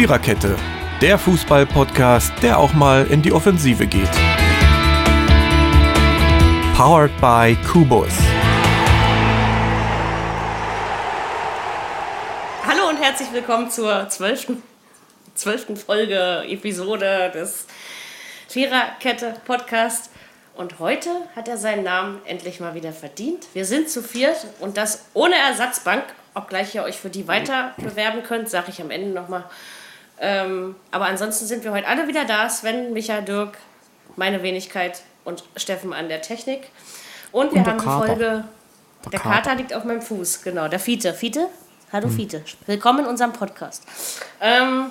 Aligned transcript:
Viererkette, 0.00 0.56
der 1.02 1.18
Fußball-Podcast, 1.18 2.32
der 2.40 2.58
auch 2.58 2.72
mal 2.72 3.06
in 3.08 3.20
die 3.20 3.32
Offensive 3.32 3.86
geht. 3.86 4.08
Powered 6.74 7.10
by 7.20 7.54
Kubus. 7.70 8.14
Hallo 12.66 12.88
und 12.88 12.96
herzlich 12.96 13.30
willkommen 13.34 13.70
zur 13.70 14.08
zwölften, 14.08 14.62
Folge, 15.76 16.44
Episode 16.48 17.30
des 17.34 17.66
Viererkette 18.48 19.34
Podcast. 19.44 20.10
Und 20.54 20.78
heute 20.78 21.10
hat 21.36 21.46
er 21.46 21.58
seinen 21.58 21.84
Namen 21.84 22.22
endlich 22.24 22.58
mal 22.58 22.74
wieder 22.74 22.92
verdient. 22.92 23.48
Wir 23.52 23.66
sind 23.66 23.90
zu 23.90 24.02
viert 24.02 24.46
und 24.60 24.78
das 24.78 25.04
ohne 25.12 25.34
Ersatzbank, 25.34 26.04
obgleich 26.32 26.74
ihr 26.74 26.84
euch 26.84 26.96
für 26.96 27.10
die 27.10 27.28
weiter 27.28 27.74
bewerben 27.76 28.22
könnt, 28.22 28.48
sage 28.48 28.70
ich 28.70 28.80
am 28.80 28.90
Ende 28.90 29.10
nochmal. 29.10 29.44
Ähm, 30.20 30.76
aber 30.90 31.06
ansonsten 31.06 31.46
sind 31.46 31.64
wir 31.64 31.72
heute 31.72 31.88
alle 31.88 32.06
wieder 32.06 32.24
da. 32.26 32.48
Sven, 32.48 32.92
Micha, 32.92 33.22
Dirk, 33.22 33.56
meine 34.16 34.42
Wenigkeit 34.42 35.02
und 35.24 35.44
Steffen 35.56 35.92
an 35.92 36.08
der 36.08 36.20
Technik. 36.20 36.68
Und 37.32 37.52
wir 37.52 37.60
Und 37.62 37.66
haben 37.66 37.78
die. 37.78 37.84
Folge. 37.84 38.44
Der 39.04 39.10
Der 39.12 39.20
Kater. 39.20 39.34
Kater 39.42 39.54
liegt 39.56 39.72
auf 39.72 39.84
meinem 39.84 40.02
Fuß, 40.02 40.42
genau. 40.42 40.68
Der 40.68 40.78
Fiete. 40.78 41.14
Fiete? 41.14 41.48
Hallo 41.90 42.08
Fiete. 42.08 42.44
Willkommen 42.66 43.00
in 43.00 43.06
unserem 43.06 43.32
Podcast. 43.32 43.84
Ähm, 44.40 44.90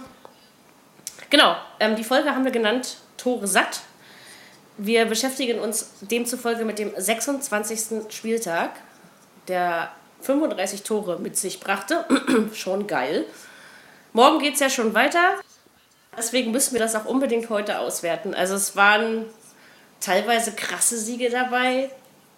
genau, 1.30 1.56
ähm, 1.80 1.96
die 1.96 2.04
Folge 2.04 2.32
haben 2.32 2.44
wir 2.44 2.52
genannt 2.52 2.98
Tore 3.18 3.48
satt. 3.48 3.82
Wir 4.78 5.06
beschäftigen 5.06 5.60
uns 5.60 5.92
demzufolge 6.02 6.66
mit 6.66 6.80
dem 6.80 6.92
26. 6.98 8.12
Spieltag, 8.12 8.72
der 9.48 9.92
35 10.22 10.84
Tore 10.84 11.20
mit 11.20 11.38
sich 11.38 11.60
brachte. 11.60 12.06
schon 12.54 12.88
geil. 12.88 13.26
Morgen 14.14 14.40
geht 14.40 14.56
es 14.56 14.60
ja 14.60 14.70
schon 14.70 14.94
weiter. 14.94 15.36
Deswegen 16.18 16.52
müssen 16.52 16.74
wir 16.74 16.80
das 16.80 16.96
auch 16.96 17.06
unbedingt 17.06 17.50
heute 17.50 17.80
auswerten. 17.80 18.34
Also 18.34 18.56
es 18.56 18.76
waren 18.76 19.26
teilweise 20.00 20.54
krasse 20.54 20.98
Siege 20.98 21.30
dabei. 21.30 21.92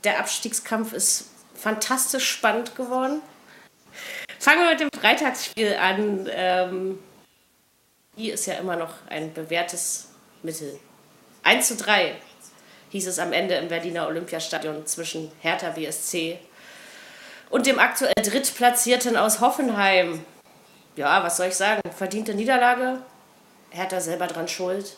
Der 0.04 0.20
Abstiegskampf 0.20 0.94
ist 0.94 1.30
fantastisch 1.56 2.30
spannend 2.30 2.76
geworden. 2.76 3.22
Fangen 4.40 4.62
wir 4.64 4.72
mit 4.72 4.80
dem 4.80 4.90
Freitagsspiel 5.00 5.76
an. 5.76 6.30
Ähm, 6.32 7.00
die 8.18 8.32
ist 8.32 8.46
ja 8.46 8.56
immer 8.56 8.76
noch 8.76 8.94
ein 9.10 9.34
bewährtes 9.34 10.10
Mittel. 10.44 10.80
1 11.44 11.68
zu 11.70 11.76
3 11.78 12.16
hieß 12.90 13.08
es 13.08 13.20
am 13.20 13.32
Ende 13.32 13.56
im 13.56 13.70
Berliner 13.70 14.08
Olympiastadion 14.08 14.86
zwischen 14.86 15.32
Hertha 15.40 15.70
BSC 15.70 16.38
und 17.50 17.66
dem 17.66 17.80
aktuell 17.80 18.14
Drittplatzierten 18.16 19.16
aus 19.16 19.40
Hoffenheim. 19.40 20.26
Ja, 20.96 21.24
was 21.24 21.38
soll 21.38 21.48
ich 21.48 21.56
sagen? 21.56 21.82
Verdiente 21.96 22.34
Niederlage. 22.34 23.00
Hertha 23.70 24.02
selber 24.02 24.28
dran 24.28 24.48
schuld. 24.48 24.98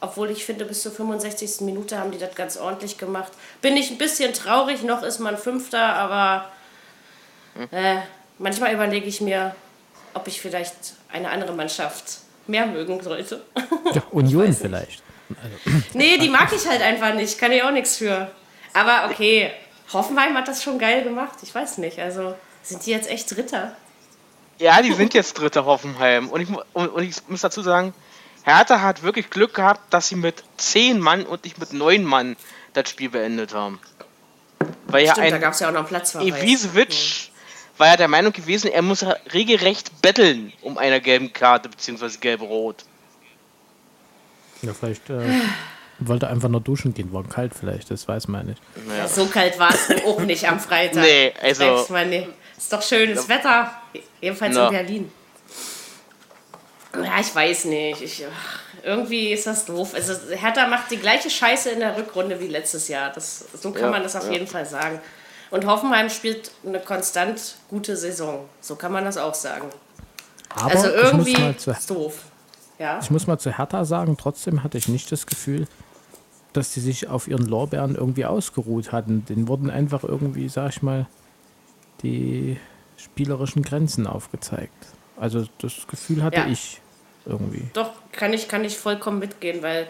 Obwohl 0.00 0.30
ich 0.30 0.44
finde, 0.44 0.64
bis 0.64 0.82
zur 0.82 0.92
65. 0.92 1.60
Minute 1.62 1.98
haben 1.98 2.12
die 2.12 2.18
das 2.18 2.34
ganz 2.34 2.56
ordentlich 2.56 2.98
gemacht. 2.98 3.32
Bin 3.60 3.76
ich 3.76 3.90
ein 3.90 3.98
bisschen 3.98 4.32
traurig, 4.32 4.82
noch 4.82 5.02
ist 5.02 5.18
man 5.18 5.36
Fünfter, 5.36 5.94
aber 5.94 6.50
äh, 7.72 7.96
manchmal 8.38 8.72
überlege 8.72 9.06
ich 9.06 9.20
mir, 9.20 9.54
ob 10.14 10.28
ich 10.28 10.40
vielleicht 10.40 10.94
eine 11.12 11.30
andere 11.30 11.52
Mannschaft 11.52 12.18
mehr 12.46 12.66
mögen 12.66 13.02
sollte. 13.02 13.42
Ja, 13.94 14.02
Union 14.10 14.52
vielleicht. 14.52 15.02
nee, 15.94 16.18
die 16.18 16.28
mag 16.28 16.52
ich 16.52 16.68
halt 16.68 16.82
einfach 16.82 17.14
nicht. 17.14 17.38
Kann 17.38 17.52
ich 17.52 17.62
auch 17.62 17.70
nichts 17.70 17.96
für. 17.96 18.30
Aber 18.74 19.10
okay, 19.10 19.50
Hoffenheim 19.94 20.36
hat 20.36 20.46
das 20.46 20.62
schon 20.62 20.78
geil 20.78 21.02
gemacht. 21.02 21.38
Ich 21.42 21.54
weiß 21.54 21.78
nicht. 21.78 21.98
Also 21.98 22.34
sind 22.62 22.84
die 22.84 22.90
jetzt 22.90 23.08
echt 23.08 23.34
Dritter? 23.34 23.74
Ja, 24.58 24.82
die 24.82 24.92
sind 24.92 25.14
jetzt 25.14 25.38
Dritter 25.38 25.64
Hoffenheim. 25.64 26.28
Und 26.28 26.40
ich, 26.40 26.48
und, 26.72 26.88
und 26.88 27.02
ich 27.02 27.16
muss 27.28 27.42
dazu 27.42 27.62
sagen, 27.62 27.94
Hertha 28.44 28.80
hat 28.80 29.02
wirklich 29.02 29.30
Glück 29.30 29.54
gehabt, 29.54 29.92
dass 29.92 30.08
sie 30.08 30.16
mit 30.16 30.42
10 30.56 30.98
Mann 31.00 31.24
und 31.26 31.44
nicht 31.44 31.58
mit 31.58 31.72
9 31.72 32.04
Mann 32.04 32.36
das 32.72 32.90
Spiel 32.90 33.10
beendet 33.10 33.54
haben. 33.54 33.78
Weil 34.86 35.04
ja 35.04 35.12
Stimmt, 35.12 35.30
da 35.30 35.34
ein 35.36 35.40
gab 35.40 35.52
es 35.52 35.60
ja 35.60 35.68
auch 35.68 35.72
noch 35.72 35.80
einen 35.80 35.88
Platzverweis. 35.88 36.42
Ivisevic 36.42 37.30
war 37.76 37.88
ja 37.88 37.96
der 37.96 38.08
Meinung 38.08 38.32
gewesen, 38.32 38.70
er 38.70 38.82
muss 38.82 39.04
regelrecht 39.32 40.02
betteln 40.02 40.52
um 40.62 40.78
eine 40.78 41.00
gelbe 41.00 41.28
Karte 41.28 41.68
bzw. 41.68 42.16
gelbe 42.20 42.44
Rot. 42.44 42.84
Ja, 44.62 44.74
vielleicht 44.74 45.08
äh, 45.10 45.20
wollte 46.00 46.28
einfach 46.28 46.48
nur 46.48 46.60
duschen 46.60 46.94
gehen, 46.94 47.12
war 47.12 47.24
kalt 47.24 47.52
vielleicht, 47.54 47.90
das 47.90 48.08
weiß 48.08 48.28
man 48.28 48.46
nicht. 48.46 48.62
Ja, 48.96 49.06
so 49.06 49.26
kalt 49.26 49.58
war 49.58 49.72
es 49.72 49.90
auch 50.04 50.20
nicht 50.20 50.48
am 50.48 50.58
Freitag. 50.58 51.02
Nee, 51.02 51.32
also- 51.40 51.86
mal, 51.90 52.06
nee. 52.06 52.26
Ist 52.58 52.72
doch 52.72 52.82
schönes 52.82 53.28
Wetter. 53.28 53.70
Jedenfalls 54.20 54.54
Ja. 54.56 54.66
in 54.66 54.72
Berlin. 54.74 55.12
Ja, 56.94 57.20
ich 57.20 57.34
weiß 57.34 57.66
nicht. 57.66 58.02
Ich, 58.02 58.24
irgendwie 58.82 59.32
ist 59.32 59.46
das 59.46 59.64
doof. 59.64 59.94
Also 59.94 60.14
Hertha 60.34 60.66
macht 60.66 60.90
die 60.90 60.96
gleiche 60.96 61.30
Scheiße 61.30 61.70
in 61.70 61.80
der 61.80 61.96
Rückrunde 61.96 62.40
wie 62.40 62.48
letztes 62.48 62.88
Jahr. 62.88 63.10
Das, 63.12 63.44
so 63.60 63.70
kann 63.70 63.82
Ja, 63.84 63.90
man 63.90 64.02
das 64.02 64.16
auf 64.16 64.26
ja. 64.26 64.32
jeden 64.32 64.46
Fall 64.46 64.66
sagen. 64.66 65.00
Und 65.50 65.64
Hoffenheim 65.66 66.10
spielt 66.10 66.50
eine 66.66 66.80
konstant 66.80 67.56
gute 67.68 67.96
Saison. 67.96 68.48
So 68.60 68.76
kann 68.76 68.92
man 68.92 69.04
das 69.04 69.16
auch 69.16 69.34
sagen. 69.34 69.68
Aber 70.50 70.70
Also 70.70 70.88
ich, 70.88 70.94
irgendwie 70.94 71.30
muss 71.32 71.40
mal 71.40 71.56
zu, 71.56 71.70
ist 71.70 71.90
doof. 71.90 72.14
Ja. 72.78 72.98
ich 73.02 73.10
muss 73.10 73.26
mal 73.26 73.38
zu 73.38 73.56
Hertha 73.56 73.84
sagen, 73.84 74.16
trotzdem 74.18 74.62
hatte 74.62 74.78
ich 74.78 74.88
nicht 74.88 75.10
das 75.10 75.26
Gefühl, 75.26 75.66
dass 76.52 76.72
die 76.72 76.80
sich 76.80 77.08
auf 77.08 77.28
ihren 77.28 77.46
Lorbeeren 77.46 77.94
irgendwie 77.96 78.24
ausgeruht 78.24 78.92
hatten. 78.92 79.24
Den 79.26 79.48
wurden 79.48 79.68
einfach 79.70 80.04
irgendwie, 80.04 80.48
sag 80.48 80.70
ich 80.70 80.82
mal, 80.82 81.06
die 82.02 82.56
spielerischen 82.96 83.62
Grenzen 83.62 84.06
aufgezeigt. 84.06 84.72
Also 85.16 85.46
das 85.60 85.86
Gefühl 85.88 86.22
hatte 86.22 86.38
Ja. 86.38 86.46
ich 86.48 86.80
irgendwie. 87.26 87.68
Doch, 87.72 87.90
kann 88.12 88.32
ich, 88.32 88.48
kann 88.48 88.64
ich 88.64 88.76
vollkommen 88.76 89.18
mitgehen, 89.18 89.62
weil 89.62 89.86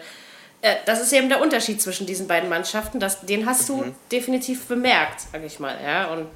äh, 0.61 0.75
das 0.85 1.01
ist 1.01 1.13
eben 1.13 1.29
der 1.29 1.41
Unterschied 1.41 1.81
zwischen 1.81 2.05
diesen 2.05 2.27
beiden 2.27 2.49
Mannschaften. 2.49 2.99
Das, 2.99 3.21
den 3.21 3.45
hast 3.45 3.69
du 3.69 3.85
definitiv 4.11 4.65
bemerkt, 4.67 5.21
sag 5.31 5.43
ich 5.43 5.59
mal. 5.59 5.75
Ja? 5.83 6.11
Und 6.11 6.27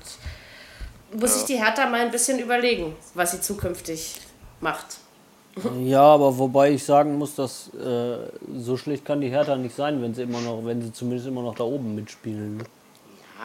muss 1.20 1.36
sich 1.36 1.44
die 1.46 1.58
Hertha 1.64 1.88
mal 1.90 2.02
ein 2.02 2.12
bisschen 2.12 2.40
überlegen, 2.40 2.96
was 3.14 3.32
sie 3.32 3.42
zukünftig 3.42 4.20
macht. 4.62 4.98
Ja, 5.84 6.02
aber 6.02 6.36
wobei 6.40 6.72
ich 6.72 6.84
sagen 6.84 7.16
muss, 7.20 7.36
dass 7.36 7.70
äh, 7.76 8.18
so 8.58 8.76
schlecht 8.76 9.06
kann 9.06 9.22
die 9.22 9.30
Hertha 9.30 9.56
nicht 9.56 9.76
sein, 9.76 10.02
wenn 10.02 10.16
sie 10.16 10.24
immer 10.24 10.42
noch, 10.42 10.66
wenn 10.66 10.82
sie 10.82 10.92
zumindest 10.92 11.28
immer 11.28 11.44
noch 11.44 11.54
da 11.54 11.64
oben 11.64 11.94
mitspielen. 11.94 12.64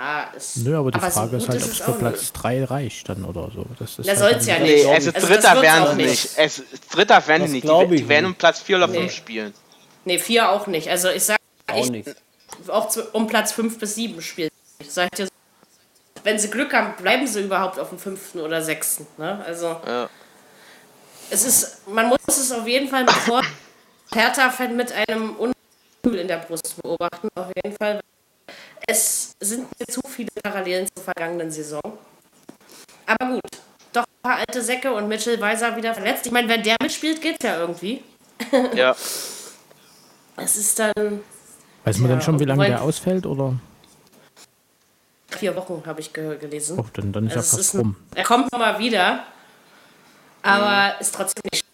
Ja, 0.00 0.30
es, 0.36 0.56
Nö, 0.56 0.76
aber 0.78 0.90
die 0.92 1.00
so 1.00 1.10
Frage 1.10 1.36
ist 1.38 1.46
gut 1.46 1.48
halt, 1.54 1.62
ob 1.64 1.68
es 1.70 1.80
es 1.80 1.84
für 1.84 1.92
Platz 1.92 2.32
3 2.32 2.64
reicht 2.64 3.08
dann 3.08 3.24
oder 3.24 3.50
so. 3.52 3.66
Das 3.80 3.98
ist 3.98 4.06
Da 4.06 4.10
halt 4.12 4.18
soll's 4.20 4.46
dann 4.46 4.56
ja 4.56 4.62
nicht. 4.62 4.84
Nee, 4.84 4.94
also 4.94 5.10
Also 5.10 5.10
das 5.10 5.24
Dritter 5.24 5.62
werden 5.62 5.88
sie 5.90 5.96
nicht. 5.96 6.08
nicht. 6.10 6.30
Es, 6.36 6.62
Dritter 6.92 7.26
werden 7.26 7.42
Das 7.42 7.50
die 7.50 7.56
nicht. 7.56 7.64
Die, 7.68 7.94
ich 7.96 8.00
die 8.02 8.08
werden 8.08 8.26
um 8.26 8.34
Platz 8.36 8.60
4 8.60 8.76
oder 8.76 8.86
Nee. 8.86 8.98
5 9.00 9.12
spielen. 9.12 9.54
Nee, 10.04 10.18
vier 10.20 10.50
auch 10.50 10.66
nicht. 10.68 10.88
Also 10.88 11.08
ich 11.08 11.24
sage, 11.24 11.40
Auch 11.66 11.84
ich, 11.84 11.90
nicht. 11.90 12.08
auch 12.68 12.88
zu, 12.88 13.02
um 13.12 13.26
Platz 13.26 13.50
fünf 13.52 13.78
bis 13.78 13.96
sieben 13.96 14.22
spielt. 14.22 14.52
Ich 14.78 14.90
sag 14.92 15.10
dir, 15.16 15.26
wenn 16.22 16.38
sie 16.38 16.48
Glück 16.48 16.72
haben, 16.72 16.94
bleiben 17.02 17.26
sie 17.26 17.42
überhaupt 17.42 17.78
auf 17.80 17.88
dem 17.90 17.98
fünften 17.98 18.38
oder 18.40 18.62
sechsten. 18.62 19.06
Ne? 19.18 19.42
Also 19.44 19.80
Ja. 19.86 20.08
es 21.30 21.44
ist, 21.44 21.88
man 21.88 22.08
muss 22.08 22.18
es 22.28 22.52
auf 22.52 22.66
jeden 22.68 22.88
Fall 22.88 23.04
mit 23.04 23.14
Hertha-Fan 24.14 24.76
mit 24.76 24.92
einem 24.92 25.34
Ungefühl 25.36 26.20
in 26.20 26.28
der 26.28 26.38
Brust 26.38 26.80
beobachten. 26.82 27.28
Auf 27.34 27.48
jeden 27.62 27.76
Fall. 27.76 28.00
Es 28.90 29.32
sind 29.40 29.68
mir 29.78 29.86
zu 29.86 30.00
viele 30.08 30.30
Parallelen 30.42 30.88
zur 30.94 31.04
vergangenen 31.04 31.50
Saison. 31.50 31.82
Aber 33.06 33.32
gut, 33.34 33.42
doch 33.92 34.02
ein 34.04 34.22
paar 34.22 34.36
alte 34.36 34.62
Säcke 34.62 34.92
und 34.94 35.08
Mitchell 35.08 35.38
Weiser 35.40 35.76
wieder 35.76 35.92
verletzt. 35.92 36.24
Ich 36.24 36.32
meine, 36.32 36.48
wenn 36.48 36.62
der 36.62 36.76
mitspielt, 36.82 37.20
geht's 37.20 37.44
ja 37.44 37.58
irgendwie. 37.60 38.02
ja. 38.74 38.96
Es 40.40 40.56
ist 40.56 40.78
dann 40.78 40.92
Weiß 41.84 41.98
man 41.98 42.10
Ja, 42.10 42.16
denn 42.16 42.22
schon, 42.22 42.38
wie 42.38 42.44
lange 42.44 42.64
der 42.66 42.80
ausfällt? 42.80 43.26
Oder? 43.26 43.54
vier 45.30 45.54
Wochen, 45.56 45.82
habe 45.84 46.00
ich 46.00 46.12
ge 46.12 46.38
gelesen. 46.38 46.78
Oh, 46.78 46.86
dann, 46.94 47.12
dann 47.12 47.26
ist 47.26 47.36
Also 47.36 47.40
ja 47.40 47.40
es 47.40 47.50
fast 47.50 47.60
ist 47.60 47.74
ein, 47.74 47.80
rum. 47.80 47.96
er 48.14 48.24
kommt 48.24 48.50
nochmal 48.52 48.78
wieder, 48.78 49.24
aber 50.42 51.00
ist 51.00 51.14
trotzdem 51.14 51.42
nicht 51.52 51.64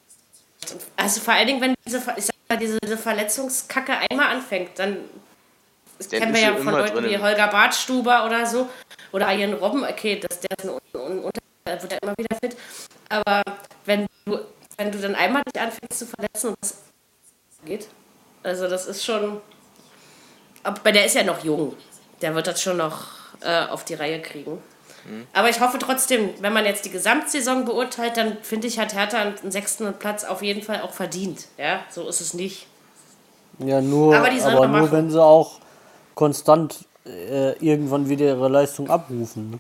schlecht. 0.67 0.87
Also 0.97 1.21
vor 1.21 1.35
allen 1.35 1.47
Dingen, 1.47 1.61
wenn 1.61 1.75
diese, 1.87 1.99
ich 2.17 2.25
sag 2.25 2.35
mal, 2.49 2.57
diese, 2.59 2.79
diese 2.83 2.97
Verletzungskacke 2.99 3.93
einmal 4.11 4.35
anfängt, 4.35 4.79
dann 4.79 4.97
das 5.99 6.09
kennen 6.09 6.35
wir 6.35 6.41
ja 6.41 6.55
von 6.57 6.73
Leuten 6.73 6.97
wie 6.99 7.09
drinnen. 7.09 7.23
Holger 7.23 7.49
Bartstuber 7.49 8.27
oder 8.27 8.47
so 8.47 8.69
oder 9.13 9.33
Ian 9.33 9.55
Robben, 9.55 9.85
okay, 9.85 10.21
das, 10.21 10.41
der 10.41 10.51
ist 10.59 10.65
ein, 10.65 10.71
Un- 10.71 11.19
Unter 11.21 11.41
der 11.67 11.83
wird 11.83 11.93
ja 11.93 11.99
immer 12.03 12.15
wieder 12.19 12.37
fit, 12.43 12.57
aber 13.09 13.43
wenn 13.87 14.07
du, 14.27 14.39
wenn 14.77 14.93
du 14.93 14.99
dann 14.99 15.15
einmal 15.15 15.43
dich 15.53 15.61
anfängst 15.63 15.99
zu 15.99 16.07
verletzen 16.07 16.49
und 16.49 16.57
das 16.61 16.77
geht, 17.65 17.89
also 18.43 18.69
das 18.69 18.87
ist 18.87 19.05
schon, 19.05 19.41
aber 20.63 20.93
der 20.93 21.05
ist 21.07 21.15
ja 21.15 21.23
noch 21.25 21.43
jung, 21.45 21.75
der 22.23 22.35
wird 22.35 22.47
das 22.47 22.61
schon 22.61 22.77
noch 22.77 23.07
äh, 23.43 23.67
auf 23.67 23.85
die 23.85 23.95
Reihe 23.95 24.21
kriegen. 24.21 24.63
Aber 25.35 25.51
ich 25.51 25.61
hoffe 25.61 25.79
trotzdem, 25.79 26.31
wenn 26.41 26.55
man 26.55 26.65
jetzt 26.65 26.87
die 26.87 26.91
Gesamtsaison 26.91 27.67
beurteilt, 27.67 28.17
dann 28.17 28.39
finde 28.41 28.69
ich, 28.69 28.79
hat 28.79 28.95
Hertha 28.95 29.19
einen 29.19 29.51
sechsten 29.53 29.93
Platz 29.99 30.25
auf 30.25 30.41
jeden 30.43 30.63
Fall 30.63 30.81
auch 30.81 30.93
verdient. 30.95 31.45
Ja, 31.59 31.81
so 31.91 32.09
ist 32.09 32.23
es 32.23 32.33
nicht. 32.33 32.67
Ja, 33.59 33.83
nur, 33.83 34.15
Aber 34.15 34.25
aber, 34.25 34.31
die 34.35 34.41
sollen 34.41 34.55
wir 34.57 34.67
nur 34.67 34.81
machen. 34.81 34.93
wenn 34.93 35.11
sie 35.11 35.23
auch 35.23 35.61
konstant 36.15 36.85
äh, 37.07 37.53
irgendwann 37.59 38.09
wieder 38.09 38.27
ihre 38.27 38.49
Leistung 38.49 38.89
abrufen. 38.91 39.51
Ne? 39.53 39.59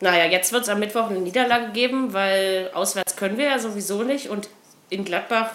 Naja, 0.00 0.24
jetzt 0.26 0.52
wird 0.52 0.62
es 0.62 0.68
am 0.68 0.78
Mittwoch 0.78 1.10
eine 1.10 1.18
Niederlage 1.20 1.72
geben, 1.72 2.12
weil 2.12 2.70
auswärts 2.74 3.16
können 3.16 3.36
wir 3.36 3.46
ja 3.46 3.58
sowieso 3.58 4.02
nicht. 4.02 4.28
Und 4.30 4.48
in 4.88 5.04
Gladbach, 5.04 5.50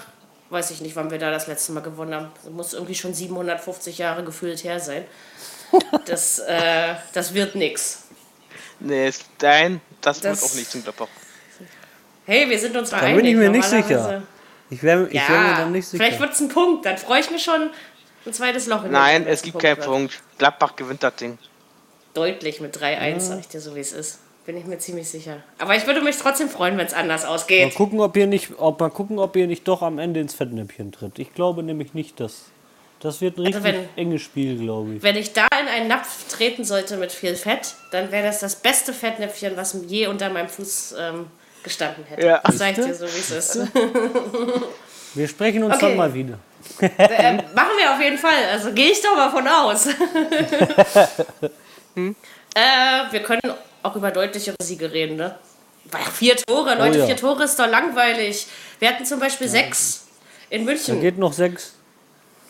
weiß 0.49 0.71
ich 0.71 0.81
nicht, 0.81 0.95
wann 0.95 1.09
wir 1.09 1.17
da 1.17 1.31
das 1.31 1.47
letzte 1.47 1.71
Mal 1.71 1.81
gewonnen 1.81 2.13
haben. 2.13 2.27
Das 2.43 2.51
muss 2.51 2.73
irgendwie 2.73 2.95
schon 2.95 3.13
750 3.13 3.97
Jahre 3.97 4.23
gefühlt 4.23 4.63
her 4.63 4.79
sein. 4.79 5.03
Das, 6.05 6.39
äh, 6.39 6.93
das 7.13 7.33
wird 7.33 7.55
nix. 7.55 8.03
Nee, 8.79 9.11
dein, 9.39 9.81
das, 9.99 10.21
Das- 10.21 10.41
wird 10.41 10.51
auch 10.51 10.55
nicht 10.55 10.71
zum 10.71 10.83
Gladbach. 10.83 11.07
Hey, 12.27 12.49
wir 12.49 12.57
sind 12.59 12.75
uns 12.77 12.91
da 12.91 12.99
bin 12.99 13.25
ich 13.25 13.35
mir 13.35 13.49
nicht 13.49 13.65
sicher. 13.67 14.23
Ich 14.69 14.81
wäre 14.81 15.07
ich 15.07 15.13
Ja, 15.15 15.29
wär 15.29 15.39
mir 15.39 15.55
dann 15.57 15.71
nicht 15.71 15.87
sicher. 15.87 16.03
vielleicht 16.03 16.19
wird 16.19 16.33
es 16.33 16.39
ein 16.39 16.49
Punkt. 16.49 16.85
Dann 16.85 16.97
freue 16.97 17.19
ich 17.19 17.29
mich 17.29 17.43
schon. 17.43 17.69
Ein 18.25 18.33
zweites 18.33 18.67
Loch 18.67 18.83
in 18.85 18.91
Nein, 18.91 19.23
den 19.25 19.33
es 19.33 19.41
gibt 19.41 19.59
keinen. 19.59 19.77
Punkt. 19.79 20.21
Gladbach 20.37 20.75
gewinnt 20.75 21.03
das 21.03 21.15
Ding. 21.15 21.37
Deutlich 22.13 22.61
mit 22.61 22.75
3-1, 22.77 23.19
sag 23.19 23.39
ich 23.39 23.47
dir 23.47 23.59
so, 23.61 23.75
wie 23.75 23.79
es 23.81 23.91
ist. 23.91 24.19
Bin 24.45 24.57
ich 24.57 24.65
mir 24.65 24.77
ziemlich 24.77 25.09
sicher. 25.09 25.37
Aber 25.57 25.75
ich 25.75 25.87
würde 25.87 26.01
mich 26.01 26.17
trotzdem 26.17 26.49
freuen, 26.49 26.77
wenn 26.77 26.85
es 26.85 26.93
anders 26.93 27.25
ausgeht. 27.25 27.65
Mal 27.65 27.75
gucken, 27.75 27.99
ob 27.99 28.15
ihr 28.15 28.27
nicht, 28.27 28.51
ob 28.57 28.79
mal 28.79 28.89
gucken, 28.89 29.17
ob 29.19 29.35
ihr 29.35 29.47
nicht 29.47 29.67
doch 29.67 29.81
am 29.81 29.97
Ende 29.99 30.19
ins 30.19 30.33
Fettnäpfchen 30.35 30.91
tritt. 30.91 31.17
Ich 31.19 31.33
glaube 31.33 31.63
nämlich 31.63 31.93
nicht, 31.95 32.19
dass 32.19 32.43
das 32.99 33.21
wird 33.21 33.37
ein 33.37 33.45
Also 33.47 33.59
richtig 33.59 33.73
wenn- 33.95 33.97
enges 33.97 34.21
Spiel, 34.21 34.57
glaube 34.57 34.93
ich. 34.95 35.03
Wenn 35.03 35.15
ich 35.17 35.33
da 35.33 35.47
in 35.59 35.67
einen 35.67 35.87
Napf 35.87 36.27
treten 36.31 36.63
sollte 36.63 36.97
mit 36.97 37.11
viel 37.11 37.35
Fett, 37.35 37.73
dann 37.91 38.11
wäre 38.11 38.23
das 38.25 38.39
das 38.39 38.55
beste 38.55 38.93
Fettnäpfchen, 38.93 39.57
was 39.57 39.75
je 39.87 40.07
unter 40.07 40.29
meinem 40.29 40.47
Fuß 40.47 40.95
ähm, 40.99 41.25
gestanden 41.63 42.03
hätte. 42.05 42.25
Ja. 42.25 42.41
Das 42.43 42.57
sag 42.59 42.77
ich 42.77 42.85
dir 42.85 42.93
so, 42.95 43.05
wie 43.05 43.19
es 43.19 43.31
ist. 43.31 43.59
Wir 45.15 45.27
sprechen 45.27 45.63
uns 45.63 45.75
Okay. 45.75 45.87
dann 45.87 45.97
mal 45.97 46.13
wieder. 46.13 46.39
Ähm, 46.81 47.37
machen 47.55 47.71
wir 47.77 47.93
auf 47.93 48.01
jeden 48.01 48.17
Fall. 48.17 48.45
Also 48.51 48.71
gehe 48.73 48.91
ich 48.91 49.01
doch 49.01 49.15
mal 49.15 49.29
von 49.31 49.47
aus. 49.47 49.87
äh, 51.95 52.11
wir 53.11 53.23
können 53.23 53.41
auch 53.83 53.95
über 53.95 54.11
deutlichere 54.11 54.55
Siege 54.61 54.91
reden, 54.91 55.17
ne? 55.17 55.37
Vier 56.13 56.35
Tore, 56.35 56.75
Leute, 56.75 56.99
ja. 56.99 57.05
vier 57.05 57.15
Tore 57.17 57.43
ist 57.43 57.59
doch 57.59 57.67
langweilig. 57.67 58.47
Wir 58.79 58.89
hatten 58.89 59.05
zum 59.05 59.19
Beispiel 59.19 59.47
sechs 59.47 60.07
in 60.49 60.65
Da 60.65 60.71
München. 60.71 60.99
geht 60.99 61.17
noch 61.17 61.31
sechs. 61.33 61.73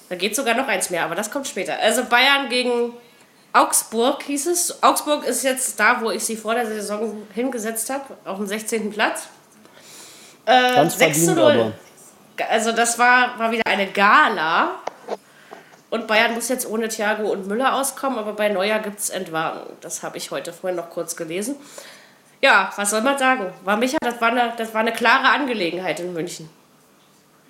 Da 0.10 0.16
geht 0.16 0.36
sogar 0.36 0.56
noch 0.56 0.68
eins 0.68 0.90
mehr, 0.90 1.04
aber 1.04 1.16
das 1.16 1.30
kommt 1.32 1.48
später. 1.48 1.78
Also 1.80 2.06
Bayern 2.06 2.48
gegen 2.50 2.94
Augsburg 3.54 4.24
hieß 4.24 4.48
es. 4.48 4.82
Augsburg 4.84 5.26
ist 5.26 5.44
jetzt 5.44 5.80
da, 5.80 6.02
wo 6.02 6.12
ich 6.12 6.24
sie 6.24 6.38
vor 6.38 6.56
der 6.56 6.66
Saison 6.66 7.28
hingesetzt 7.34 7.90
habe, 7.90 8.16
auf 8.24 8.38
dem 8.38 8.48
16. 8.48 8.92
Platz. 8.92 9.28
Äh, 10.46 10.76
Ganz 10.76 10.98
6 10.98 11.20
zu 11.20 11.26
verdient 11.34 11.38
0. 11.38 11.52
aber. 11.52 11.74
Also 12.50 12.72
das 12.72 13.00
war, 13.00 13.38
war 13.40 13.52
wieder 13.52 13.64
eine 13.66 13.88
Gala. 13.88 14.72
Und 15.90 16.08
Bayern 16.08 16.34
muss 16.34 16.50
jetzt 16.50 16.70
ohne 16.70 16.90
Thiago 16.90 17.32
und 17.32 17.48
Müller 17.48 17.76
auskommen, 17.76 18.20
aber 18.20 18.34
bei 18.34 18.50
Neuer 18.50 18.80
gibt 18.80 19.00
es 19.00 19.10
Entwarnung. 19.10 19.64
Das 19.82 20.04
habe 20.04 20.18
ich 20.18 20.32
heute 20.32 20.52
vorhin 20.52 20.76
noch 20.76 20.90
kurz 20.90 21.16
gelesen. 21.16 21.56
Ja, 22.42 22.72
was 22.76 22.90
soll 22.90 23.02
man 23.02 23.18
sagen? 23.18 23.54
War 23.64 23.78
Micha, 23.78 23.98
das 24.02 24.20
war 24.20 24.30
eine, 24.30 24.54
das 24.58 24.74
war 24.74 24.82
eine 24.82 24.92
klare 24.92 25.30
Angelegenheit 25.30 26.00
in 26.00 26.14
München. 26.14 26.50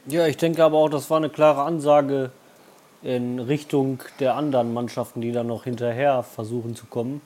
Ja, 0.06 0.28
ich 0.28 0.38
denke 0.38 0.64
aber 0.64 0.78
auch, 0.78 0.90
das 0.90 1.10
war 1.10 1.18
eine 1.18 1.30
klare 1.30 1.64
Ansage 1.64 2.30
in 3.02 3.40
Richtung 3.40 4.04
der 4.20 4.36
anderen 4.36 4.74
Mannschaften, 4.74 5.22
die 5.22 5.32
dann 5.32 5.48
noch 5.48 5.64
hinterher 5.64 6.24
versuchen 6.24 6.76
zu 6.76 6.86
kommen. 6.86 7.22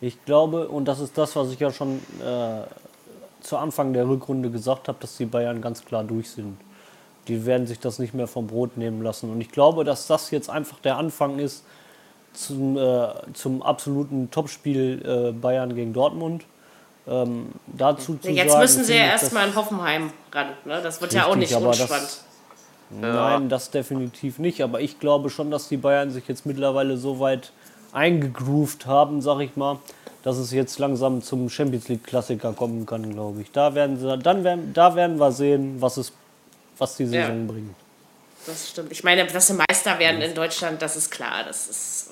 Ich 0.00 0.24
glaube, 0.24 0.68
und 0.68 0.86
das 0.86 1.00
ist 1.00 1.16
das, 1.16 1.36
was 1.36 1.50
ich 1.50 1.60
ja 1.60 1.70
schon 1.70 1.98
äh, 2.20 2.62
zu 3.40 3.56
Anfang 3.56 3.92
der 3.92 4.08
Rückrunde 4.08 4.50
gesagt 4.50 4.88
habe, 4.88 4.98
dass 5.00 5.16
die 5.16 5.26
Bayern 5.26 5.60
ganz 5.60 5.84
klar 5.84 6.04
durch 6.04 6.30
sind. 6.30 6.58
Die 7.28 7.46
werden 7.46 7.66
sich 7.66 7.80
das 7.80 7.98
nicht 7.98 8.14
mehr 8.14 8.26
vom 8.26 8.46
Brot 8.46 8.76
nehmen 8.76 9.02
lassen. 9.02 9.30
Und 9.30 9.40
ich 9.40 9.50
glaube, 9.50 9.84
dass 9.84 10.06
das 10.06 10.30
jetzt 10.30 10.48
einfach 10.50 10.78
der 10.80 10.96
Anfang 10.96 11.38
ist 11.38 11.64
zum, 12.32 12.76
äh, 12.76 13.08
zum 13.32 13.62
absoluten 13.62 14.30
Topspiel 14.30 15.02
äh, 15.04 15.32
Bayern 15.32 15.74
gegen 15.74 15.92
Dortmund. 15.92 16.44
Ähm, 17.08 17.52
dazu 17.66 18.16
zu 18.16 18.30
Jetzt 18.30 18.50
sagen, 18.50 18.62
müssen 18.62 18.84
sie 18.84 18.94
ja 18.94 19.06
erstmal 19.06 19.48
in 19.48 19.54
Hoffenheim 19.54 20.10
ran. 20.32 20.48
Ne? 20.64 20.80
Das 20.82 21.00
wird 21.00 21.12
ja 21.12 21.26
auch 21.26 21.36
Richtig, 21.36 21.56
nicht 21.56 21.66
unspannend. 21.66 22.20
Nein, 22.90 23.48
das 23.48 23.70
definitiv 23.70 24.38
nicht. 24.38 24.62
Aber 24.62 24.80
ich 24.80 25.00
glaube 25.00 25.30
schon, 25.30 25.50
dass 25.50 25.68
die 25.68 25.76
Bayern 25.76 26.10
sich 26.10 26.28
jetzt 26.28 26.46
mittlerweile 26.46 26.96
so 26.96 27.18
weit 27.20 27.52
eingegroovt 27.92 28.86
haben, 28.86 29.22
sag 29.22 29.40
ich 29.40 29.56
mal, 29.56 29.78
dass 30.22 30.36
es 30.36 30.52
jetzt 30.52 30.78
langsam 30.78 31.22
zum 31.22 31.48
Champions 31.48 31.88
League 31.88 32.04
Klassiker 32.04 32.52
kommen 32.52 32.86
kann, 32.86 33.12
glaube 33.12 33.40
ich. 33.42 33.50
Da 33.52 33.74
werden 33.74 33.98
sie, 33.98 34.18
dann 34.18 34.44
werden, 34.44 34.72
da 34.74 34.94
werden 34.94 35.18
wir 35.18 35.32
sehen, 35.32 35.76
was 35.80 35.96
es, 35.96 36.12
was 36.78 36.96
die 36.96 37.06
Saison 37.06 37.46
Ja. 37.46 37.52
bringt. 37.52 37.74
Das 38.46 38.68
stimmt. 38.70 38.92
Ich 38.92 39.02
meine, 39.02 39.26
dass 39.26 39.48
sie 39.48 39.54
Meister 39.54 39.98
werden 39.98 40.20
in 40.22 40.34
Deutschland, 40.34 40.80
das 40.80 40.96
ist 40.96 41.10
klar. 41.10 41.44
Das 41.44 41.66
ist. 41.68 42.10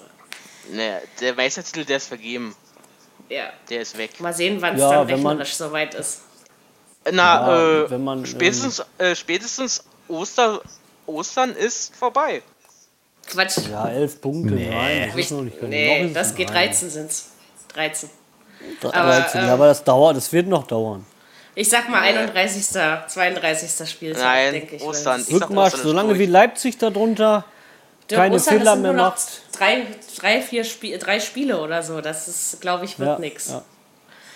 Nee, 0.73 0.93
der 1.21 1.35
Meistertitel, 1.35 1.85
der 1.85 1.99
ist 1.99 2.09
vergeben. 2.09 2.57
Ja. 3.29 3.51
Der 3.71 3.83
ist 3.83 3.97
weg. 3.97 4.19
Mal 4.21 4.33
sehen, 4.35 4.61
wann 4.61 4.75
es 4.75 4.81
Ja, 4.81 4.91
dann 4.91 5.09
wenn 5.09 5.23
man- 5.23 5.37
rechnerisch 5.39 5.55
soweit 5.55 5.95
ist. 5.95 6.21
Na, 7.13 7.13
Ja, 7.13 7.85
äh, 7.85 7.91
wenn 7.91 8.03
man, 8.03 8.25
spätestens, 8.27 8.83
äh, 8.99 9.15
spätestens 9.15 9.85
Oster, 10.09 10.61
Ostern 11.07 11.51
ist 11.55 11.95
vorbei. 11.95 12.43
Quatsch. 13.27 13.59
Ja, 13.71 13.89
elf 13.89 14.21
Punkte, 14.21 14.55
Nee. 14.55 14.71
nein, 14.71 15.09
das 15.11 15.17
ist 15.21 15.31
noch 15.31 15.43
nicht 15.43 15.57
genau. 15.59 15.67
Noch 15.67 15.71
nee, 15.73 16.11
das 16.13 16.35
geht 16.35 16.49
nein. 16.49 16.69
13 16.69 16.91
sind's. 16.91 17.31
13. 17.75 18.11
13, 18.81 19.41
ähm, 19.41 19.47
ja, 19.49 19.53
aber 19.55 19.67
das 19.67 19.85
dauert, 19.85 20.17
das 20.17 20.33
wird 20.33 20.47
noch 20.47 20.67
dauern. 20.67 21.05
Ich 21.55 21.69
sag 21.69 21.89
mal 21.89 22.01
31. 22.03 22.67
32. 22.67 23.89
Spieltag, 23.89 24.23
Nein, 24.23 24.53
denke 24.55 24.77
ich. 24.77 24.83
Ostern. 24.83 25.21
Ich 25.21 25.27
sag, 25.29 25.43
Rückmarsch, 25.43 25.75
Ostern 25.75 25.87
solange 25.89 26.09
durch. 26.11 26.19
wie 26.21 26.27
Leipzig 26.27 26.79
darunter 26.79 27.45
Der 28.11 28.19
keine 28.19 28.35
Ostern, 28.37 28.59
Fehler 28.59 28.77
mehr 28.77 28.93
macht. 28.93 29.43
Drei, 29.53 29.83
drei, 30.19 30.43
vier 30.43 30.65
Spie 30.65 30.99
drei 30.99 31.21
Spiele 31.21 31.61
oder 31.61 31.83
so. 31.83 32.01
Das 32.01 32.27
ist, 32.27 32.61
glaube 32.61 32.85
ich, 32.85 32.99
wird 32.99 33.09
Ja, 33.09 33.19
nix. 33.19 33.49
ja. 33.51 33.63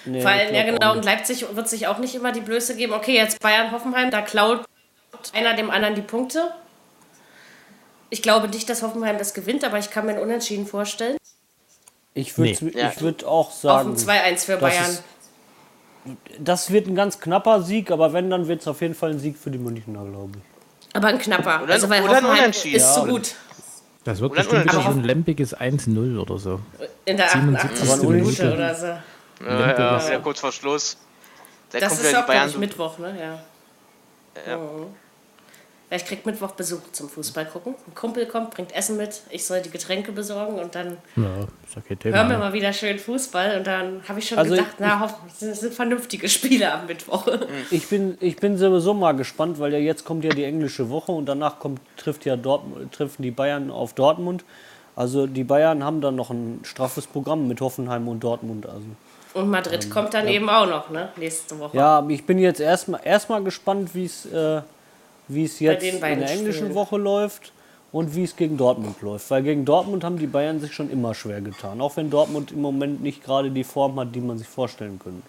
Nee, 0.05 0.23
Vor 0.23 0.31
allem, 0.31 0.55
ja 0.55 0.63
genau, 0.63 0.93
und. 0.93 1.05
Leipzig 1.05 1.45
wird 1.55 1.69
sich 1.69 1.87
auch 1.89 1.99
nicht 1.99 2.15
immer 2.15 2.31
die 2.33 2.41
Blöße 2.41 2.77
geben. 2.77 2.93
Okay, 2.93 3.17
jetzt 3.17 3.41
Bayern-Hoffenheim, 3.41 4.11
da 4.11 4.23
klaut 4.23 4.65
einer 5.35 5.55
dem 5.55 5.71
anderen 5.71 5.97
die 5.97 6.03
Punkte. 6.03 6.53
Ich 8.11 8.23
glaube 8.23 8.49
nicht, 8.49 8.69
dass 8.71 8.83
Hoffenheim 8.83 9.19
das 9.19 9.35
gewinnt, 9.35 9.65
aber 9.65 9.79
ich 9.79 9.91
kann 9.91 10.07
mir 10.07 10.13
einen 10.13 10.23
Unentschieden 10.23 10.67
vorstellen. 10.67 11.17
Ich 12.15 12.39
würde 12.39 12.65
Nee. 12.65 12.81
Ja. 12.81 12.91
ich 12.95 13.01
würd 13.01 13.25
auch 13.25 13.49
Auf 13.49 13.55
sagen, 13.55 13.91
ein 13.91 13.97
2-1 13.97 14.45
für 14.47 14.57
Bayern. 14.57 14.99
Das 16.39 16.71
wird 16.71 16.87
ein 16.87 16.95
ganz 16.95 17.21
knapper 17.21 17.63
Sieg, 17.63 17.91
aber 17.91 18.13
wenn, 18.13 18.31
dann 18.31 18.49
wird 18.49 18.61
es 18.61 18.69
auf 18.69 18.81
jeden 18.81 18.95
Fall 18.95 19.11
ein 19.11 19.19
Sieg 19.19 19.37
für 19.39 19.51
die 19.51 19.59
Münchner, 19.59 20.05
glaube 20.05 20.33
ich. 20.39 20.97
Aber 20.97 21.09
ein 21.09 21.19
knapper. 21.19 21.63
Oder- 21.65 21.75
also 21.75 21.89
weil 21.91 22.03
oder 22.03 22.11
ein 22.13 22.17
Hoffenheim 22.25 22.39
Unentschieden. 22.45 22.77
ist 22.77 22.95
zu 22.95 23.01
Ja. 23.01 23.07
gut. 23.07 23.35
Das 24.05 24.21
wird 24.21 24.31
Oder 24.33 24.41
bestimmt 24.41 24.63
unentschieden. 24.63 24.93
so 24.95 24.99
ein 25.01 25.05
lempiges 25.05 25.55
1-0 25.55 26.19
oder 26.19 26.39
so. 26.39 26.61
In 27.05 27.17
der 27.19 27.29
77. 27.29 27.71
88. 27.83 27.83
Aber 27.83 27.93
ein 27.93 28.01
Minute 28.01 28.23
Unentschieden. 28.25 28.53
oder 28.55 28.75
so. 28.75 28.87
Ja, 28.87 29.71
ja, 30.01 30.07
wieder 30.09 30.19
kurz 30.21 30.41
vor 30.41 30.53
Schluss. 30.53 30.97
Da 31.71 31.79
Das 31.81 31.93
ist 31.93 31.99
wieder 32.01 32.09
auch, 32.09 32.13
glaube 32.13 32.27
Bayern. 32.29 32.49
ich, 32.49 32.59
Mittwoch, 32.59 32.99
ne? 32.99 33.15
Ja. 33.21 33.39
Ja. 34.51 34.57
Mhm. 34.57 34.87
Ja, 35.91 35.97
ich 35.97 36.05
krieg 36.05 36.27
Mittwoch 36.27 36.51
Besuch 36.51 36.81
zum 36.93 37.09
Fußball 37.09 37.47
gucken. 37.47 37.75
Ein 37.87 37.95
Kumpel 37.95 38.27
kommt, 38.27 38.51
bringt 38.51 38.75
Essen 38.75 38.99
mit. 38.99 39.23
Ich 39.31 39.47
soll 39.47 39.63
die 39.63 39.71
Getränke 39.71 40.13
besorgen 40.13 40.59
und 40.59 40.75
dann 40.75 40.99
Ja, 41.17 41.25
ist 41.67 41.77
ja 41.77 41.81
kein 41.87 41.99
Thema. 41.99 42.17
hören 42.19 42.29
wir 42.29 42.37
ne? 42.37 42.45
mal 42.45 42.53
wieder 42.53 42.75
schön 42.75 42.99
Fußball. 42.99 43.57
Und 43.57 43.67
dann 43.67 44.03
habe 44.07 44.19
ich 44.19 44.29
schon 44.29 44.37
Also 44.37 44.51
gedacht, 44.51 44.69
ich- 44.75 44.81
na, 44.81 45.01
hoffentlich 45.01 45.33
sind, 45.35 45.57
sind 45.57 45.73
vernünftige 45.73 46.29
Spiele 46.29 46.71
am 46.75 46.87
Mittwoch. 46.87 47.27
Ich 47.71 47.89
bin, 47.89 48.19
ich 48.21 48.37
bin 48.37 48.59
sowieso 48.59 48.93
mal 48.93 49.13
gespannt, 49.13 49.59
weil 49.61 49.73
ja 49.73 49.79
jetzt 49.79 50.05
kommt 50.05 50.25
ja 50.25 50.31
die 50.31 50.45
englische 50.45 50.91
Woche 50.91 51.13
und 51.13 51.25
danach 51.27 51.59
kommt, 51.59 51.81
trifft 51.97 52.27
ja 52.27 52.37
Dortmund, 52.37 52.93
treffen 52.93 53.23
die 53.23 53.31
Bayern 53.31 53.71
auf 53.71 53.95
Dortmund. 53.95 54.45
Also 54.95 55.27
die 55.27 55.45
Bayern 55.45 55.83
haben 55.85 56.03
dann 56.03 56.17
noch 56.17 56.29
ein 56.29 56.61
straffes 56.65 57.07
Programm 57.07 57.49
mit 57.49 57.63
Hoffenheim 57.63 58.09
und 58.09 58.21
Dortmund. 58.21 58.67
Also. 58.67 58.85
Und 59.33 59.49
Madrid 59.49 59.89
kommt 59.91 60.13
dann 60.13 60.29
eben 60.29 60.51
auch 60.51 60.67
noch, 60.67 60.91
ne? 60.91 61.09
Nächste 61.17 61.59
Woche. 61.59 61.77
Ja, 61.79 62.05
ich 62.09 62.27
bin 62.27 62.39
jetzt 62.39 62.61
erstmal 62.61 63.01
erstmal 63.05 63.43
gespannt, 63.43 63.95
wie 63.95 64.05
es 64.05 64.27
äh, 64.27 64.61
wie 65.29 65.45
es 65.45 65.61
jetzt 65.61 65.85
in 65.85 66.01
der 66.01 66.11
englischen 66.31 66.53
Spielen. 66.53 66.75
Woche 66.75 66.97
läuft 66.97 67.53
und 67.93 68.15
wie 68.15 68.25
es 68.25 68.37
gegen 68.37 68.57
Dortmund 68.57 69.01
läuft. 69.03 69.31
Weil 69.31 69.43
gegen 69.43 69.65
Dortmund 69.65 70.05
haben 70.05 70.19
die 70.19 70.27
Bayern 70.27 70.61
sich 70.61 70.73
schon 70.75 70.91
immer 70.91 71.15
schwer 71.15 71.41
getan. 71.41 71.81
Auch 71.81 71.97
wenn 71.97 72.11
Dortmund 72.11 72.53
im 72.53 72.61
Moment 72.61 73.03
nicht 73.03 73.25
gerade 73.25 73.51
die 73.51 73.65
Form 73.65 73.99
hat, 74.01 74.15
die 74.15 74.21
man 74.21 74.39
sich 74.39 74.49
vorstellen 74.49 74.99
könnte. 75.03 75.23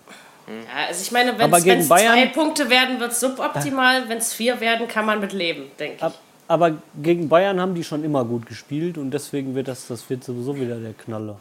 Ja, 0.47 0.87
also 0.87 1.01
ich 1.01 1.11
meine, 1.11 1.37
wenn 1.37 1.53
es 1.53 1.87
Bayern- 1.87 2.13
zwei 2.15 2.25
Punkte 2.27 2.69
werden, 2.69 2.99
wird 2.99 3.11
es 3.11 3.19
suboptimal. 3.19 4.09
Wenn 4.09 4.17
es 4.17 4.33
vier 4.33 4.59
werden, 4.59 4.87
kann 4.87 5.05
man 5.05 5.19
mit 5.19 5.31
leben, 5.33 5.65
denke 5.77 5.97
ich. 5.97 6.03
Ab- 6.03 6.17
Aber 6.47 6.71
gegen 7.03 7.29
Bayern 7.29 7.61
haben 7.61 7.75
die 7.75 7.83
schon 7.83 8.03
immer 8.03 8.25
gut 8.25 8.47
gespielt 8.47 8.97
und 8.97 9.11
deswegen 9.11 9.53
wird 9.53 9.67
das, 9.67 9.85
das 9.87 10.09
wird 10.09 10.23
sowieso 10.23 10.55
wieder 10.55 10.77
der 10.77 10.93
Knaller. 10.93 11.37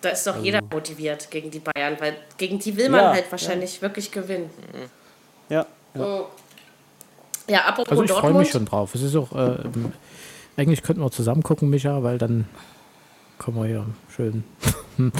Da 0.00 0.08
ist 0.10 0.26
doch 0.26 0.42
jeder 0.42 0.60
motiviert 0.62 1.30
gegen 1.30 1.50
die 1.50 1.58
Bayern, 1.58 1.96
weil 1.98 2.16
gegen 2.38 2.58
die 2.58 2.74
will 2.76 2.88
man 2.88 3.00
Ja, 3.00 3.12
halt 3.12 3.30
wahrscheinlich 3.30 3.82
wirklich 3.82 4.10
gewinnen. 4.10 4.48
Ja, 5.50 5.66
ja. 5.94 6.20
Ja, 7.48 7.60
apropos 7.66 7.90
Also 7.92 8.04
ich 8.04 8.10
freue 8.12 8.34
mich 8.34 8.50
schon 8.50 8.64
drauf. 8.64 8.94
Es 8.94 9.02
ist 9.02 9.14
auch, 9.16 9.32
äh, 9.32 9.56
eigentlich 10.56 10.82
könnten 10.82 11.02
wir 11.02 11.10
zusammen 11.10 11.42
gucken, 11.42 11.70
Micha, 11.70 12.02
weil 12.02 12.18
dann 12.18 12.46
kommen 13.38 13.62
wir 13.62 13.68
ja 13.70 13.84
schön. 14.14 14.44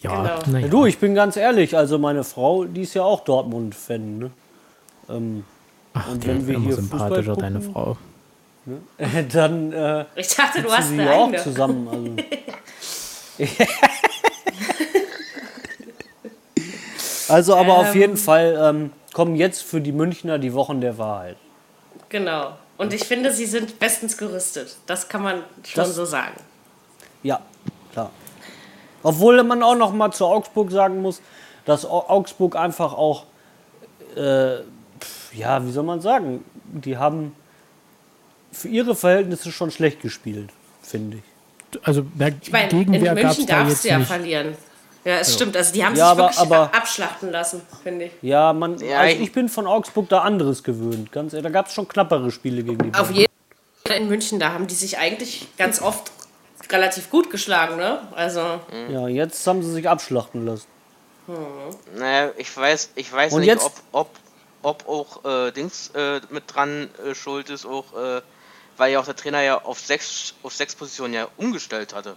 ja, 0.00 0.22
Genau. 0.22 0.38
na 0.46 0.58
Ja. 0.60 0.68
Du, 0.68 0.86
ich 0.86 0.98
bin 0.98 1.14
ganz 1.14 1.36
ehrlich, 1.36 1.76
also 1.76 1.98
meine 1.98 2.24
Frau, 2.24 2.64
die 2.64 2.82
ist 2.82 2.94
ja 2.94 3.02
auch 3.02 3.20
Dortmund-Fan. 3.24 4.18
Ne? 4.18 4.30
Ähm, 5.10 5.44
Ach, 5.92 6.08
und 6.10 6.22
die 6.24 6.28
wenn 6.28 6.38
ist 6.40 6.46
wir 6.46 6.54
immer 6.54 6.64
hier 6.66 6.74
sympathischer, 6.76 7.34
Fußball 7.34 7.36
deine 7.36 7.58
gucken, 7.60 7.72
Frau. 7.72 7.96
dann 9.32 9.72
äh, 9.72 10.04
Ich 10.16 10.28
dachte, 10.34 10.62
du 10.62 10.70
hast 10.72 10.88
sie 10.88 11.00
eine 11.00 11.12
auch 11.12 11.24
eigene. 11.26 11.42
zusammen. 11.42 12.16
Also, 17.28 17.54
also 17.54 17.56
aber 17.56 17.78
auf 17.78 17.94
Ähm. 17.94 18.00
jeden 18.00 18.16
Fall 18.16 18.58
ähm, 18.60 18.90
kommen 19.12 19.34
jetzt 19.36 19.62
für 19.62 19.80
die 19.80 19.92
Münchner 19.92 20.38
die 20.38 20.52
Wochen 20.52 20.80
der 20.80 20.98
Wahrheit. 20.98 21.36
Genau. 22.14 22.56
Und 22.78 22.92
ich 22.92 23.02
finde, 23.06 23.32
sie 23.32 23.44
sind 23.44 23.80
bestens 23.80 24.16
gerüstet. 24.16 24.76
Das 24.86 25.08
kann 25.08 25.20
man 25.24 25.38
schon 25.64 25.82
Das- 25.82 25.96
so 25.96 26.04
sagen. 26.04 26.36
Ja, 27.24 27.40
klar. 27.92 28.12
Obwohl 29.02 29.42
man 29.42 29.64
auch 29.64 29.74
noch 29.74 29.92
mal 29.92 30.12
zu 30.12 30.24
Augsburg 30.24 30.70
sagen 30.70 31.02
muss, 31.02 31.20
dass 31.64 31.84
Au- 31.84 32.08
Augsburg 32.08 32.54
einfach 32.54 32.92
auch, 32.92 33.24
äh, 34.16 34.58
ja, 35.32 35.66
wie 35.66 35.72
soll 35.72 35.82
man 35.82 36.00
sagen, 36.00 36.44
die 36.66 36.96
haben 36.98 37.34
für 38.52 38.68
ihre 38.68 38.94
Verhältnisse 38.94 39.50
schon 39.50 39.72
schlecht 39.72 40.00
gespielt, 40.00 40.50
finde 40.82 41.16
ich. 41.16 41.78
Also 41.82 42.06
mehr 42.14 42.32
Ich 42.40 42.52
meine, 42.52 42.70
in 42.70 42.78
Gegenwehr 42.78 43.14
München 43.14 43.44
da 43.48 43.64
darfst 43.64 43.82
du 43.82 43.88
ja 43.88 43.98
nicht. 43.98 44.06
verlieren. 44.06 44.56
Ja, 45.04 45.18
es 45.18 45.34
stimmt. 45.34 45.56
Also 45.56 45.72
die 45.72 45.84
haben 45.84 45.94
Ja, 45.96 46.10
sich 46.10 46.10
aber- 46.12 46.22
wirklich 46.30 46.38
aber- 46.40 46.74
abschlachten 46.74 47.30
lassen, 47.30 47.62
finde 47.82 48.06
ich. 48.06 48.12
Ja, 48.22 48.52
man, 48.52 48.78
Ja, 48.78 49.00
also 49.00 49.14
ich- 49.16 49.22
ich 49.22 49.32
bin 49.32 49.48
von 49.48 49.66
Augsburg 49.66 50.08
da 50.08 50.20
anderes 50.22 50.62
gewöhnt. 50.62 51.12
Ganz 51.12 51.32
ehrlich, 51.34 51.44
da 51.44 51.50
gab 51.50 51.66
es 51.66 51.74
schon 51.74 51.86
knappere 51.86 52.30
Spiele 52.30 52.62
gegen 52.62 52.90
die 52.90 52.98
Auf 52.98 53.10
jeden 53.10 53.30
Fall 53.86 53.96
in 53.98 54.08
München, 54.08 54.40
da 54.40 54.52
haben 54.52 54.66
die 54.66 54.74
sich 54.74 54.96
eigentlich 54.98 55.46
ganz 55.58 55.82
oft 55.82 56.10
relativ 56.72 57.10
gut 57.10 57.30
geschlagen, 57.30 57.76
ne? 57.76 58.00
Also, 58.16 58.40
Ja, 58.88 59.06
jetzt 59.08 59.46
haben 59.46 59.62
sie 59.62 59.72
sich 59.72 59.86
abschlachten 59.88 60.46
lassen. 60.46 60.66
Naja, 61.96 62.30
ich 62.38 62.54
weiß, 62.56 62.90
ich 62.94 63.12
weiß 63.12 63.32
Und 63.34 63.40
nicht, 63.40 63.48
jetzt- 63.48 63.64
ob, 63.64 63.72
ob, 63.92 64.08
ob 64.62 64.88
auch 64.88 65.24
äh, 65.24 65.50
Dings 65.52 65.90
äh, 65.94 66.20
mit 66.30 66.44
dran 66.54 66.88
äh, 67.06 67.14
schuld 67.14 67.50
ist, 67.50 67.66
auch, 67.66 67.84
äh, 67.94 68.22
weil 68.76 68.92
ja 68.92 69.00
auch 69.00 69.04
der 69.04 69.16
Trainer 69.16 69.42
ja 69.42 69.62
auf 69.62 69.78
sechs, 69.80 70.34
auf 70.42 70.54
sechs 70.54 70.74
Positionen 70.74 71.14
ja 71.14 71.28
umgestellt 71.36 71.94
hatte. 71.94 72.16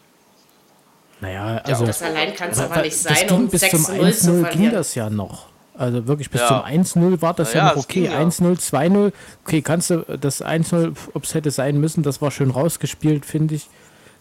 Naja, 1.19 1.61
also 1.63 1.85
das 1.85 2.01
allein 2.03 2.33
kann 2.35 2.51
es 2.51 2.59
aber 2.59 2.81
nicht 2.81 2.95
sein, 2.97 3.27
ging 3.27 3.35
um 3.37 3.47
bis 3.47 3.61
6 3.61 3.71
zum 3.71 3.85
zu 3.85 3.95
0 3.95 4.13
zu 4.13 4.31
1-0 4.31 4.49
ging 4.51 4.71
das 4.71 4.95
ja 4.95 5.09
noch. 5.09 5.47
Also 5.75 6.07
wirklich 6.07 6.29
bis 6.29 6.41
Ja. 6.41 6.47
zum 6.47 6.59
1-0 6.61 7.21
war 7.21 7.33
das 7.33 7.53
Ja, 7.53 7.67
ja, 7.69 7.75
noch 7.75 7.83
okay. 7.83 8.05
ja. 8.05 8.19
1-0, 8.19 8.59
2-0. 8.59 9.11
Okay, 9.45 9.61
kannst 9.61 9.89
du 9.89 9.97
das 10.19 10.43
1-0, 10.43 10.95
ob 11.13 11.23
es 11.23 11.33
hätte 11.33 11.51
sein 11.51 11.79
müssen, 11.79 12.03
das 12.03 12.21
war 12.21 12.31
schön 12.31 12.51
rausgespielt, 12.51 13.25
finde 13.25 13.55
ich. 13.55 13.67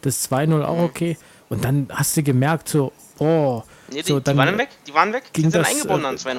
Das 0.03 0.31
2-0 0.31 0.63
auch 0.65 0.79
okay. 0.79 1.17
Und 1.49 1.65
dann 1.65 1.89
hast 1.91 2.17
du 2.17 2.23
gemerkt, 2.23 2.69
so, 2.69 2.93
oh, 3.19 3.63
Nee, 3.89 4.03
die, 4.03 4.09
so, 4.09 4.19
die 4.21 4.37
waren 4.37 4.59
weg, 4.59 4.69
die 4.87 4.95
waren 4.95 5.13
weg, 5.13 5.25
die 5.35 5.43
ging 5.43 5.51
sind 5.51 5.61
das, 5.61 5.69
eingebunden 5.71 6.05
äh, 6.05 6.09
an 6.09 6.17
2-0. 6.17 6.39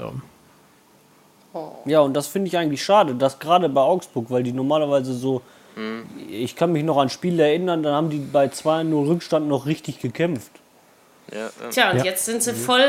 ja. 0.00 0.12
Ja, 1.86 2.00
und 2.00 2.12
das 2.14 2.26
finde 2.26 2.48
ich 2.48 2.56
eigentlich 2.58 2.84
schade, 2.84 3.14
dass 3.14 3.38
gerade 3.38 3.68
bei 3.70 3.80
Augsburg, 3.80 4.26
weil 4.30 4.42
die 4.42 4.52
normalerweise 4.52 5.14
so, 5.14 5.40
ich 6.28 6.56
kann 6.56 6.72
mich 6.72 6.84
noch 6.84 6.96
an 6.98 7.10
Spiele 7.10 7.42
erinnern, 7.46 7.82
dann 7.82 7.94
haben 7.94 8.10
die 8.10 8.18
bei 8.18 8.46
2-0 8.46 9.06
Rückstand 9.08 9.48
noch 9.48 9.66
richtig 9.66 10.00
gekämpft. 10.00 10.50
Ja, 11.32 11.38
ja. 11.38 11.50
Tja, 11.70 11.90
und 11.90 11.98
Ja. 11.98 12.04
jetzt 12.04 12.24
sind 12.24 12.42
sie 12.42 12.54
voll, 12.54 12.84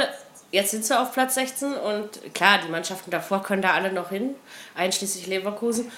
jetzt 0.52 0.72
sind 0.72 0.86
sie 0.86 0.98
auf 0.98 1.12
Platz 1.12 1.36
16 1.36 1.74
und 1.74 2.34
klar, 2.34 2.60
die 2.66 2.72
Mannschaften 2.72 3.12
davor 3.12 3.44
können 3.44 3.62
da 3.62 3.72
alle 3.74 3.92
noch 3.92 4.10
hin, 4.10 4.36
einschließlich 4.76 5.28
Leverkusen. 5.28 5.92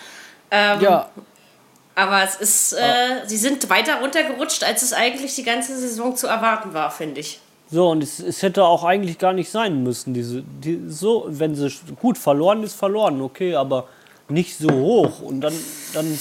Ähm, 0.51 0.81
Ja, 0.81 1.10
Aber 1.96 2.24
es 2.24 2.36
ist, 2.36 2.74
äh, 2.74 3.27
sie 3.27 3.36
sind 3.38 3.69
weiter 3.69 4.00
runtergerutscht, 4.00 4.63
als 4.63 4.84
es 4.84 4.93
eigentlich 4.93 5.36
die 5.36 5.43
ganze 5.43 5.77
Saison 5.77 6.15
zu 6.15 6.27
erwarten 6.27 6.74
war, 6.74 6.89
finde 6.91 7.19
ich. 7.19 7.39
so, 7.69 7.89
und 7.89 8.01
es, 8.01 8.19
es 8.19 8.41
hätte 8.41 8.63
auch 8.63 8.84
eigentlich 8.86 9.17
gar 9.19 9.34
nicht 9.34 9.51
sein 9.51 9.84
müssen. 9.84 10.13
Diese, 10.13 10.41
die, 10.41 10.81
so, 10.88 11.25
wenn 11.27 11.53
sie 11.55 11.69
gut 12.01 12.17
verloren 12.17 12.63
ist, 12.63 12.74
verloren, 12.75 13.22
okay, 13.22 13.53
aber 13.53 13.88
nicht 14.29 14.58
so 14.58 14.72
hoch. 14.72 15.19
Und 15.22 15.41
dann, 15.41 15.53
dann, 15.93 16.17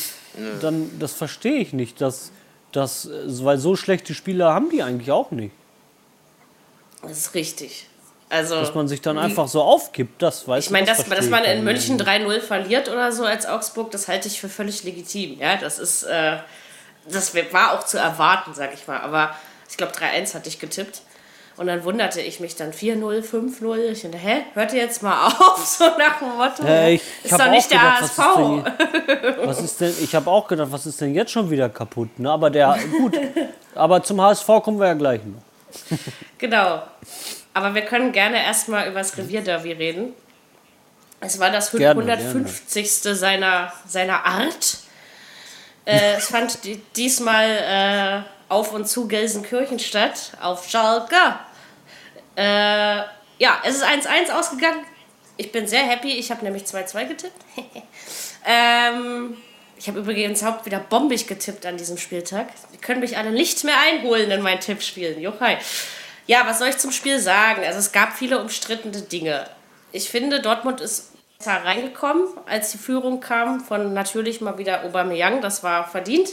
dann 0.60 0.98
das 0.98 1.12
verstehe 1.12 1.58
ich 1.58 1.72
nicht, 1.72 2.00
dass, 2.00 2.30
dass, 2.72 3.08
weil 3.10 3.58
so 3.58 3.76
schlechte 3.76 4.14
Spieler 4.14 4.52
haben 4.52 4.70
die 4.70 4.82
eigentlich 4.82 5.10
auch 5.10 5.30
nicht. 5.30 5.52
Das 7.02 7.12
ist 7.12 7.34
richtig. 7.34 7.86
Also, 8.30 8.56
Dass 8.56 8.74
man 8.74 8.88
sich 8.88 9.00
dann 9.00 9.16
einfach 9.16 9.48
so 9.48 9.62
aufgibt, 9.62 10.20
das 10.20 10.46
weiß 10.46 10.66
ich 10.66 10.70
meine, 10.70 10.86
dass, 10.86 10.96
verstehe 10.96 11.16
dass 11.16 11.24
ich 11.24 11.30
man 11.30 11.44
in 11.44 11.64
München 11.64 11.96
nicht. 11.96 12.06
3-0 12.06 12.40
verliert 12.40 12.88
oder 12.90 13.10
so 13.10 13.24
als 13.24 13.46
Augsburg, 13.46 13.90
das 13.90 14.06
halte 14.06 14.28
ich 14.28 14.38
für 14.38 14.50
völlig 14.50 14.84
legitim. 14.84 15.38
Ja, 15.40 15.56
das 15.56 15.78
ist, 15.78 16.02
äh, 16.02 16.36
das 17.08 17.34
war 17.52 17.72
auch 17.72 17.84
zu 17.84 17.96
erwarten, 17.96 18.52
sag 18.52 18.74
ich 18.74 18.86
mal. 18.86 19.00
Aber 19.00 19.34
ich 19.70 19.78
glaube, 19.78 19.92
3-1 19.92 20.34
hatte 20.34 20.48
ich 20.48 20.58
getippt. 20.58 21.00
Und 21.58 21.66
dann 21.66 21.82
wunderte 21.84 22.20
ich 22.20 22.38
mich 22.40 22.54
dann 22.56 22.72
4-0, 22.72 23.22
5-0. 23.28 23.76
Ich 23.90 24.02
dachte, 24.02 24.16
hä, 24.16 24.42
hört 24.54 24.72
ihr 24.72 24.80
jetzt 24.82 25.02
mal 25.02 25.26
auf? 25.38 25.66
So 25.66 25.84
nach 25.98 26.18
dem 26.20 26.36
Motto. 26.36 26.64
Ja, 26.64 26.86
ich 26.88 27.02
ist 27.24 27.32
hab 27.32 27.40
doch 27.40 27.50
nicht 27.50 27.70
der 27.70 27.78
gedacht, 27.80 28.02
was 28.02 28.18
HSV. 28.18 28.38
ist 28.38 29.08
denn, 29.08 29.36
was 29.48 29.60
ist 29.60 29.80
denn, 29.80 29.94
ich 30.00 30.14
habe 30.14 30.30
auch 30.30 30.46
gedacht, 30.46 30.68
was 30.70 30.86
ist 30.86 31.00
denn 31.00 31.14
jetzt 31.14 31.32
schon 31.32 31.50
wieder 31.50 31.68
kaputt? 31.68 32.16
Ne? 32.18 32.30
Aber 32.30 32.48
der, 32.50 32.78
gut, 32.98 33.18
aber 33.74 34.02
zum 34.02 34.20
HSV 34.22 34.46
kommen 34.62 34.78
wir 34.78 34.86
ja 34.86 34.94
gleich 34.94 35.20
noch. 35.24 35.42
Genau. 36.38 36.82
Aber 37.54 37.74
wir 37.74 37.82
können 37.82 38.12
gerne 38.12 38.42
erstmal 38.44 38.88
über 38.88 39.00
das 39.00 39.18
Revierderby 39.18 39.72
reden. 39.72 40.12
Es 41.20 41.40
war 41.40 41.50
das 41.50 41.72
Gerne, 41.72 42.00
150. 42.00 42.92
Seiner, 43.18 43.72
seiner 43.88 44.24
Art. 44.24 44.78
Äh, 45.84 46.14
es 46.18 46.28
fand 46.28 46.62
di- 46.64 46.80
diesmal 46.94 47.44
äh, 47.48 48.52
auf 48.52 48.72
und 48.72 48.86
zu 48.88 49.08
Gelsenkirchen 49.08 49.80
statt, 49.80 50.32
auf 50.40 50.68
Schalke. 50.70 51.16
Äh, 52.38 53.02
ja, 53.38 53.60
es 53.64 53.76
ist 53.76 53.84
1-1 53.84 54.30
ausgegangen. 54.30 54.84
Ich 55.36 55.50
bin 55.50 55.66
sehr 55.66 55.82
happy. 55.82 56.12
Ich 56.12 56.30
habe 56.30 56.44
nämlich 56.44 56.62
2-2 56.62 57.06
getippt. 57.06 57.44
ähm, 58.46 59.36
ich 59.76 59.88
habe 59.88 59.98
übrigens 59.98 60.44
Haupt 60.44 60.64
wieder 60.64 60.78
bombig 60.78 61.26
getippt 61.26 61.66
an 61.66 61.76
diesem 61.76 61.98
Spieltag. 61.98 62.48
Die 62.72 62.78
können 62.78 63.00
mich 63.00 63.16
alle 63.16 63.32
nicht 63.32 63.64
mehr 63.64 63.74
einholen 63.80 64.30
in 64.30 64.42
meinen 64.42 64.60
Tippspielen. 64.60 65.20
Juchai. 65.20 65.58
Ja, 66.28 66.46
was 66.46 66.60
soll 66.60 66.68
ich 66.68 66.78
zum 66.78 66.92
Spiel 66.92 67.18
sagen? 67.18 67.64
Also 67.64 67.80
es 67.80 67.90
gab 67.90 68.12
viele 68.12 68.40
umstrittene 68.40 69.00
Dinge. 69.02 69.48
Ich 69.90 70.08
finde, 70.08 70.40
Dortmund 70.40 70.80
ist 70.80 71.12
besser 71.38 71.64
reingekommen, 71.64 72.24
als 72.46 72.70
die 72.70 72.78
Führung 72.78 73.18
kam 73.18 73.60
von 73.60 73.94
natürlich 73.94 74.40
mal 74.40 74.58
wieder 74.58 74.84
Aubameyang. 74.84 75.40
Das 75.40 75.64
war 75.64 75.88
verdient. 75.88 76.30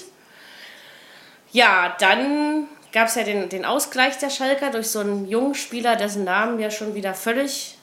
Ja, 1.51 1.95
dann 2.00 2.67
gab 2.95 3.09
es 3.09 3.15
ja 3.15 3.23
den, 3.23 3.49
den 3.49 3.65
Ausgleich 3.65 4.17
der 4.19 4.29
Schalker 4.29 4.71
durch 4.71 4.87
so 4.87 5.01
einen 5.01 5.27
jungen 5.27 5.53
Spieler, 5.53 5.97
dessen 5.97 6.23
Namen 6.23 6.61
ja 6.61 6.71
schon 6.71 6.95
wieder 6.95 7.13
völlig 7.13 7.77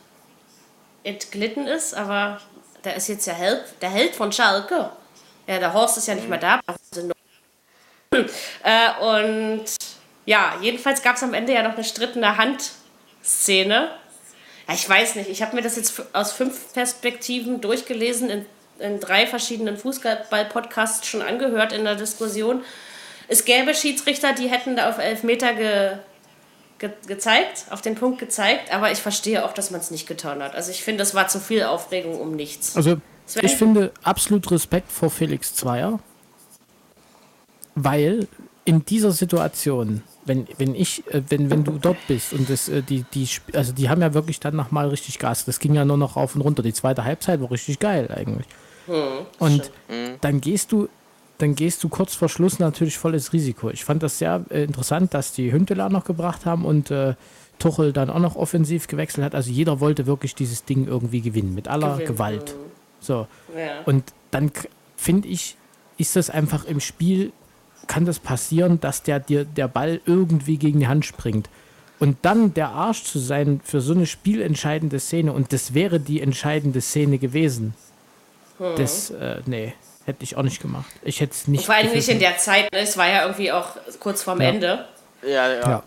entglitten 1.04 1.66
ist. 1.66 1.92
Aber 1.92 2.40
da 2.80 2.92
ist 2.92 3.08
jetzt 3.08 3.26
der 3.26 3.34
Held, 3.34 3.62
der 3.82 3.90
Held 3.90 4.16
von 4.16 4.32
Schalke. 4.32 4.90
Ja, 5.46 5.58
der 5.58 5.74
Horst 5.74 5.98
ist 5.98 6.08
ja 6.08 6.14
nicht 6.14 6.30
mehr 6.30 6.38
da. 6.38 6.60
Äh, 8.62 8.90
und 9.02 9.64
ja, 10.24 10.54
jedenfalls 10.62 11.02
gab 11.02 11.16
es 11.16 11.22
am 11.22 11.34
Ende 11.34 11.52
ja 11.52 11.62
noch 11.62 11.74
eine 11.74 11.84
strittende 11.84 12.36
Handszene. 12.38 13.90
Ja, 14.66 14.74
ich 14.74 14.88
weiß 14.88 15.16
nicht, 15.16 15.28
ich 15.28 15.42
habe 15.42 15.56
mir 15.56 15.62
das 15.62 15.76
jetzt 15.76 16.02
aus 16.14 16.32
fünf 16.32 16.72
Perspektiven 16.72 17.60
durchgelesen, 17.60 18.30
in, 18.30 18.46
in 18.78 18.98
drei 19.00 19.26
verschiedenen 19.26 19.76
Fußball-Podcasts 19.76 21.06
schon 21.06 21.20
angehört 21.20 21.72
in 21.72 21.84
der 21.84 21.96
Diskussion. 21.96 22.64
Es 23.32 23.46
gäbe 23.46 23.74
Schiedsrichter, 23.74 24.34
die 24.34 24.50
hätten 24.50 24.76
da 24.76 24.90
auf 24.90 24.98
Elfmeter 24.98 25.54
ge, 25.54 25.92
ge, 26.78 26.90
gezeigt, 27.06 27.64
auf 27.70 27.80
den 27.80 27.94
Punkt 27.94 28.18
gezeigt, 28.18 28.70
aber 28.70 28.92
ich 28.92 28.98
verstehe 28.98 29.42
auch, 29.46 29.54
dass 29.54 29.70
man 29.70 29.80
es 29.80 29.90
nicht 29.90 30.06
getan 30.06 30.42
hat. 30.42 30.54
Also 30.54 30.70
ich 30.70 30.82
finde, 30.82 30.98
das 30.98 31.14
war 31.14 31.28
zu 31.28 31.40
viel 31.40 31.62
Aufregung 31.62 32.20
um 32.20 32.36
nichts. 32.36 32.76
Also, 32.76 32.98
Sven? 33.24 33.46
ich 33.46 33.52
finde 33.52 33.90
absolut 34.02 34.50
Respekt 34.50 34.92
vor 34.92 35.08
Felix 35.08 35.54
Zweier, 35.54 35.98
weil 37.74 38.28
in 38.66 38.84
dieser 38.84 39.12
Situation, 39.12 40.02
wenn, 40.26 40.46
wenn 40.58 40.74
ich, 40.74 41.02
äh, 41.06 41.22
wenn, 41.30 41.48
wenn 41.48 41.64
du 41.64 41.78
dort 41.78 42.06
bist 42.08 42.34
und 42.34 42.50
das, 42.50 42.68
äh, 42.68 42.82
die, 42.82 43.06
die, 43.14 43.26
also 43.54 43.72
die 43.72 43.88
haben 43.88 44.02
ja 44.02 44.12
wirklich 44.12 44.40
dann 44.40 44.56
nochmal 44.56 44.90
richtig 44.90 45.18
Gas. 45.18 45.46
Das 45.46 45.58
ging 45.58 45.72
ja 45.72 45.86
nur 45.86 45.96
noch 45.96 46.16
rauf 46.16 46.34
und 46.34 46.42
runter. 46.42 46.62
Die 46.62 46.74
zweite 46.74 47.04
Halbzeit 47.04 47.40
war 47.40 47.50
richtig 47.50 47.78
geil 47.78 48.10
eigentlich. 48.14 48.46
und 49.38 49.70
dann 50.20 50.40
gehst 50.42 50.70
du, 50.72 50.90
dann 51.38 51.54
gehst 51.54 51.82
du 51.82 51.88
kurz 51.88 52.14
vor 52.14 52.28
Schluss 52.28 52.58
natürlich 52.58 52.98
volles 52.98 53.32
Risiko. 53.32 53.70
Ich 53.70 53.84
fand 53.84 54.02
das 54.02 54.18
sehr 54.18 54.44
äh, 54.50 54.64
interessant, 54.64 55.14
dass 55.14 55.32
die 55.32 55.52
Hünteler 55.52 55.88
noch 55.88 56.04
gebracht 56.04 56.46
haben 56.46 56.64
und 56.64 56.90
äh, 56.90 57.14
Tuchel 57.58 57.92
dann 57.92 58.10
auch 58.10 58.18
noch 58.18 58.36
offensiv 58.36 58.86
gewechselt 58.88 59.24
hat. 59.24 59.34
Also 59.34 59.50
jeder 59.50 59.80
wollte 59.80 60.06
wirklich 60.06 60.34
dieses 60.34 60.64
Ding 60.64 60.86
irgendwie 60.86 61.20
gewinnen, 61.20 61.54
mit 61.54 61.68
aller 61.68 61.92
Gewinnen, 61.92 62.08
Gewalt. 62.08 62.54
So. 63.00 63.26
Ja. 63.56 63.82
Und 63.84 64.12
dann 64.30 64.50
finde 64.96 65.28
ich, 65.28 65.56
ist 65.98 66.16
das 66.16 66.30
einfach 66.30 66.64
im 66.64 66.80
Spiel, 66.80 67.32
kann 67.86 68.04
das 68.04 68.18
passieren, 68.18 68.80
dass 68.80 69.02
der 69.02 69.20
dir 69.20 69.44
der 69.44 69.68
Ball 69.68 70.00
irgendwie 70.06 70.56
gegen 70.56 70.80
die 70.80 70.88
Hand 70.88 71.04
springt. 71.04 71.48
Und 71.98 72.16
dann 72.22 72.52
der 72.54 72.70
Arsch 72.70 73.04
zu 73.04 73.18
sein 73.20 73.60
für 73.62 73.80
so 73.80 73.94
eine 73.94 74.06
spielentscheidende 74.06 74.98
Szene, 74.98 75.32
und 75.32 75.52
das 75.52 75.72
wäre 75.72 76.00
die 76.00 76.20
entscheidende 76.20 76.80
Szene 76.80 77.18
gewesen. 77.18 77.74
Das, 78.76 79.10
äh, 79.10 79.40
nee, 79.46 79.74
hätte 80.06 80.22
ich 80.24 80.36
auch 80.36 80.42
nicht 80.42 80.60
gemacht. 80.60 80.90
Ich 81.02 81.20
hätte 81.20 81.32
es 81.32 81.48
nicht. 81.48 81.64
Vor 81.66 81.74
allem 81.74 81.92
nicht 81.92 82.08
in 82.08 82.18
der 82.18 82.36
Zeit, 82.38 82.72
ne? 82.72 82.80
es 82.80 82.96
war 82.96 83.08
ja 83.08 83.22
irgendwie 83.22 83.52
auch 83.52 83.76
kurz 84.00 84.22
vorm 84.22 84.40
Ja. 84.40 84.48
Ende. 84.48 84.84
Ja, 85.22 85.52
ja. 85.52 85.60
Ja. 85.60 85.82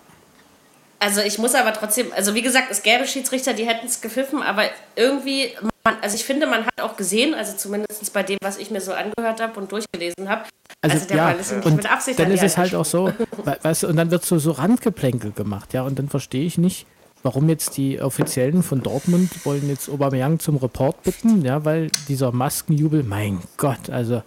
Also 0.99 1.21
ich 1.21 1.37
muss 1.37 1.53
aber 1.55 1.73
trotzdem, 1.73 2.11
also 2.15 2.33
wie 2.35 2.41
gesagt, 2.41 2.67
es 2.71 2.81
gäbe 2.81 3.05
Schiedsrichter, 3.05 3.53
die 3.53 3.65
hätten 3.67 3.85
es 3.85 3.99
gepfiffen, 4.01 4.41
aber 4.41 4.63
irgendwie, 4.95 5.51
man, 5.83 5.97
also 6.01 6.15
ich 6.15 6.23
finde, 6.23 6.47
man 6.47 6.65
hat 6.65 6.81
auch 6.81 6.95
gesehen, 6.95 7.33
also 7.35 7.55
zumindest 7.57 8.11
bei 8.13 8.23
dem, 8.23 8.37
was 8.41 8.57
ich 8.57 8.71
mir 8.71 8.79
so 8.81 8.93
angehört 8.93 9.41
habe 9.41 9.59
und 9.59 9.71
durchgelesen 9.71 10.29
habe, 10.29 10.45
also, 10.81 11.05
der 11.07 11.15
Ball 11.17 11.35
ist 11.39 11.51
nicht 11.51 11.65
und 11.65 11.75
mit 11.75 11.91
Absicht 11.91 12.17
dann 12.17 12.31
ist 12.31 12.43
es 12.43 12.57
halt 12.57 12.73
auch 12.75 12.85
so, 12.85 13.11
we- 13.43 13.57
weißt 13.61 13.83
du, 13.83 13.87
und 13.87 13.97
dann 13.97 14.09
wird 14.09 14.23
so, 14.23 14.39
so 14.39 14.51
Randgeplänkel 14.51 15.31
gemacht, 15.33 15.73
ja, 15.73 15.81
und 15.83 15.99
dann 15.99 16.09
verstehe 16.09 16.45
ich 16.45 16.57
nicht, 16.57 16.85
warum 17.25 17.49
jetzt 17.49 17.75
die 17.75 17.99
Offiziellen 17.99 18.61
von 18.63 18.81
Dortmund 18.83 19.45
wollen 19.45 19.67
jetzt 19.67 19.89
Aubameyang 19.89 20.39
zum 20.39 20.57
Report 20.57 21.01
bitten, 21.03 21.43
ja, 21.43 21.65
weil 21.65 21.89
dieser 22.07 22.31
Maskenjubel, 22.31 23.03
mein 23.03 23.41
Gott, 23.57 23.89
also 23.89 24.21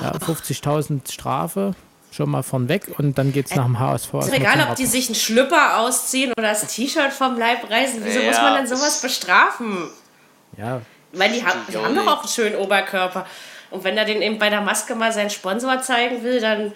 ja, 0.00 0.12
50.000 0.16 1.12
Strafe, 1.12 1.74
schon 2.12 2.30
mal 2.30 2.42
von 2.44 2.68
weg 2.68 2.86
und 2.98 3.18
dann 3.18 3.32
geht's 3.32 3.54
nach 3.56 3.64
dem 3.66 3.78
HSV. 3.80 4.14
Ist 4.20 4.32
egal, 4.32 4.66
ob 4.70 4.76
die 4.76 4.86
sich 4.86 5.08
einen 5.08 5.14
Schlüpper 5.16 5.78
ausziehen 5.80 6.30
oder 6.38 6.48
das 6.50 6.66
T-Shirt 6.74 7.12
vom 7.12 7.36
Leib 7.36 7.68
reißen. 7.68 8.00
Wieso 8.04 8.20
muss 8.22 8.36
Ja, 8.36 8.42
man 8.42 8.54
denn 8.54 8.66
sowas 8.68 9.02
bestrafen? 9.02 9.88
Ja, 10.56 10.80
Weil 11.12 11.32
die, 11.32 11.44
haben, 11.44 11.58
die 11.70 11.76
auch 11.76 11.84
haben 11.84 11.94
doch 11.96 12.06
auch 12.06 12.20
einen 12.20 12.28
schönen 12.28 12.56
Oberkörper. 12.56 13.26
Und 13.70 13.84
wenn 13.84 13.98
er 13.98 14.04
den 14.04 14.22
eben 14.22 14.38
bei 14.38 14.48
der 14.48 14.60
Maske 14.62 14.94
mal 14.94 15.12
seinen 15.12 15.30
Sponsor 15.30 15.82
zeigen 15.82 16.22
will, 16.22 16.40
dann. 16.40 16.72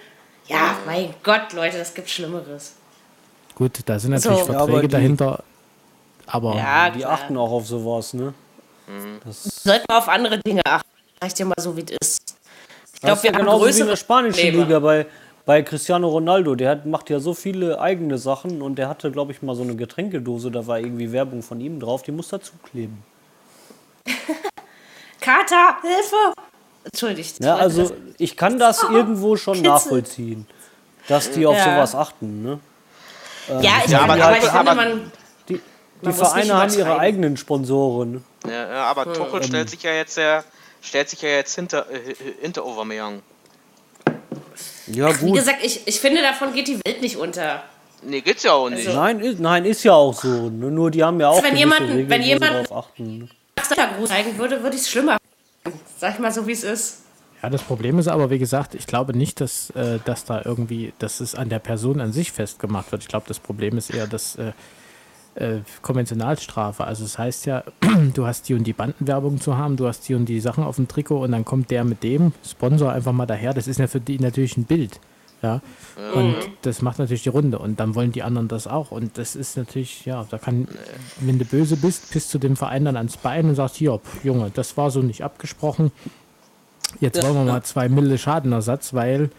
Ja, 0.48 0.74
mein 0.86 1.14
Gott, 1.22 1.52
Leute, 1.54 1.78
das 1.78 1.94
gibt 1.94 2.10
Schlimmeres. 2.10 2.74
gut, 3.54 3.78
da 3.86 3.98
sind 3.98 4.10
natürlich 4.10 4.40
So. 4.44 4.52
Ja, 4.52 4.58
Verträge 4.58 4.82
die- 4.88 4.88
dahinter, 4.88 5.44
aber 6.32 6.56
Ja, 6.56 6.90
Die 6.90 7.00
klar. 7.00 7.12
achten 7.12 7.36
auch 7.36 7.50
auf 7.52 7.66
sowas, 7.66 8.14
ne? 8.14 8.32
Das 9.24 9.44
Sollten 9.62 9.84
wir 9.88 9.98
auf 9.98 10.08
andere 10.08 10.38
Dinge 10.38 10.62
achten. 10.66 10.88
Sag 11.20 11.28
ich 11.28 11.34
dir 11.34 11.44
mal 11.46 11.54
so, 11.58 11.76
wie 11.76 11.82
es 11.88 11.96
ist. 12.00 12.36
Ich 12.94 13.00
glaube, 13.00 13.22
wir 13.22 13.30
ja 13.30 13.36
haben 13.38 13.44
genauso 13.44 13.64
wie 13.64 13.68
in 13.68 13.72
größere 13.74 13.88
der 13.90 13.96
spanischen 13.96 14.40
Probleme. 14.40 14.64
Liga 14.64 14.78
bei, 14.80 15.06
bei 15.46 15.62
Cristiano 15.62 16.08
Ronaldo. 16.08 16.54
Der 16.54 16.70
hat, 16.70 16.86
macht 16.86 17.10
ja 17.10 17.20
so 17.20 17.34
viele 17.34 17.80
eigene 17.80 18.18
Sachen 18.18 18.60
und 18.62 18.76
der 18.76 18.88
hatte, 18.88 19.10
glaube 19.10 19.32
ich, 19.32 19.42
mal 19.42 19.54
so 19.54 19.62
eine 19.62 19.76
Getränkedose, 19.76 20.50
da 20.50 20.66
war 20.66 20.78
irgendwie 20.80 21.12
Werbung 21.12 21.42
von 21.42 21.60
ihm 21.60 21.78
drauf, 21.80 22.02
die 22.02 22.12
muss 22.12 22.28
dazu 22.28 22.52
kleben. 22.70 23.02
Kater, 25.20 25.76
Hilfe! 25.82 26.34
Entschuldigt. 26.84 27.42
Ja, 27.44 27.56
also 27.56 27.92
ich 28.18 28.36
kann 28.36 28.58
das 28.58 28.82
irgendwo 28.82 29.36
schon 29.36 29.54
Kitzel. 29.54 29.70
nachvollziehen, 29.70 30.46
dass 31.06 31.30
die 31.30 31.46
auf 31.46 31.56
Ja. 31.56 31.64
sowas 31.76 31.94
achten. 31.94 32.42
Ne? 32.42 32.58
ja, 33.60 33.70
ich, 33.84 33.90
Ja, 33.92 34.06
meine, 34.06 34.24
aber- 34.24 34.24
aber 34.24 34.38
ich 34.38 34.50
aber- 34.50 34.70
finde, 34.70 34.74
man. 34.96 35.12
Die, 36.02 36.12
Vereine 36.12 36.54
haben 36.54 36.74
ihre 36.74 36.98
eigenen 36.98 37.36
Sponsoren. 37.36 38.24
Ja, 38.46 38.68
ja, 38.72 38.84
aber 38.84 39.12
Tuchel 39.12 39.42
stellt 39.44 39.70
sich 39.70 39.82
ja 39.82 39.92
jetzt 39.92 40.16
ja, 40.16 40.42
stellt 40.80 41.08
sich 41.08 41.22
ja 41.22 41.28
jetzt 41.28 41.54
hinter, 41.54 41.86
äh, 41.90 42.14
hinter 42.40 42.64
Aubameyang. 42.64 43.22
Ja, 44.88 45.14
Wie 45.20 45.26
gut. 45.26 45.36
gesagt, 45.36 45.58
ich, 45.62 45.86
ich 45.86 46.00
finde, 46.00 46.22
davon 46.22 46.52
geht 46.52 46.66
die 46.68 46.78
Welt 46.84 47.00
nicht 47.00 47.16
unter. 47.16 47.62
Nee, 48.04 48.20
geht's 48.20 48.42
ja 48.42 48.52
auch 48.52 48.68
nicht. 48.68 48.86
Also- 48.86 48.98
Nein, 48.98 49.20
ist, 49.20 49.38
nein, 49.38 49.64
ist 49.64 49.84
ja 49.84 49.92
auch 49.92 50.12
so. 50.14 50.50
Nur 50.50 50.90
die 50.90 51.04
haben 51.04 51.20
ja 51.20 51.28
auch 51.28 51.42
Wenn 51.42 51.56
jemand- 51.56 51.82
Regeln, 51.82 52.10
wenn 52.10 52.22
jemand- 52.22 52.68
drauf 52.68 52.86
achten. 52.88 53.30
Gruß 53.96 54.08
zeigen 54.08 54.36
würde, 54.38 54.62
würde 54.62 54.76
ich 54.76 54.82
es 54.82 54.90
schlimmer. 54.90 55.16
Sag 55.98 56.14
ich 56.14 56.18
mal 56.18 56.32
so, 56.32 56.46
wie 56.46 56.52
es 56.52 56.64
ist. 56.64 56.98
Ja, 57.42 57.50
das 57.50 57.62
Problem 57.62 57.98
ist 57.98 58.08
aber, 58.08 58.30
wie 58.30 58.38
gesagt, 58.38 58.74
ich 58.74 58.86
glaube 58.86 59.16
nicht, 59.16 59.40
dass, 59.40 59.70
äh, 59.70 59.98
dass 60.04 60.24
da 60.24 60.42
irgendwie, 60.44 60.92
dass 60.98 61.20
es 61.20 61.34
an 61.34 61.48
der 61.48 61.58
Person 61.58 62.00
an 62.00 62.12
sich 62.12 62.32
festgemacht 62.32 62.90
wird. 62.92 63.02
Ich 63.02 63.08
glaube, 63.08 63.24
das 63.28 63.38
Problem 63.38 63.78
ist 63.78 63.90
eher 63.90 64.06
das 64.06 64.36
äh, 64.36 64.52
äh, 65.34 65.58
Konventionalstrafe. 65.80 66.84
Also 66.84 67.04
es 67.04 67.18
heißt 67.18 67.46
ja, 67.46 67.64
du 68.14 68.26
hast 68.26 68.48
die 68.48 68.54
und 68.54 68.64
die 68.64 68.72
Bandenwerbung 68.72 69.40
zu 69.40 69.56
haben, 69.56 69.76
du 69.76 69.86
hast 69.86 70.08
die 70.08 70.14
und 70.14 70.26
die 70.26 70.40
Sachen 70.40 70.64
auf 70.64 70.76
dem 70.76 70.88
Trikot 70.88 71.22
und 71.22 71.32
dann 71.32 71.44
kommt 71.44 71.70
der 71.70 71.84
mit 71.84 72.02
dem 72.02 72.32
Sponsor 72.46 72.92
einfach 72.92 73.12
mal 73.12 73.26
daher. 73.26 73.54
Das 73.54 73.66
ist 73.66 73.78
ja 73.78 73.86
für 73.86 74.00
die 74.00 74.18
natürlich 74.18 74.56
ein 74.56 74.64
Bild. 74.64 75.00
Ja. 75.42 75.60
Und 76.14 76.36
das 76.62 76.82
macht 76.82 77.00
natürlich 77.00 77.24
die 77.24 77.28
Runde. 77.28 77.58
Und 77.58 77.80
dann 77.80 77.96
wollen 77.96 78.12
die 78.12 78.22
anderen 78.22 78.46
das 78.46 78.68
auch. 78.68 78.92
Und 78.92 79.18
das 79.18 79.34
ist 79.34 79.56
natürlich, 79.56 80.04
ja, 80.06 80.24
da 80.30 80.38
kann, 80.38 80.68
wenn 81.20 81.38
du 81.38 81.44
böse 81.44 81.76
bist, 81.76 82.12
bist 82.12 82.32
du 82.32 82.38
dem 82.38 82.56
Verein 82.56 82.84
dann 82.84 82.96
ans 82.96 83.16
Bein 83.16 83.48
und 83.48 83.56
sagst, 83.56 83.76
hier, 83.76 84.00
Junge, 84.22 84.52
das 84.54 84.76
war 84.76 84.90
so 84.90 85.02
nicht 85.02 85.24
abgesprochen. 85.24 85.90
Jetzt 87.00 87.22
wollen 87.22 87.34
wir 87.34 87.44
mal 87.44 87.62
zwei 87.62 87.88
Mille 87.88 88.18
Schadenersatz, 88.18 88.94
weil 88.94 89.30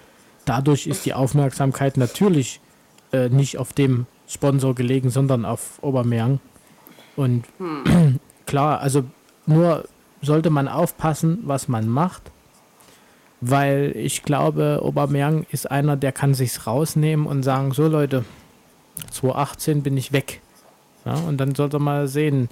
dadurch 0.44 0.88
ist 0.88 1.06
die 1.06 1.14
Aufmerksamkeit 1.14 1.96
natürlich 1.96 2.60
äh, 3.14 3.30
nicht 3.30 3.58
auf 3.58 3.72
dem 3.72 4.06
Sponsor 4.28 4.76
gelegen, 4.76 5.10
sondern 5.10 5.46
auf 5.46 5.82
Aubameyang. 5.84 6.40
Und 7.16 7.46
klar, 8.46 8.80
also 8.80 9.04
nur 9.46 9.86
sollte 10.22 10.50
man 10.50 10.68
aufpassen, 10.68 11.40
was 11.44 11.68
man 11.68 11.88
macht, 11.88 12.32
weil 13.42 13.92
ich 13.96 14.24
glaube, 14.24 14.80
Aubameyang 14.82 15.46
ist 15.52 15.70
einer, 15.70 15.98
der 15.98 16.12
kann 16.12 16.34
sich's 16.34 16.66
rausnehmen 16.66 17.26
und 17.26 17.44
sagen, 17.44 17.74
so 17.74 17.88
Leute, 17.88 18.24
2018 19.12 19.84
bin 19.84 19.98
ich 19.98 20.12
weg. 20.14 20.42
Ja, 21.06 21.16
und 21.16 21.38
dann 21.38 21.54
sollte 21.56 21.80
man 21.80 22.08
sehen, 22.08 22.48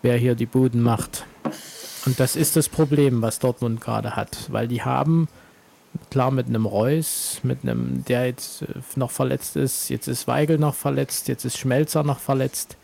wer 0.00 0.16
hier 0.16 0.34
die 0.34 0.46
Buden 0.46 0.80
macht. 0.80 1.26
Und 2.06 2.18
das 2.20 2.36
ist 2.36 2.56
das 2.56 2.68
Problem, 2.68 3.20
was 3.20 3.38
Dortmund 3.38 3.80
gerade 3.80 4.16
hat, 4.16 4.50
weil 4.50 4.68
die 4.68 4.82
haben, 4.82 5.28
klar 6.10 6.30
mit 6.30 6.46
einem 6.46 6.66
Reus, 6.66 7.40
mit 7.42 7.62
einem, 7.62 8.04
der 8.04 8.26
jetzt 8.26 8.62
äh, 8.62 8.66
noch 8.96 9.10
verletzt 9.10 9.56
ist, 9.56 9.88
jetzt 9.90 10.06
ist 10.08 10.26
Weigel 10.26 10.58
noch 10.58 10.74
verletzt, 10.74 11.28
jetzt 11.28 11.44
ist 11.44 11.58
Schmelzer 11.58 12.02
noch 12.02 12.18
verletzt. 12.20 12.76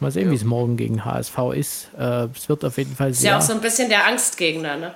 Mal 0.00 0.10
sehen, 0.10 0.30
wie 0.30 0.34
es 0.34 0.44
morgen 0.44 0.76
gegen 0.76 1.04
HSV 1.06 1.38
ist. 1.54 1.88
Äh, 1.98 2.28
es 2.34 2.48
wird 2.48 2.64
auf 2.64 2.76
jeden 2.76 2.94
Fall 2.94 3.10
Ist 3.10 3.20
sehr. 3.20 3.30
ja 3.32 3.38
auch 3.38 3.42
so 3.42 3.54
ein 3.54 3.62
bisschen 3.62 3.88
der 3.88 4.06
Angstgegner, 4.06 4.76
ne? 4.76 4.94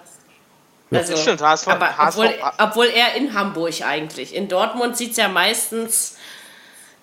Also, 0.90 1.12
Das 1.12 1.23
stimmt, 1.23 1.40
HSV 1.40 1.69
aber 1.69 1.97
HSV 1.97 2.19
obwohl, 2.19 2.35
obwohl 2.59 2.87
er 2.87 3.14
in 3.14 3.33
Hamburg 3.33 3.81
eigentlich. 3.83 4.35
In 4.35 4.49
Dortmund 4.49 4.97
sieht 4.97 5.12
es 5.12 5.16
ja 5.16 5.29
meistens 5.29 6.16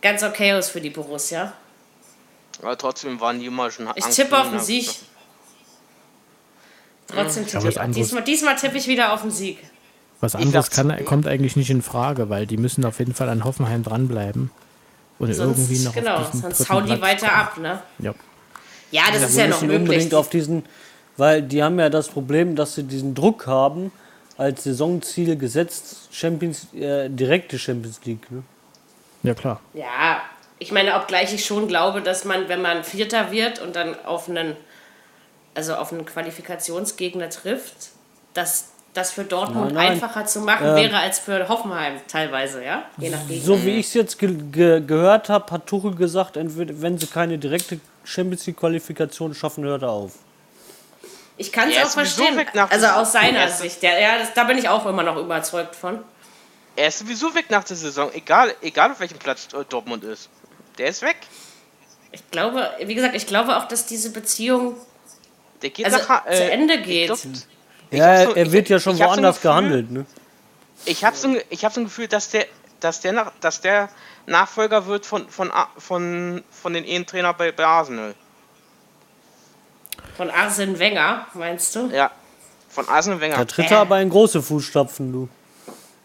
ganz 0.02 0.24
okay 0.24 0.54
aus 0.54 0.70
für 0.70 0.82
die 0.82 0.90
Borussia. 0.90 1.54
Aber 2.62 2.78
trotzdem 2.78 3.20
waren 3.20 3.40
die 3.40 3.46
immer 3.46 3.72
schon 3.72 3.90
Ich 3.96 4.06
tippe 4.06 4.38
auf 4.38 4.50
den. 4.50 4.60
Sieg. 4.60 4.90
Trotzdem 7.08 7.48
tippe 7.48 7.70
ich. 7.70 7.80
Diesmal, 7.92 8.24
diesmal 8.24 8.56
tippe 8.58 8.78
ich 8.78 8.88
wieder 8.88 9.14
auf 9.14 9.22
den 9.22 9.32
Sieg. 9.32 9.60
Was 10.20 10.36
anderes 10.36 10.72
kann, 10.72 11.06
kommt 11.06 11.28
eigentlich 11.28 11.56
nicht 11.56 11.70
in 11.70 11.82
Frage, 11.82 12.30
weil 12.30 12.48
die 12.48 12.58
müssen 12.58 12.84
auf 12.86 13.00
jeden 13.00 13.14
Fall 13.14 13.30
an 13.30 13.44
Hoffenheim 13.44 13.84
dranbleiben. 13.84 14.50
Und 15.20 15.34
Sonst, 15.34 15.58
irgendwie 15.60 15.80
noch 15.84 15.94
genau, 15.94 16.24
sonst 16.32 16.70
hauen 16.70 16.86
die 16.86 16.96
Platz 16.96 17.02
weiter 17.24 17.28
kommen. 17.28 17.40
ab, 17.40 17.58
ne? 17.58 17.82
Ja. 18.00 18.14
Ja, 18.92 19.04
das 19.12 19.24
ist 19.24 19.36
Wir 19.36 19.44
ja 19.44 19.50
noch 19.50 19.56
müssen 19.62 19.68
möglich. 19.68 19.82
unbedingt 19.90 20.14
auf 20.14 20.30
diesen, 20.30 20.64
weil 21.18 21.42
die 21.42 21.62
haben 21.64 21.80
ja 21.80 21.90
das 21.90 22.08
Problem, 22.08 22.56
dass 22.56 22.76
sie 22.76 22.84
diesen 22.84 23.16
Druck 23.16 23.48
haben, 23.48 23.92
als 24.38 24.64
Saisonziel 24.64 25.36
gesetzt, 25.36 26.10
Champions, 26.12 26.72
äh, 26.74 27.10
direkte 27.10 27.58
Champions 27.58 28.00
League. 28.06 28.32
Ne? 28.32 28.44
ja, 29.24 29.34
klar. 29.34 29.60
Ja, 29.74 30.22
ich 30.60 30.72
meine, 30.72 30.96
obgleich 30.96 31.34
ich 31.34 31.46
schon 31.46 31.68
glaube, 31.68 32.02
dass 32.02 32.24
man, 32.24 32.48
wenn 32.48 32.62
man 32.62 32.84
Vierter 32.84 33.32
wird 33.32 33.60
und 33.60 33.76
dann 33.76 33.96
auf 34.06 34.30
einen, 34.30 34.56
also 35.56 35.76
auf 35.76 35.92
einen 35.92 36.06
Qualifikationsgegner 36.06 37.30
trifft, 37.30 37.90
dass 38.34 38.70
das 38.98 39.12
für 39.12 39.24
Dortmund 39.24 39.68
Nein, 39.74 39.76
nein. 39.76 39.92
einfacher 39.94 40.26
zu 40.26 40.42
machen 40.42 40.68
Ähm, 40.68 40.76
wäre 40.76 40.98
als 40.98 41.20
für 41.20 41.48
Hoffenheim 41.48 41.96
teilweise, 42.08 42.64
ja? 42.64 42.84
Je 42.98 43.10
nach 43.10 43.26
Gegner. 43.28 43.46
So 43.46 43.64
wie 43.64 43.78
ich 43.78 43.88
es 43.88 43.94
jetzt 43.94 44.18
ge 44.20 44.34
ge 44.52 44.82
gehört 44.82 45.30
habe, 45.30 45.52
hat 45.52 45.68
Tuchel 45.68 45.96
gesagt, 45.96 46.38
entweder, 46.38 46.82
wenn 46.82 46.98
sie 46.98 47.08
keine 47.08 47.38
direkte 47.38 47.80
Champions 48.04 48.46
League 48.48 48.58
Qualifikation 48.58 49.34
schaffen, 49.34 49.64
hört 49.64 49.84
er 49.84 49.90
auf. 49.92 50.14
Ich 51.38 51.52
kann 51.52 51.70
es 51.70 51.78
auch 51.86 51.90
verstehen. 51.92 52.40
Also 52.70 52.88
aus 52.88 53.12
seiner 53.12 53.40
Er 53.42 53.50
Sicht. 53.50 53.84
Der, 53.84 54.00
ja, 54.00 54.18
das, 54.18 54.34
da 54.34 54.44
bin 54.46 54.58
ich 54.58 54.68
auch 54.70 54.86
immer 54.88 55.04
noch 55.04 55.18
überzeugt 55.18 55.76
von. 55.76 56.00
Er 56.76 56.88
ist 56.88 57.00
sowieso 57.00 57.34
weg 57.36 57.46
nach 57.50 57.64
der 57.64 57.76
Saison, 57.78 58.10
egal, 58.14 58.54
egal 58.62 58.92
auf 58.92 59.00
welchem 59.00 59.18
Platz 59.20 59.48
äh, 59.54 59.64
Dortmund 59.70 60.04
ist. 60.04 60.30
Der 60.78 60.88
ist 60.88 61.02
weg. 61.02 61.18
Ich 62.12 62.30
glaube, 62.32 62.70
wie 62.84 62.96
gesagt, 62.96 63.16
ich 63.16 63.28
glaube 63.28 63.58
auch, 63.58 63.68
dass 63.68 63.86
diese 63.86 64.12
Beziehung 64.12 64.76
Der 65.62 65.70
geht 65.72 65.86
also 65.86 65.98
nach 65.98 66.10
Ha- 66.10 66.24
zu 66.26 66.44
äh, 66.44 66.50
Ende 66.50 66.82
geht. 66.82 67.08
glaub, 67.08 67.20
Ja, 67.92 68.26
so- 68.26 68.36
er 68.36 68.52
wird 68.52 68.64
ich- 68.66 68.70
ja 68.70 68.80
schon 68.80 68.96
so 68.96 69.04
woanders 69.04 69.38
Gefühl- 69.38 69.50
gehandelt. 69.50 69.92
Ne? 69.92 70.06
Ich 70.86 71.04
habe 71.04 71.16
so, 71.16 71.36
ich 71.50 71.66
hab 71.66 71.74
so 71.74 71.82
ein 71.82 71.86
Gefühl, 71.86 72.08
dass 72.08 72.30
der, 72.30 72.46
dass 72.80 73.02
der, 73.02 73.14
nach, 73.14 73.32
dass 73.42 73.62
der 73.62 73.90
Nachfolger 74.26 74.86
wird 74.88 75.06
von, 75.06 75.28
von, 75.30 75.52
von, 75.78 76.44
von 76.52 76.74
den 76.74 76.84
Ehentrainer 76.84 77.34
bei, 77.34 77.52
bei 77.52 77.66
Arsenal. 77.66 78.14
Von 80.16 80.30
Arsene 80.30 80.78
Wenger, 80.80 81.28
meinst 81.34 81.76
du? 81.76 81.88
Ja, 81.94 82.12
von 82.70 82.88
Arsenal 82.90 83.20
Wenger. 83.22 83.36
Da 83.38 83.46
tritt 83.46 83.72
er 83.72 83.80
aber 83.80 84.02
in 84.02 84.10
große 84.10 84.42
Fußstapfen, 84.42 85.12
du. 85.12 85.30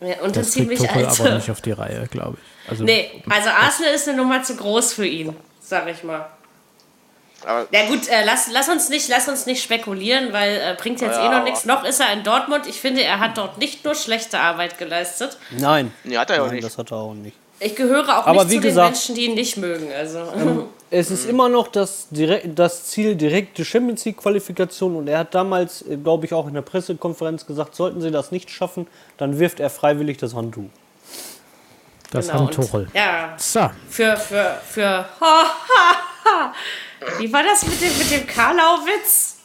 Ja, 0.01 0.21
und 0.21 0.37
Das 0.37 0.53
kriegt 0.53 0.53
ziemlich 0.53 0.79
Tuchel 0.81 1.07
aber 1.07 1.21
alte. 1.25 1.35
nicht 1.37 1.51
auf 1.51 1.61
die 1.61 1.73
Reihe, 1.73 2.07
glaube 2.11 2.37
ich. 2.41 2.71
Also, 2.71 2.85
Nee, 2.85 3.23
also 3.29 3.49
Arsenal 3.51 3.95
ist 3.95 4.09
eine 4.09 4.17
Nummer 4.19 4.43
zu 4.43 4.57
groß 4.57 4.93
für 4.95 5.07
ihn, 5.07 5.35
sag 5.61 5.89
ich 5.89 6.03
mal. 6.05 6.27
Aber 7.47 7.67
Ja 7.71 7.87
gut, 7.87 8.09
äh, 8.09 8.25
lass, 8.25 8.49
lass, 8.53 8.69
uns 8.69 8.89
nicht, 8.89 9.09
lass 9.09 9.29
uns 9.29 9.47
nicht 9.47 9.63
spekulieren, 9.63 10.33
weil 10.33 10.57
äh, 10.57 10.77
bringt 10.81 11.01
jetzt 11.01 11.17
Ja, 11.17 11.27
eh 11.27 11.37
noch 11.39 11.45
nichts. 11.45 11.65
Noch 11.65 11.85
ist 11.85 12.01
er 12.01 12.13
in 12.13 12.23
Dortmund. 12.23 12.67
Ich 12.67 12.81
finde, 12.81 13.03
er 13.03 13.19
hat 13.21 13.37
dort 13.39 13.59
nicht 13.59 13.85
nur 13.85 13.95
schlechte 13.95 14.39
Arbeit 14.39 14.79
geleistet. 14.79 15.37
Nein. 15.51 15.93
Nee, 16.05 16.17
hat 16.19 16.31
er 16.31 16.37
ja 16.37 16.43
auch 16.43 16.47
Nein, 16.47 16.57
nicht. 16.57 16.65
das 16.67 16.79
hat 16.79 16.91
er 16.91 16.99
auch 16.99 17.15
nicht. 17.15 17.37
Ich 17.61 17.77
gehöre 17.77 18.09
auch 18.19 18.27
Aber 18.27 18.45
nicht 18.45 18.51
wie 18.51 18.57
zu 18.57 18.63
gesagt- 18.63 18.87
den 18.89 18.93
Menschen, 18.93 19.15
die 19.15 19.25
ihn 19.27 19.35
nicht 19.35 19.57
mögen. 19.57 19.93
Also. 19.97 20.69
Es 20.91 21.11
ist 21.13 21.27
immer 21.29 21.49
noch 21.49 21.69
das, 21.69 22.09
direk- 22.13 22.53
das 22.55 22.87
Ziel 22.89 23.15
direkte 23.15 23.65
Champions 23.65 24.05
League 24.05 24.17
Qualifikation 24.19 24.97
und 24.97 25.07
er 25.09 25.21
hat 25.21 25.35
damals, 25.35 25.85
glaube 26.03 26.27
ich, 26.27 26.35
auch 26.35 26.49
in 26.49 26.55
der 26.55 26.63
Pressekonferenz 26.63 27.47
gesagt, 27.47 27.77
sollten 27.77 28.01
sie 28.03 28.11
das 28.11 28.31
nicht 28.33 28.51
schaffen, 28.51 28.89
dann 29.17 29.39
wirft 29.39 29.61
er 29.61 29.71
freiwillig 29.71 30.19
das 30.19 30.35
Handtuch. 30.35 30.65
das 32.11 32.29
Genau, 32.29 32.47
Tuchel. 32.49 32.89
Ja, 32.95 33.35
So, 33.39 33.71
für, 33.89 34.17
für, 34.17 34.59
für. 34.69 35.07
Ha, 35.21 35.45
ha, 35.45 35.97
ha. 36.25 36.55
Wie 37.19 37.33
war 37.33 37.43
das 37.43 37.65
mit 37.67 37.81
dem, 37.81 37.97
mit 37.99 38.11
dem 38.11 38.27
Karlau-Witz? 38.27 39.37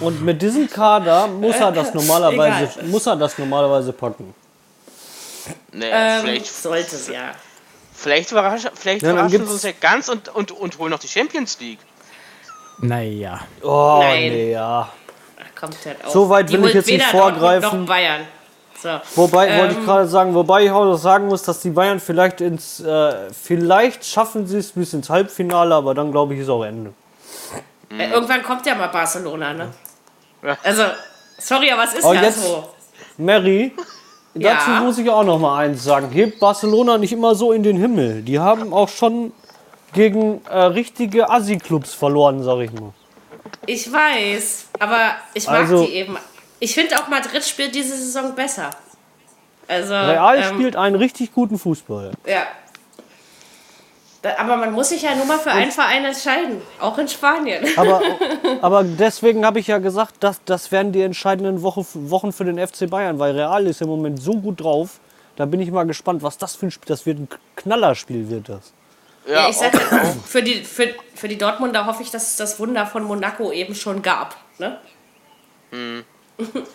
Und 0.00 0.22
mit 0.22 0.42
diesem 0.42 0.68
Kader 0.68 1.28
muss 1.28 1.56
er 1.56 1.70
das 1.72 1.94
normalerweise, 1.94 2.70
Egal. 2.78 2.84
muss 2.88 3.06
er 3.06 3.16
das 3.16 3.38
normalerweise 3.38 3.92
packen. 3.92 4.34
Nee, 5.72 5.86
Ähm, 5.90 6.20
vielleicht, 6.22 6.46
sollte 6.46 6.96
es 6.96 7.08
ja. 7.08 7.32
Vielleicht, 7.94 8.32
überrasch, 8.32 8.62
vielleicht 8.74 9.02
Ja, 9.02 9.12
überraschen 9.12 9.46
sie 9.46 9.52
uns 9.52 9.62
ja 9.62 9.72
ganz 9.80 10.08
und, 10.08 10.28
und, 10.28 10.50
und 10.50 10.78
holen 10.78 10.90
noch 10.90 10.98
die 10.98 11.08
Champions 11.08 11.58
League. 11.60 11.78
Naja. 12.78 13.40
Oh, 13.62 13.98
Nein. 14.02 14.32
nee, 14.32 14.50
ja. 14.52 14.90
Ach, 15.38 15.60
kommt 15.60 15.76
halt 15.84 16.04
auf. 16.04 16.12
So 16.12 16.28
weit 16.28 16.50
will 16.50 16.64
ich 16.66 16.74
jetzt 16.74 16.86
nicht 16.88 17.04
vorgreifen. 17.04 17.80
Noch 17.80 17.86
Bayern. 17.86 18.26
So. 18.84 19.00
Wobei, 19.16 19.58
wollte 19.58 19.72
ich 19.72 19.78
Ähm, 19.78 19.84
gerade 19.86 20.06
sagen, 20.06 20.34
wobei 20.34 20.64
ich 20.66 20.70
auch 20.70 20.94
sagen 20.96 21.28
muss, 21.28 21.42
dass 21.42 21.60
die 21.60 21.70
Bayern 21.70 22.00
vielleicht 22.00 22.42
ins, 22.42 22.80
äh, 22.80 23.30
vielleicht 23.32 24.04
schaffen 24.04 24.46
sie 24.46 24.58
es 24.58 24.72
bis 24.72 24.92
ins 24.92 25.08
Halbfinale, 25.08 25.74
aber 25.74 25.94
dann 25.94 26.12
glaube 26.12 26.34
ich 26.34 26.40
ist 26.40 26.50
auch 26.50 26.62
Ende. 26.64 26.92
Äh, 27.98 28.10
irgendwann 28.10 28.42
kommt 28.42 28.66
ja 28.66 28.74
mal 28.74 28.88
Barcelona, 28.88 29.54
ne? 29.54 29.70
Ja. 30.42 30.58
Also, 30.62 30.82
sorry, 31.38 31.70
aber 31.70 31.84
es 31.84 31.94
ist 31.94 32.04
Oh, 32.04 32.12
ja 32.12 32.22
jetzt- 32.24 32.42
so. 32.42 32.64
Mary, 33.16 33.72
Ja. 34.34 34.54
dazu 34.56 34.70
muss 34.84 34.98
ich 34.98 35.08
auch 35.08 35.24
noch 35.24 35.38
mal 35.38 35.60
eins 35.60 35.82
sagen. 35.82 36.10
Hebt 36.10 36.38
Barcelona 36.38 36.98
nicht 36.98 37.12
immer 37.14 37.34
so 37.34 37.52
in 37.52 37.62
den 37.62 37.78
Himmel. 37.78 38.20
Die 38.20 38.38
haben 38.38 38.74
auch 38.74 38.90
schon 38.90 39.32
gegen 39.94 40.42
äh, 40.50 40.58
richtige 40.58 41.30
Assi-Clubs 41.30 41.94
verloren, 41.94 42.42
sag 42.42 42.58
ich 42.58 42.72
mal. 42.72 42.92
Ich 43.64 43.90
weiß, 43.90 44.66
aber 44.78 45.12
ich 45.32 45.46
mag 45.46 45.60
Also- 45.60 45.84
die 45.86 45.92
eben. 45.94 46.18
Ich 46.64 46.72
finde 46.72 46.98
auch 46.98 47.08
Madrid 47.08 47.44
spielt 47.44 47.74
diese 47.74 47.94
Saison 47.94 48.34
besser. 48.34 48.70
Also, 49.68 49.92
Real 49.92 50.38
ähm, 50.38 50.54
spielt 50.54 50.76
einen 50.76 50.96
richtig 50.96 51.34
guten 51.34 51.58
Fußball. 51.58 52.12
Ja. 52.26 52.44
Da, 54.22 54.38
aber 54.38 54.56
man 54.56 54.72
muss 54.72 54.88
sich 54.88 55.02
ja 55.02 55.14
nur 55.14 55.26
mal 55.26 55.38
für 55.38 55.50
einen 55.50 55.70
Verein 55.70 56.06
entscheiden, 56.06 56.62
auch 56.80 56.96
in 56.96 57.06
Spanien. 57.06 57.66
Aber, 57.76 58.00
aber 58.62 58.82
deswegen 58.82 59.44
habe 59.44 59.60
ich 59.60 59.66
ja 59.66 59.76
gesagt, 59.76 60.14
dass, 60.20 60.42
das 60.46 60.72
wären 60.72 60.92
die 60.92 61.02
entscheidenden 61.02 61.60
Woche, 61.60 61.84
Wochen 61.92 62.32
für 62.32 62.46
den 62.46 62.56
FC 62.56 62.88
Bayern, 62.88 63.18
weil 63.18 63.38
Real 63.38 63.66
ist 63.66 63.82
im 63.82 63.88
Moment 63.88 64.22
so 64.22 64.32
gut 64.32 64.62
drauf. 64.62 65.00
Da 65.36 65.44
bin 65.44 65.60
ich 65.60 65.70
mal 65.70 65.84
gespannt, 65.84 66.22
was 66.22 66.38
das 66.38 66.56
für 66.56 66.68
ein 66.68 66.70
Spiel 66.70 66.88
Das 66.88 67.04
wird 67.04 67.18
ein 67.18 67.28
Knallerspiel, 67.56 68.30
wird 68.30 68.48
das. 68.48 68.72
Ja, 69.26 69.50
ich 69.50 69.56
sag, 69.58 69.76
für, 70.26 70.42
die, 70.42 70.64
für, 70.64 70.94
für 71.14 71.28
die 71.28 71.36
Dortmunder 71.36 71.84
hoffe 71.84 72.02
ich, 72.02 72.10
dass 72.10 72.30
es 72.30 72.36
das 72.36 72.58
Wunder 72.58 72.86
von 72.86 73.04
Monaco 73.04 73.52
eben 73.52 73.74
schon 73.74 74.00
gab. 74.00 74.36
Ne? 74.58 74.78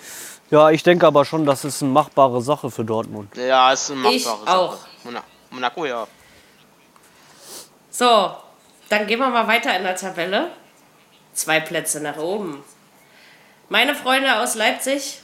Ja, 0.52 0.72
ich 0.72 0.82
denke 0.82 1.06
aber 1.06 1.26
schon, 1.26 1.45
das 1.45 1.63
ist 1.63 1.84
eine 1.84 1.91
machbare 1.91 2.41
Sache 2.41 2.72
für 2.72 2.84
Dortmund. 2.84 3.38
Ja, 3.38 3.72
ist 3.72 3.91
eine 3.91 4.10
Ich 4.12 4.26
machbare 4.26 4.58
auch. 4.58 4.72
Sache. 4.78 4.88
Mona 5.04 5.24
Monaco, 5.52 5.86
ja. 5.86 6.08
So, 7.91 8.36
dann 8.89 9.06
gehen 9.06 9.19
wir 9.19 9.30
mal 9.30 9.48
weiter 9.48 9.76
in 9.78 9.84
der 9.84 9.95
Tabelle. 9.95 10.50
Zwei 11.34 11.60
Plätze 11.60 12.02
nach 12.02 12.17
oben. 12.17 12.63
Meine 13.69 13.93
Freunde 13.93 14.39
aus 14.39 14.56
Leipzig, 14.56 15.22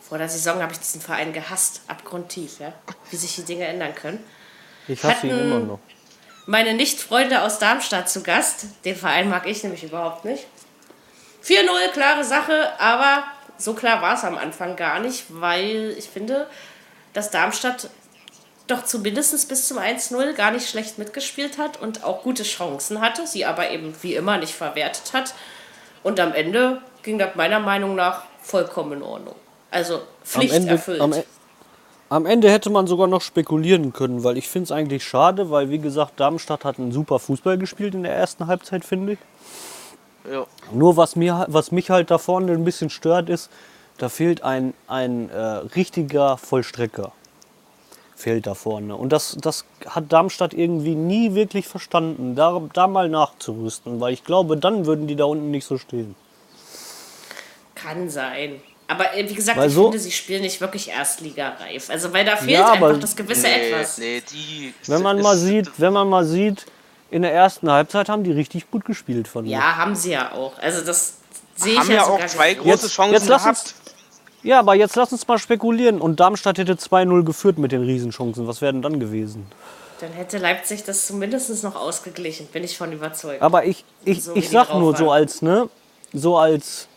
vor 0.00 0.18
der 0.18 0.28
Saison 0.28 0.60
habe 0.60 0.72
ich 0.72 0.80
diesen 0.80 1.00
Verein 1.00 1.32
gehasst, 1.32 1.82
abgrundtief, 1.86 2.58
ja? 2.58 2.72
wie 3.10 3.16
sich 3.16 3.36
die 3.36 3.44
Dinge 3.44 3.66
ändern 3.66 3.94
können. 3.94 4.24
Ich 4.88 5.02
hasse 5.04 5.28
ihn 5.28 5.38
immer 5.38 5.60
noch. 5.60 5.78
Meine 6.46 6.74
Nicht-Freunde 6.74 7.42
aus 7.42 7.58
Darmstadt 7.58 8.10
zu 8.10 8.22
Gast. 8.22 8.66
Den 8.84 8.96
Verein 8.96 9.30
mag 9.30 9.46
ich 9.46 9.62
nämlich 9.62 9.84
überhaupt 9.84 10.24
nicht. 10.24 10.46
4-0, 11.44 11.88
klare 11.92 12.24
Sache, 12.24 12.78
aber 12.80 13.24
so 13.58 13.74
klar 13.74 14.02
war 14.02 14.14
es 14.14 14.24
am 14.24 14.36
Anfang 14.36 14.76
gar 14.76 15.00
nicht, 15.00 15.24
weil 15.28 15.94
ich 15.96 16.08
finde, 16.08 16.46
dass 17.12 17.30
Darmstadt 17.30 17.88
doch 18.66 18.84
zumindest 18.84 19.48
bis 19.48 19.68
zum 19.68 19.78
1-0 19.78 20.32
gar 20.32 20.50
nicht 20.50 20.68
schlecht 20.68 20.98
mitgespielt 20.98 21.58
hat 21.58 21.80
und 21.80 22.02
auch 22.02 22.22
gute 22.22 22.44
Chancen 22.44 23.00
hatte, 23.00 23.26
sie 23.26 23.44
aber 23.44 23.70
eben 23.70 23.94
wie 24.02 24.14
immer 24.14 24.38
nicht 24.38 24.54
verwertet 24.54 25.12
hat. 25.12 25.34
Und 26.02 26.18
am 26.20 26.32
Ende 26.32 26.80
ging 27.02 27.18
das 27.18 27.34
meiner 27.34 27.60
Meinung 27.60 27.94
nach 27.94 28.22
vollkommen 28.40 28.92
in 28.94 29.02
Ordnung. 29.02 29.34
Also 29.70 29.96
Am 29.96 30.02
Pflicht 30.22 30.54
Ende, 30.54 30.70
erfüllt. 30.72 31.00
am, 31.00 31.12
E- 31.12 31.24
am 32.08 32.26
Ende 32.26 32.50
hätte 32.50 32.70
man 32.70 32.86
sogar 32.86 33.06
noch 33.06 33.22
spekulieren 33.22 33.92
können, 33.92 34.24
weil 34.24 34.38
ich 34.38 34.48
finde 34.48 34.64
es 34.64 34.72
eigentlich 34.72 35.04
schade, 35.04 35.50
weil 35.50 35.68
wie 35.70 35.78
gesagt, 35.78 36.18
Darmstadt 36.20 36.64
hat 36.64 36.78
einen 36.78 36.92
super 36.92 37.18
Fußball 37.18 37.58
gespielt 37.58 37.94
in 37.94 38.02
der 38.04 38.14
ersten 38.14 38.46
Halbzeit, 38.46 38.84
finde 38.84 39.14
ich. 39.14 39.18
Ja. 40.30 40.46
Nur 40.72 40.96
was, 40.96 41.16
mir, 41.16 41.46
was 41.48 41.70
mich 41.72 41.90
halt 41.90 42.10
da 42.10 42.18
vorne 42.18 42.52
ein 42.52 42.64
bisschen 42.64 42.90
stört, 42.90 43.28
ist, 43.28 43.50
da 43.98 44.08
fehlt 44.08 44.42
ein, 44.42 44.74
ein 44.88 45.30
äh, 45.30 45.36
richtiger 45.76 46.36
Vollstrecker. 46.36 47.12
Fehlt 48.16 48.46
da 48.46 48.54
vorne. 48.54 48.96
Und 48.96 49.10
das, 49.12 49.36
das 49.40 49.64
hat 49.86 50.12
Darmstadt 50.12 50.54
irgendwie 50.54 50.94
nie 50.94 51.34
wirklich 51.34 51.66
verstanden, 51.68 52.34
da, 52.36 52.60
da 52.72 52.86
mal 52.86 53.08
nachzurüsten, 53.08 54.00
weil 54.00 54.12
ich 54.14 54.24
glaube, 54.24 54.56
dann 54.56 54.86
würden 54.86 55.06
die 55.06 55.16
da 55.16 55.24
unten 55.24 55.50
nicht 55.50 55.66
so 55.66 55.78
stehen. 55.78 56.14
Kann 57.74 58.08
sein. 58.08 58.60
Aber 58.86 59.14
äh, 59.16 59.28
wie 59.28 59.34
gesagt, 59.34 59.58
Weil 59.58 59.68
ich 59.68 59.74
so- 59.74 59.84
finde, 59.84 59.98
sie 59.98 60.12
spielen 60.12 60.42
nicht 60.42 60.60
wirklich 60.60 60.90
Erstligareif. 60.90 61.90
Also, 61.90 62.12
weil 62.12 62.24
da 62.24 62.36
fehlt 62.36 62.50
Ja, 62.50 62.72
einfach 62.72 62.98
das 63.00 63.16
gewisse 63.16 63.46
Nee, 63.46 63.70
Etwas. 63.70 63.98
nee, 63.98 64.22
die. 64.30 64.74
Wenn 64.86 65.02
man 65.02 65.18
ist- 65.18 65.22
mal 65.22 65.36
sieht, 65.36 65.70
wenn 65.78 65.92
man 65.92 66.08
mal 66.08 66.24
sieht, 66.24 66.66
in 67.14 67.22
der 67.22 67.32
ersten 67.32 67.70
Halbzeit 67.70 68.08
haben 68.08 68.24
die 68.24 68.32
richtig 68.32 68.70
gut 68.70 68.84
gespielt 68.84 69.28
von 69.28 69.44
mir. 69.44 69.52
Ja, 69.52 69.76
haben 69.76 69.94
sie 69.94 70.10
ja 70.10 70.32
auch. 70.32 70.58
Also, 70.58 70.84
das 70.84 71.14
sehe 71.54 71.74
ich 71.74 71.78
haben 71.78 71.88
ja, 71.90 71.94
ja 71.96 72.04
auch 72.06 72.26
zwei 72.26 72.54
große 72.54 72.68
Jetzt- 72.86 72.92
Chancen 72.92 73.12
jetzt 73.14 73.26
gehabt. 73.28 73.46
uns- 73.46 73.74
Ja, 74.42 74.58
aber 74.58 74.74
jetzt 74.74 74.96
lass 74.96 75.12
uns 75.12 75.26
mal 75.28 75.38
spekulieren. 75.38 76.00
Und 76.00 76.18
Darmstadt 76.18 76.58
hätte 76.58 76.76
2-0 76.76 77.22
geführt 77.24 77.56
mit 77.58 77.70
den 77.72 77.82
Riesenchancen. 77.82 78.46
Was 78.48 78.60
wäre 78.60 78.72
denn 78.72 78.82
dann 78.82 78.98
gewesen? 78.98 79.46
Dann 80.00 80.10
hätte 80.12 80.38
Leipzig 80.38 80.82
das 80.84 81.06
zumindest 81.06 81.62
noch 81.62 81.76
ausgeglichen, 81.76 82.46
bin 82.48 82.64
ich 82.64 82.76
von 82.76 82.92
überzeugt. 82.92 83.40
Aber 83.42 83.64
ich, 83.64 83.84
ich, 84.04 84.24
So 84.24 84.34
ich 84.34 84.50
sag 84.50 84.74
nur 84.74 84.96
so 84.96 85.06
waren. 85.06 85.14
als, 85.22 85.40
ne? 85.40 85.68
So 86.12 86.36
als, 86.36 86.88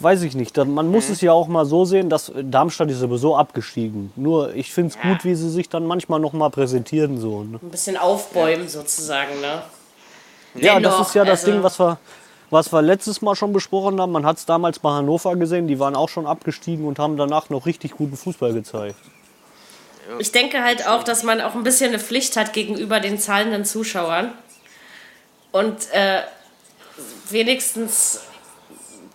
weiß 0.00 0.22
ich 0.22 0.34
nicht. 0.34 0.56
Man 0.56 0.86
Mhm. 0.86 0.92
muss 0.92 1.08
es 1.08 1.20
ja 1.20 1.32
auch 1.32 1.48
mal 1.48 1.64
so 1.66 1.84
sehen, 1.84 2.08
dass 2.08 2.32
Darmstadt 2.34 2.90
ist 2.90 2.98
sowieso 3.00 3.36
abgestiegen. 3.36 4.12
Nur 4.16 4.54
ich 4.54 4.72
finde 4.72 4.90
es 4.90 5.04
Ja. 5.04 5.12
gut, 5.12 5.24
wie 5.24 5.34
sie 5.34 5.50
sich 5.50 5.68
dann 5.68 5.86
manchmal 5.86 6.20
noch 6.20 6.32
mal 6.32 6.50
präsentieren. 6.50 7.20
So, 7.20 7.42
ne? 7.44 7.58
Ein 7.62 7.70
bisschen 7.70 7.96
aufbäumen 7.96 8.68
sozusagen, 8.68 9.40
ne? 9.40 9.62
Ja, 10.54 10.80
das 10.80 11.08
ist 11.08 11.14
ja 11.14 11.24
das 11.24 11.40
also- 11.40 11.52
Ding, 11.52 11.62
was 11.62 11.78
wir, 11.78 11.98
was 12.50 12.72
wir 12.72 12.80
letztes 12.82 13.20
Mal 13.22 13.34
schon 13.36 13.52
besprochen 13.52 14.00
haben. 14.00 14.12
Man 14.12 14.24
hat 14.24 14.38
es 14.38 14.46
damals 14.46 14.78
bei 14.78 14.90
Hannover 14.90 15.36
gesehen, 15.36 15.68
die 15.68 15.78
waren 15.78 15.94
auch 15.94 16.08
schon 16.08 16.26
abgestiegen 16.26 16.86
und 16.86 16.98
haben 16.98 17.16
danach 17.16 17.50
noch 17.50 17.66
richtig 17.66 17.92
guten 17.92 18.16
Fußball 18.16 18.52
gezeigt. 18.54 18.96
Ich 20.18 20.32
denke 20.32 20.64
halt 20.64 20.88
auch, 20.88 21.02
dass 21.04 21.22
man 21.22 21.42
auch 21.42 21.54
ein 21.54 21.62
bisschen 21.64 21.88
eine 21.90 21.98
Pflicht 21.98 22.36
hat 22.38 22.54
gegenüber 22.54 22.98
den 23.00 23.18
zahlenden 23.18 23.66
Zuschauern. 23.66 24.32
Und 25.52 25.90
äh, 25.92 26.22
wenigstens 27.28 28.20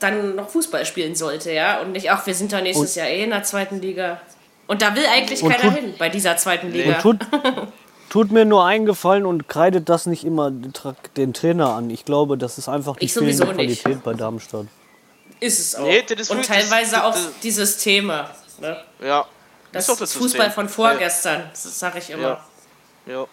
dann 0.04 0.36
noch 0.36 0.50
Fußball 0.50 0.86
spielen 0.86 1.16
sollte, 1.16 1.52
ja. 1.52 1.80
Und 1.82 1.94
nicht, 1.94 2.12
ach, 2.12 2.26
wir 2.28 2.36
sind 2.36 2.52
da 2.54 2.62
nächstes 2.62 2.96
Jahr 2.96 3.08
eh 3.08 3.24
in 3.24 3.30
der 3.32 3.44
zweiten 3.44 3.82
Liga. 3.82 4.22
Und 4.68 4.82
da 4.82 4.96
will 4.96 5.06
eigentlich 5.06 5.42
Und 5.44 5.52
keiner 5.52 5.74
tut- 5.74 5.80
hin 5.82 5.94
bei 5.98 6.10
dieser 6.10 6.38
zweiten 6.38 6.72
Liga. 6.72 6.96
Und 6.96 7.02
tut, 7.02 7.20
tut 8.10 8.32
mir 8.32 8.46
nur 8.46 8.66
eingefallen 8.66 9.26
und 9.26 9.48
kreidet 9.50 9.90
das 9.90 10.06
nicht 10.06 10.24
immer 10.24 10.52
den 10.52 10.74
Tra- 10.74 10.96
den 11.18 11.34
Trainer 11.34 11.70
an. 11.74 11.90
Ich 11.90 12.06
glaube, 12.06 12.38
das 12.38 12.58
ist 12.58 12.70
einfach 12.70 12.98
die 12.98 13.06
Ich 13.06 13.14
sowieso 13.14 13.46
fehlende 13.46 13.66
nicht. 13.66 13.82
Qualität 13.84 14.04
bei 14.04 14.14
Darmstadt. 14.14 14.68
Ist 15.40 15.60
es 15.60 15.76
auch. 15.76 15.84
Nee, 15.84 16.04
Und 16.30 16.46
teilweise 16.46 16.92
das- 16.92 17.02
auch 17.04 17.12
das- 17.14 17.30
die 17.42 17.52
Systeme. 17.52 18.30
Ne? 18.60 18.78
Ja. 19.04 19.26
Das, 19.72 19.90
ist 19.90 20.00
das 20.02 20.14
Fußball 20.14 20.30
System. 20.48 20.52
von 20.52 20.70
vorgestern, 20.70 21.50
das 21.52 21.80
sage 21.80 21.98
ich 22.00 22.10
immer. 22.12 22.22
Ja. 23.08 23.14
Ja. 23.14 23.26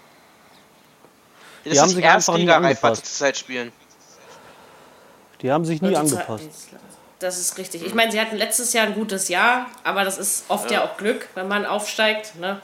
Das 1.64 1.72
Die 1.74 1.78
haben 1.78 1.88
ist 1.90 1.94
sich 1.96 2.04
einfach 2.06 2.36
nie 2.38 2.46
die 2.46 2.76
zurzeit 2.94 3.36
spielen. 3.36 3.70
Die 5.42 5.50
haben 5.50 5.64
sich 5.64 5.80
nie 5.82 5.96
angepasst. 5.96 6.48
Das 7.18 7.38
ist 7.38 7.58
richtig. 7.58 7.84
Ich 7.84 7.94
meine, 7.94 8.10
sie 8.12 8.20
hatten 8.20 8.36
letztes 8.36 8.72
Jahr 8.72 8.86
ein 8.86 8.94
gutes 8.94 9.28
Jahr, 9.28 9.66
aber 9.84 10.04
das 10.04 10.16
ist 10.18 10.44
oft 10.48 10.70
ja, 10.70 10.84
auch 10.84 10.96
Glück, 10.96 11.28
wenn 11.34 11.48
man 11.48 11.66
aufsteigt. 11.66 12.36
Ne? 12.36 12.60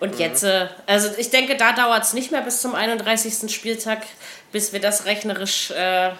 Und 0.00 0.14
Mhm. 0.14 0.20
jetzt, 0.20 0.44
äh, 0.44 0.68
also 0.86 1.08
ich 1.16 1.30
denke, 1.30 1.56
da 1.56 1.72
dauert 1.72 2.04
es 2.04 2.12
nicht 2.12 2.30
mehr 2.30 2.42
bis 2.42 2.60
zum 2.60 2.74
31. 2.74 3.48
Spieltag, 3.52 4.02
bis 4.52 4.72
wir 4.72 4.80
das 4.80 5.06
rechnerisch 5.06 5.70
äh, 5.70 6.10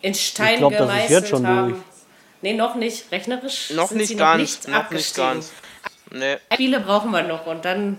in 0.00 0.14
Stein 0.14 0.54
Ich 0.54 0.58
glaub, 0.58 0.72
das 0.72 0.80
ist 0.80 0.86
gemeißelt 0.88 1.10
jetzt 1.10 1.28
schon 1.28 1.46
haben. 1.46 1.70
durch. 1.70 1.82
Nee, 2.40 2.54
noch 2.54 2.74
nicht. 2.74 3.12
Rechnerisch 3.12 3.70
Noch 3.70 3.88
sind 3.88 3.98
nicht 3.98 4.08
sie 4.08 4.16
ganz. 4.16 4.32
noch 4.32 4.38
nicht 4.38 4.68
noch 4.68 4.90
nicht 4.90 5.14
ganz. 5.14 5.52
Nee. 6.10 6.38
Spiele 6.52 6.80
brauchen 6.80 7.10
wir 7.10 7.22
noch 7.22 7.46
und 7.46 7.64
dann. 7.64 7.98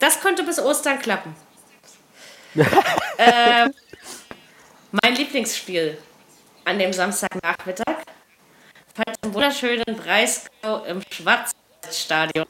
Das 0.00 0.20
könnte 0.20 0.42
bis 0.42 0.58
Ostern 0.58 0.98
klappen. 0.98 1.34
ähm, 3.18 3.72
mein 5.02 5.14
Lieblingsspiel 5.14 5.98
an 6.64 6.78
dem 6.78 6.92
Samstagnachmittag 6.92 8.04
fand 8.94 9.16
im 9.22 9.34
wunderschönen 9.34 9.96
Breisgau 9.96 10.84
im 10.84 11.02
Schwarzwaldstadion. 11.10 12.46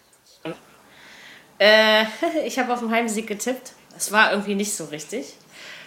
Äh, 1.59 2.05
ich 2.47 2.59
habe 2.59 2.73
auf 2.73 2.81
den 2.81 2.91
Heimsieg 2.91 3.27
getippt. 3.27 3.73
Das 3.93 4.13
war 4.13 4.33
irgendwie 4.33 4.55
nicht 4.55 4.75
so 4.75 4.87
richtig. 4.87 5.35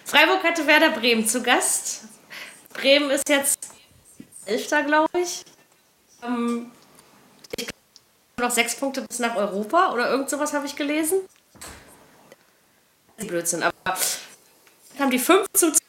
Freiburg 0.05 0.43
hatte 0.43 0.67
Werder 0.67 0.91
Bremen 0.91 1.25
zu 1.25 1.41
Gast. 1.41 2.03
Bremen 2.73 3.09
ist 3.09 3.27
jetzt 3.29 3.57
Elfter, 4.45 4.83
glaube 4.83 5.19
ich. 5.19 5.43
Ähm, 6.23 6.71
noch 8.37 8.51
sechs 8.51 8.75
Punkte 8.75 9.01
bis 9.01 9.19
nach 9.19 9.35
Europa 9.35 9.93
oder 9.93 10.09
irgend 10.09 10.29
sowas 10.29 10.53
habe 10.53 10.65
ich 10.65 10.75
gelesen. 10.75 11.21
Blödsinn, 13.17 13.63
aber 13.63 13.97
haben 14.99 15.11
die 15.11 15.19
5 15.19 15.47
zu 15.53 15.71
2 15.71 15.82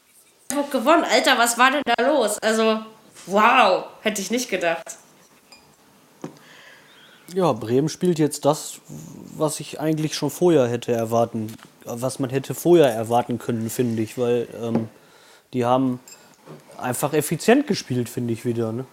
gewonnen. 0.71 1.03
Alter, 1.03 1.37
was 1.37 1.57
war 1.57 1.71
denn 1.71 1.81
da 1.97 2.05
los? 2.07 2.37
Also, 2.39 2.79
wow, 3.25 3.85
hätte 4.01 4.21
ich 4.21 4.31
nicht 4.31 4.49
gedacht. 4.49 4.97
Ja, 7.33 7.51
Bremen 7.53 7.89
spielt 7.89 8.19
jetzt 8.19 8.45
das, 8.45 8.79
was 8.87 9.59
ich 9.59 9.79
eigentlich 9.79 10.15
schon 10.15 10.29
vorher 10.29 10.67
hätte 10.67 10.91
erwarten, 10.93 11.51
was 11.83 12.19
man 12.19 12.29
hätte 12.29 12.53
vorher 12.53 12.91
erwarten 12.93 13.39
können, 13.39 13.69
finde 13.69 14.03
ich, 14.03 14.17
weil 14.17 14.47
ähm, 14.61 14.89
die 15.53 15.65
haben 15.65 15.99
einfach 16.77 17.13
effizient 17.13 17.65
gespielt, 17.65 18.09
finde 18.09 18.33
ich 18.33 18.45
wieder. 18.45 18.71
Ne? 18.71 18.85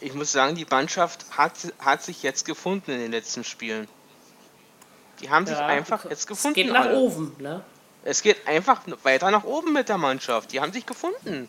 Ich 0.00 0.14
muss 0.14 0.32
sagen, 0.32 0.54
die 0.56 0.66
Mannschaft 0.68 1.26
hat, 1.36 1.52
hat 1.78 2.02
sich 2.02 2.22
jetzt 2.22 2.46
gefunden 2.46 2.90
in 2.92 2.98
den 2.98 3.10
letzten 3.12 3.44
Spielen. 3.44 3.86
Die 5.20 5.28
haben 5.28 5.46
sich 5.46 5.58
Ja, 5.58 5.66
einfach 5.66 6.04
jetzt 6.04 6.20
Es 6.20 6.26
gefunden. 6.26 6.54
geht 6.54 6.72
nach 6.72 6.86
alle. 6.86 6.98
oben, 6.98 7.36
ne? 7.38 7.62
Es 8.04 8.22
geht 8.22 8.46
einfach 8.46 8.80
weiter 9.02 9.30
nach 9.30 9.44
oben 9.44 9.72
mit 9.72 9.88
der 9.88 9.98
Mannschaft. 9.98 10.52
Die 10.52 10.60
haben 10.60 10.72
sich 10.72 10.86
gefunden. 10.86 11.48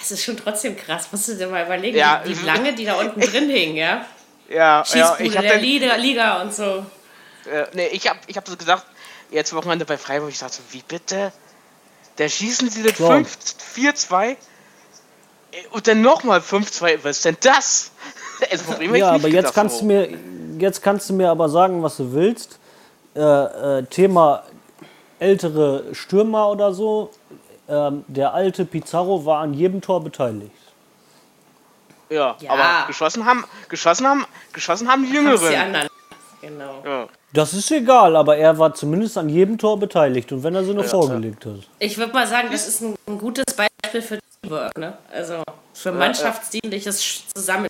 Es 0.00 0.10
ist 0.10 0.24
schon 0.24 0.36
trotzdem 0.36 0.76
krass. 0.76 1.08
Musst 1.10 1.28
du 1.28 1.34
dir 1.34 1.48
mal 1.48 1.64
überlegen, 1.64 1.96
Ja. 1.96 2.22
wie, 2.24 2.34
lange 2.44 2.74
die 2.74 2.84
da 2.84 2.94
unten 2.94 3.20
drin 3.20 3.48
hingen, 3.48 3.76
ja? 3.76 4.04
Ja, 4.48 4.84
ja 4.94 5.16
ich 5.18 5.36
habe 5.36 5.46
der 5.46 5.58
Liga, 5.58 5.96
Liga 5.96 6.42
und 6.42 6.54
so. 6.54 6.84
äh, 7.50 7.66
nee, 7.72 7.88
ich 7.88 8.08
hab, 8.08 8.18
ich 8.26 8.36
hab 8.36 8.46
so 8.48 8.56
gesagt, 8.56 8.86
jetzt 9.30 9.54
Wochenende 9.54 9.84
bei 9.84 9.98
Freiburg, 9.98 10.30
ich 10.30 10.38
dachte, 10.38 10.56
so, 10.56 10.62
wie 10.70 10.82
bitte? 10.86 11.32
Da 12.16 12.28
schießen 12.28 12.68
sie 12.68 12.82
das 12.82 12.94
Klar. 12.94 13.24
5 13.24 13.36
4-2 13.76 14.30
äh, 14.30 14.36
und 15.70 15.86
dann 15.88 16.02
nochmal 16.02 16.40
5-2. 16.40 16.98
Was 17.02 17.16
ist 17.18 17.24
denn 17.24 17.36
das? 17.40 17.90
Also, 18.50 18.72
Bremen 18.72 18.94
hätte 18.94 18.96
ich 18.96 19.00
Ja, 19.00 19.08
aber 19.10 19.28
jetzt 19.28 19.36
gedacht, 19.36 19.54
kannst 19.54 19.80
du 19.80 19.84
mir 19.84 20.08
jetzt 20.58 20.82
kannst 20.82 21.08
du 21.08 21.12
mir 21.12 21.30
aber 21.30 21.48
sagen, 21.48 21.80
was 21.80 21.96
du 21.98 22.12
willst. 22.12 22.58
Äh, 23.14 23.20
äh, 23.20 23.84
Thema 23.84 24.42
ältere 25.22 25.94
Stürmer 25.94 26.50
oder 26.50 26.72
so. 26.74 27.10
Ähm, 27.68 28.04
der 28.08 28.34
alte 28.34 28.64
Pizarro 28.64 29.24
war 29.24 29.38
an 29.40 29.54
jedem 29.54 29.80
Tor 29.80 30.02
beteiligt. 30.02 30.50
Ja, 32.10 32.36
Ja. 32.40 32.50
aber 32.50 32.86
geschossen 32.88 33.24
haben, 33.24 33.44
geschossen 33.68 34.06
haben, 34.06 34.26
geschossen 34.52 34.88
haben 34.88 35.06
die 35.06 35.12
Jüngeren. 35.12 35.54
anderen. 35.54 35.88
Genau. 36.42 36.82
Ja. 36.84 37.08
Das 37.32 37.54
ist 37.54 37.70
egal, 37.70 38.16
aber 38.16 38.36
er 38.36 38.58
war 38.58 38.74
zumindest 38.74 39.16
an 39.16 39.28
jedem 39.28 39.56
Tor 39.56 39.78
beteiligt 39.78 40.30
und 40.32 40.42
wenn 40.42 40.54
er 40.54 40.64
sie 40.64 40.74
noch 40.74 40.84
vorgelegt 40.84 41.46
hat. 41.46 41.60
Ich 41.78 41.96
würde 41.96 42.12
mal 42.12 42.26
sagen, 42.26 42.48
das 42.50 42.66
ist 42.68 42.82
ein, 42.82 42.94
ein 43.06 43.16
gutes 43.18 43.44
Beispiel 43.56 44.02
für 44.02 44.18
Teamwork, 44.42 44.76
ne? 44.76 44.98
Also 45.10 45.42
für 45.72 45.92
mannschaftsdienliches 45.92 47.00
Sch- 47.02 47.20
Zusammen. 47.34 47.68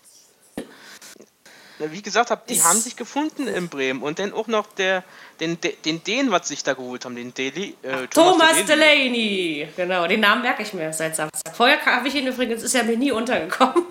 Wie 1.78 1.96
ich 1.96 2.02
gesagt 2.02 2.30
habe, 2.30 2.42
die 2.48 2.54
Ist- 2.54 2.64
haben 2.64 2.78
sich 2.78 2.96
gefunden 2.96 3.46
in 3.46 3.68
Bremen 3.68 4.02
und 4.02 4.18
dann 4.18 4.32
auch 4.32 4.46
noch 4.46 4.66
der, 4.68 5.04
den, 5.42 5.60
den, 5.60 5.72
den, 5.84 6.04
den 6.04 6.30
was 6.30 6.48
sich 6.48 6.62
da 6.62 6.72
geholt 6.74 7.04
haben, 7.04 7.16
den 7.16 7.34
Deli, 7.34 7.74
äh, 7.82 8.06
Thomas 8.08 8.64
Delaney. 8.64 8.64
Delaney! 8.66 9.68
Genau, 9.76 10.06
den 10.06 10.20
Namen 10.20 10.42
merke 10.42 10.62
ich 10.62 10.72
mir 10.72 10.92
seit 10.92 11.16
Samstag. 11.16 11.54
Vorher 11.54 11.84
habe 11.84 12.06
ich 12.08 12.14
ihn 12.14 12.26
übrigens, 12.28 12.62
ist 12.62 12.74
er 12.74 12.84
mir 12.84 12.96
nie 12.96 13.10
untergekommen. 13.12 13.84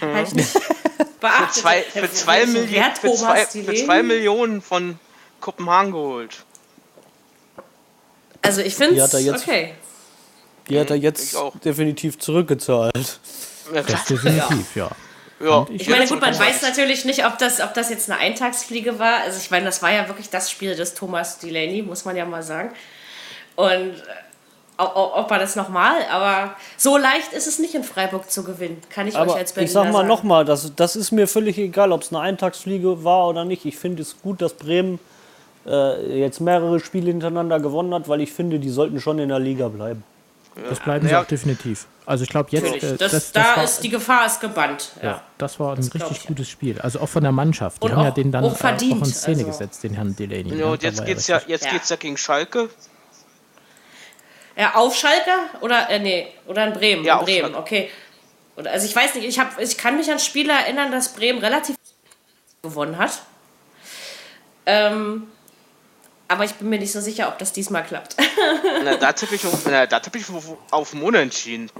Beachtet. 0.00 0.46
Für 0.46 1.48
zwei, 1.60 1.82
für, 1.82 2.10
zwei 2.12 2.46
So, 2.46 2.52
Millionen, 2.52 2.94
für, 2.96 3.12
zwei, 3.12 3.16
Thomas 3.16 3.52
für 3.52 3.58
Delaney? 3.58 3.84
zwei 3.84 4.02
Millionen 4.02 4.62
von 4.62 4.98
Kopenhagen 5.40 5.92
geholt. 5.92 6.36
Also 8.42 8.60
ich 8.62 8.74
finde 8.74 8.94
Die 8.94 9.02
hat 9.02 9.12
er 9.12 9.18
es 9.20 9.24
jetzt- 9.26 9.42
okay. 9.48 9.74
Die 10.68 10.78
hat 10.78 10.90
er 10.90 10.96
ich 10.96 11.02
jetzt 11.02 11.36
auch. 11.36 11.58
definitiv 11.60 12.18
zurückgezahlt. 12.18 13.20
Ja. 13.74 13.82
Das 13.82 14.04
definitiv, 14.04 14.76
ja. 14.76 14.84
Ja. 14.84 14.90
Ich 15.70 15.88
meine, 15.88 16.06
gut, 16.06 16.20
man 16.20 16.36
weiß 16.36 16.62
natürlich 16.62 17.04
nicht, 17.04 17.24
ob 17.24 17.38
das, 17.38 17.60
ob 17.60 17.72
das 17.74 17.90
jetzt 17.90 18.10
eine 18.10 18.18
Eintagsfliege 18.20 18.98
war. 18.98 19.20
Also 19.24 19.38
ich 19.38 19.50
meine, 19.50 19.66
das 19.66 19.82
war 19.82 19.92
ja 19.92 20.08
wirklich 20.08 20.30
das 20.30 20.50
Spiel 20.50 20.74
des 20.74 20.94
Thomas 20.94 21.38
Delaney, 21.38 21.82
muss 21.82 22.04
man 22.04 22.16
ja 22.16 22.24
mal 22.24 22.42
sagen. 22.42 22.70
Und 23.54 23.66
äh, 23.66 24.82
ob, 24.82 25.30
er 25.30 25.38
das 25.38 25.56
nochmal, 25.56 26.04
aber 26.10 26.54
so 26.76 26.96
leicht 26.96 27.32
ist 27.32 27.46
es 27.46 27.58
nicht 27.58 27.74
in 27.74 27.82
Freiburg 27.82 28.30
zu 28.30 28.44
gewinnen, 28.44 28.80
kann 28.90 29.08
ich 29.08 29.14
euch 29.14 29.20
Aber 29.20 29.34
als 29.34 29.52
Berliner 29.52 29.66
ich 29.66 29.72
sag 29.72 29.92
mal 29.92 30.04
nochmal, 30.04 30.44
das, 30.44 30.72
das 30.76 30.94
ist 30.94 31.10
mir 31.10 31.26
völlig 31.26 31.58
egal, 31.58 31.90
ob 31.90 32.02
es 32.02 32.12
eine 32.12 32.20
Eintagsfliege 32.20 33.02
war 33.02 33.28
oder 33.28 33.44
nicht. 33.44 33.64
Ich 33.64 33.76
finde 33.76 34.02
es 34.02 34.20
gut, 34.22 34.40
dass 34.40 34.54
Bremen 34.54 35.00
äh, 35.66 36.20
jetzt 36.20 36.40
mehrere 36.40 36.78
Spiele 36.80 37.10
hintereinander 37.10 37.58
gewonnen 37.60 37.92
hat, 37.94 38.08
weil 38.08 38.20
ich 38.20 38.32
finde, 38.32 38.58
die 38.58 38.70
sollten 38.70 39.00
schon 39.00 39.18
in 39.18 39.28
der 39.28 39.40
Liga 39.40 39.68
bleiben. 39.68 40.04
Das 40.68 40.80
bleiben 40.80 41.06
sie 41.06 41.12
Ja. 41.12 41.22
auch 41.22 41.26
definitiv. 41.26 41.86
Also 42.06 42.24
ich 42.24 42.30
glaube 42.30 42.48
jetzt, 42.52 42.64
äh, 42.66 42.78
Das, 42.80 42.98
das, 42.98 43.10
das, 43.12 43.32
da 43.32 43.56
war, 43.56 43.64
ist 43.64 43.80
die 43.80 43.90
Gefahr 43.90 44.26
ist 44.26 44.40
gebannt. 44.40 44.92
Ja. 45.02 45.08
ja, 45.08 45.22
das 45.36 45.60
war 45.60 45.72
ein 45.74 45.78
richtig 45.78 46.10
ich. 46.10 46.26
gutes 46.26 46.48
Spiel. 46.48 46.80
Also 46.80 47.00
auch 47.00 47.08
von 47.08 47.22
der 47.22 47.32
Mannschaft. 47.32 47.82
Die 47.82 47.86
Und 47.86 47.92
haben 47.96 48.02
ja 48.04 48.10
auch- 48.10 48.14
den 48.14 48.32
dann 48.32 48.44
auch 48.44 48.56
verdient, 48.56 49.02
auch 49.02 49.06
in 49.06 49.12
Szene 49.12 49.36
also. 49.38 49.46
gesetzt, 49.48 49.82
den 49.84 49.94
Herrn 49.94 50.16
Delaney. 50.16 50.50
Ja, 50.50 50.56
ne? 50.56 50.66
und 50.66 50.82
jetzt 50.82 50.98
war 50.98 51.04
geht's 51.06 51.26
ja, 51.26 51.40
jetzt 51.46 51.66
Ja. 51.66 51.70
geht's 51.72 51.88
ja 51.90 51.96
gegen 51.96 52.16
Schalke. 52.16 52.70
Ja, 54.56 54.74
auf 54.74 54.96
Schalke 54.96 55.30
oder 55.60 55.88
äh, 55.90 55.98
nee, 56.00 56.28
oder 56.46 56.66
in 56.66 56.72
Bremen? 56.72 57.04
Ja, 57.04 57.14
in 57.14 57.18
auf 57.20 57.24
Bremen, 57.26 57.40
Schalke. 57.52 57.58
okay. 57.58 57.90
Oder, 58.56 58.72
also 58.72 58.86
ich 58.86 58.96
weiß 58.96 59.14
nicht, 59.14 59.24
ich, 59.28 59.38
hab, 59.38 59.60
ich 59.60 59.76
kann 59.78 59.96
mich 59.96 60.10
an 60.10 60.18
Spiele 60.18 60.52
erinnern, 60.52 60.90
dass 60.90 61.12
Bremen 61.12 61.38
relativ 61.38 61.76
gewonnen 62.62 62.98
hat. 62.98 63.22
Ähm, 64.66 65.28
aber 66.28 66.44
ich 66.44 66.54
bin 66.54 66.68
mir 66.68 66.78
nicht 66.78 66.92
so 66.92 67.00
sicher, 67.00 67.28
ob 67.28 67.38
das 67.38 67.52
diesmal 67.52 67.84
klappt. 67.84 68.16
Na, 68.84 68.96
da 68.96 69.12
tippe 69.12 69.34
ich, 69.34 69.46
auf- 69.46 69.64
na, 69.66 69.86
da 69.86 70.00
tipp 70.00 70.16
ich 70.16 70.28
auf, 70.30 70.44
auf 70.70 70.92
einen 70.94 71.02
Unentschieden. 71.02 71.70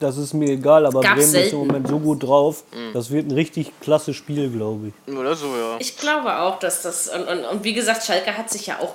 Das 0.00 0.16
ist 0.16 0.32
mir 0.32 0.50
egal, 0.50 0.86
aber 0.86 1.00
Gab's 1.00 1.16
Bremen 1.32 1.34
ist 1.46 1.52
im 1.52 1.58
Moment 1.58 1.88
so 1.88 1.98
gut 1.98 2.22
drauf. 2.22 2.62
Mhm. 2.72 2.92
Das 2.94 3.10
wird 3.10 3.26
ein 3.26 3.32
richtig 3.32 3.72
klasse 3.80 4.14
Spiel, 4.14 4.48
glaube 4.48 4.92
ich. 5.06 5.12
Oder 5.12 5.34
so, 5.34 5.46
ja. 5.56 5.76
Ich 5.80 5.96
glaube 5.96 6.36
auch, 6.38 6.58
dass 6.60 6.82
das. 6.82 7.08
Und, 7.08 7.26
und, 7.26 7.44
und 7.44 7.64
wie 7.64 7.74
gesagt, 7.74 8.04
Schalke 8.04 8.36
hat 8.36 8.48
sich 8.48 8.66
ja 8.68 8.78
auch 8.78 8.94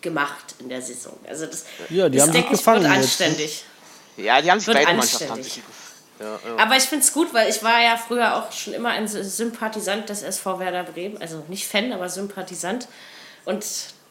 gemacht 0.00 0.56
in 0.58 0.68
der 0.68 0.82
Saison. 0.82 1.12
Also 1.28 1.46
das 1.46 1.64
Ja, 1.90 2.08
die 2.08 2.16
ist, 2.16 2.22
haben 2.22 2.32
sich 2.32 2.40
denke 2.40 2.54
ich, 2.54 2.58
gefangen 2.58 2.82
wird 2.82 2.94
jetzt, 2.96 3.20
ne? 3.20 3.26
anständig. 3.26 3.64
Ja, 4.16 4.42
die 4.42 4.50
haben 4.50 4.58
sich 4.58 4.66
Wird 4.68 4.78
beide 4.78 4.96
Mannschaften 4.96 5.30
haben 5.30 5.42
sich 5.42 5.62
ja, 6.18 6.26
ja. 6.26 6.56
Aber 6.62 6.76
ich 6.76 6.84
finde 6.84 7.04
es 7.04 7.12
gut, 7.12 7.34
weil 7.34 7.50
ich 7.50 7.62
war 7.62 7.80
ja 7.82 7.96
früher 7.96 8.36
auch 8.36 8.50
schon 8.50 8.72
immer 8.72 8.88
ein 8.88 9.06
Sympathisant 9.06 10.08
des 10.08 10.22
SV 10.22 10.58
Werder 10.58 10.84
Bremen. 10.84 11.18
Also 11.20 11.42
nicht 11.48 11.66
Fan, 11.68 11.92
aber 11.92 12.08
Sympathisant. 12.08 12.88
Und 13.46 13.64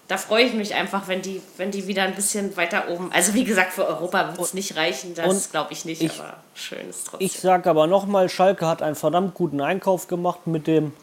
da 0.07 0.17
freue 0.17 0.45
ich 0.45 0.53
mich 0.53 0.73
einfach, 0.75 1.07
wenn 1.07 1.21
die, 1.21 1.41
wenn 1.57 1.71
die 1.71 1.87
wieder 1.87 2.03
ein 2.03 2.15
bisschen 2.15 2.55
weiter 2.57 2.89
oben. 2.89 3.11
Also 3.11 3.33
wie 3.33 3.43
gesagt, 3.43 3.73
für 3.73 3.87
Europa 3.87 4.29
wird 4.29 4.39
es 4.39 4.53
nicht 4.53 4.75
reichen, 4.75 5.13
das 5.15 5.51
glaube 5.51 5.73
ich 5.73 5.85
nicht, 5.85 6.01
ich- 6.01 6.19
aber 6.19 6.35
schön 6.53 6.89
ist 6.89 7.07
trotzdem. 7.07 7.25
Ich 7.25 7.39
sage 7.39 7.69
aber 7.69 7.85
nochmal, 7.87 8.29
Schalke 8.29 8.67
hat 8.67 8.81
einen 8.81 8.95
verdammt 8.95 9.33
guten 9.33 9.61
Einkauf 9.61 10.07
gemacht 10.07 10.45
mit 10.47 10.67
dem, 10.67 10.93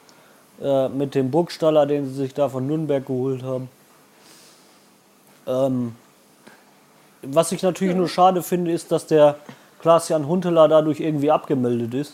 äh, 0.62 0.88
mit 0.88 1.14
dem 1.14 1.31
Burgstaller, 1.31 1.87
den 1.87 2.09
sie 2.09 2.14
sich 2.14 2.35
da 2.35 2.49
von 2.49 2.66
Nürnberg 2.66 3.05
geholt 3.05 3.42
haben. 3.42 3.68
Ähm, 5.47 5.97
was 7.23 7.53
ich 7.53 7.62
natürlich 7.62 7.97
nur 7.97 8.09
schade 8.09 8.42
finde, 8.42 8.73
ist, 8.73 8.92
dass 8.92 9.07
der 9.07 9.37
Klaas-Jan 9.81 10.27
Hunteler 10.29 10.68
dadurch 10.68 11.01
irgendwie 11.01 11.31
abgemeldet 11.31 11.92
ist. 11.95 12.12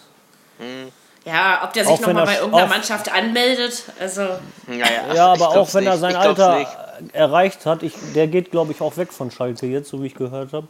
Ja, 1.24 1.61
ob 1.64 1.72
der 1.72 1.85
sich 1.85 2.00
nochmal 2.00 2.22
er 2.22 2.26
bei 2.26 2.37
irgendeiner 2.38 2.66
Mannschaft 2.68 3.12
anmeldet, 3.12 3.85
also 4.00 4.22
Ja, 4.22 5.14
ja, 5.14 5.26
aber 5.33 5.48
auch 5.50 5.72
wenn 5.74 5.87
er 5.87 5.92
nicht. 5.92 6.00
sein 6.00 6.11
Ich 6.12 6.16
Alter 6.16 6.66
erreicht 7.12 7.66
hat, 7.66 7.83
ich, 7.83 7.92
der 8.14 8.26
geht, 8.26 8.50
glaube 8.50 8.72
ich, 8.72 8.81
auch 8.81 8.96
weg 8.96 9.12
von 9.12 9.31
Schalke 9.31 9.66
jetzt, 9.66 9.88
so 9.90 10.02
wie 10.02 10.07
ich 10.07 10.14
gehört 10.14 10.52
habe. 10.52 10.66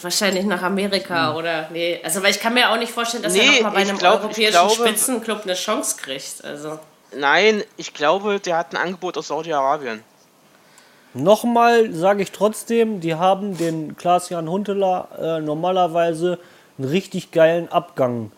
wahrscheinlich 0.00 0.44
nach 0.46 0.62
Amerika 0.62 1.34
oder 1.36 1.68
nee. 1.72 2.00
Also 2.02 2.22
weil 2.22 2.30
ich 2.30 2.40
kann 2.40 2.54
mir 2.54 2.70
auch 2.70 2.78
nicht 2.78 2.92
vorstellen, 2.92 3.22
dass 3.22 3.34
er 3.34 3.42
Nee, 3.42 3.56
nochmal 3.56 3.72
bei 3.72 3.78
einem 3.82 3.98
glaub- 3.98 4.20
europäischen 4.20 4.52
glaube- 4.52 4.72
Spitzenclub 4.74 5.42
eine 5.44 5.54
Chance 5.54 5.96
kriegt. 6.00 6.42
Also 6.44 6.78
Nein, 7.16 7.62
ich 7.76 7.94
glaube, 7.94 8.40
der 8.40 8.56
hat 8.56 8.72
ein 8.74 8.76
Angebot 8.76 9.16
aus 9.18 9.28
Saudi-Arabien. 9.28 10.02
Nochmal 11.12 11.92
sage 11.92 12.22
ich 12.24 12.32
trotzdem, 12.32 13.00
die 13.00 13.14
haben 13.14 13.56
den 13.56 13.96
Klaas-Jan 13.96 14.48
Hunteler 14.50 15.08
äh, 15.20 15.40
normalerweise 15.40 16.40
einen 16.76 16.88
richtig 16.88 17.30
geilen 17.30 17.70
Abgang 17.70 18.32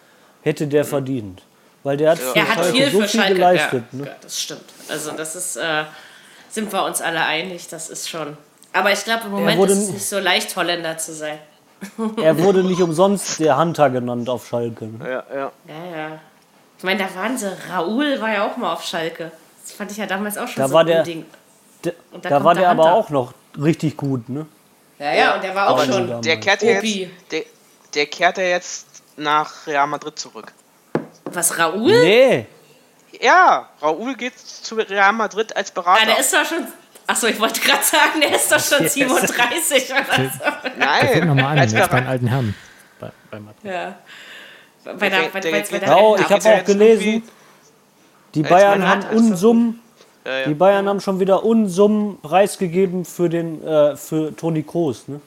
hätte 0.46 0.66
der 0.66 0.84
verdient. 0.84 1.42
Weil 1.82 1.96
der 1.96 2.10
hat 2.12 2.18
für 2.18 2.34
er 2.36 2.48
hat 2.48 2.54
Schalke 2.64 2.72
viel 2.72 2.90
so 2.90 3.00
für 3.02 3.08
viel 3.08 3.26
geleistet. 3.28 3.84
Ja, 3.92 3.98
Ne? 3.98 4.06
ja, 4.06 4.12
das 4.20 4.40
stimmt. 4.40 4.64
Also 4.88 5.10
das 5.12 5.36
ist, 5.36 5.56
äh, 5.56 5.84
sind 6.50 6.72
wir 6.72 6.84
uns 6.84 7.00
alle 7.00 7.20
einig, 7.24 7.68
das 7.68 7.90
ist 7.90 8.08
schon. 8.08 8.36
Aber 8.72 8.92
ich 8.92 9.04
glaube, 9.04 9.24
im 9.26 9.30
Moment 9.32 9.58
wurde 9.58 9.72
ist 9.72 9.78
es 9.80 9.90
nicht 9.90 10.06
so 10.06 10.18
leicht, 10.18 10.54
Holländer 10.56 10.96
zu 10.98 11.12
sein. 11.14 11.38
Er 12.22 12.38
wurde 12.38 12.64
nicht 12.64 12.80
umsonst 12.80 13.38
der 13.38 13.56
Hunter 13.58 13.90
genannt 13.90 14.28
auf 14.28 14.48
Schalke. 14.48 14.86
Ne? 14.86 14.98
Ja, 15.04 15.24
ja. 15.34 15.52
Ja, 15.68 15.96
ja. 15.96 16.18
Ich 16.78 16.84
meine, 16.84 17.00
da 17.04 17.14
waren 17.20 17.36
sie. 17.38 17.52
Raoul 17.70 18.20
war 18.20 18.32
ja 18.32 18.46
auch 18.46 18.56
mal 18.56 18.72
auf 18.72 18.82
Schalke. 18.82 19.30
Das 19.62 19.72
fand 19.72 19.90
ich 19.90 19.96
ja 19.98 20.06
damals 20.06 20.38
auch 20.38 20.48
schon 20.48 20.62
Da 20.62 20.68
so 20.68 20.74
war 20.74 20.80
ein 20.80 20.86
der- 20.86 21.02
Ding. 21.02 21.24
Der, 21.84 21.92
Und 22.12 22.24
da 22.24 22.30
da 22.30 22.44
war 22.44 22.54
der 22.54 22.62
der 22.62 22.70
aber 22.70 22.92
auch 22.94 23.10
noch 23.10 23.32
richtig 23.60 23.96
gut. 23.96 24.28
Ne? 24.28 24.46
Ja, 24.98 25.14
ja, 25.14 25.34
und 25.34 25.44
der 25.44 25.54
war 25.54 25.68
auch 25.68 25.78
Aber 25.78 25.84
schon. 25.92 26.22
der 26.22 26.40
kehrt 26.40 26.62
ja 26.62 26.80
jetzt, 26.80 27.08
der, 27.30 27.42
der 27.94 28.06
kehrt 28.06 28.38
ja 28.38 28.44
jetzt 28.44 28.85
nach 29.16 29.66
Real 29.66 29.86
Madrid 29.86 30.18
zurück. 30.18 30.52
Was, 31.24 31.58
Raoul? 31.58 31.86
Nee, 32.02 32.46
Ja, 33.20 33.68
Raúl 33.82 34.14
geht 34.16 34.38
zu 34.38 34.74
Real 34.76 35.12
Madrid 35.12 35.54
als 35.56 35.70
Berater. 35.70 36.02
Ah, 36.02 36.06
der 36.06 36.18
ist 36.20 36.32
doch 36.32 36.44
schon. 36.44 36.66
Achso, 37.06 37.26
ich 37.28 37.38
wollte 37.40 37.60
gerade 37.60 37.82
sagen, 37.84 38.20
der 38.20 38.34
ist 38.34 38.50
doch 38.50 38.60
schon 38.60 38.86
37 38.88 39.90
oder 39.90 40.04
so. 40.04 40.40
Guck 40.62 40.78
Nein, 40.78 41.26
nochmal 41.26 41.44
an, 41.52 41.58
als 41.60 41.72
Berater. 41.72 42.08
alten 42.08 42.26
Herrn. 42.26 42.54
Bei, 43.00 43.10
bei 43.30 43.40
Madrid. 43.40 43.64
Ja. 43.64 43.94
Bei 44.84 45.08
der, 45.08 45.20
Der- 45.22 45.28
bei, 45.30 45.40
der 45.40 45.50
bei, 45.50 45.60
bei 45.62 45.78
der 45.78 45.88
ja, 45.88 45.94
Rentner- 45.94 46.20
ich 46.20 46.30
habe 46.30 46.44
ja 46.44 46.60
auch 46.60 46.64
gelesen, 46.64 47.22
die 48.34 48.42
Bayern 48.42 48.86
haben 48.88 49.02
Unsummen, 49.16 49.80
Ja, 50.24 50.38
ja. 50.40 50.46
die 50.48 50.54
Bayern 50.54 50.88
haben 50.88 51.00
schon 51.00 51.18
wieder 51.20 51.42
Unsummen 51.44 52.20
preisgegeben 52.20 53.04
für 53.04 53.28
den 53.28 53.64
äh, 53.66 53.96
für 53.96 54.34
Toni 54.36 54.62
Kroos. 54.62 55.08
Ne? 55.08 55.20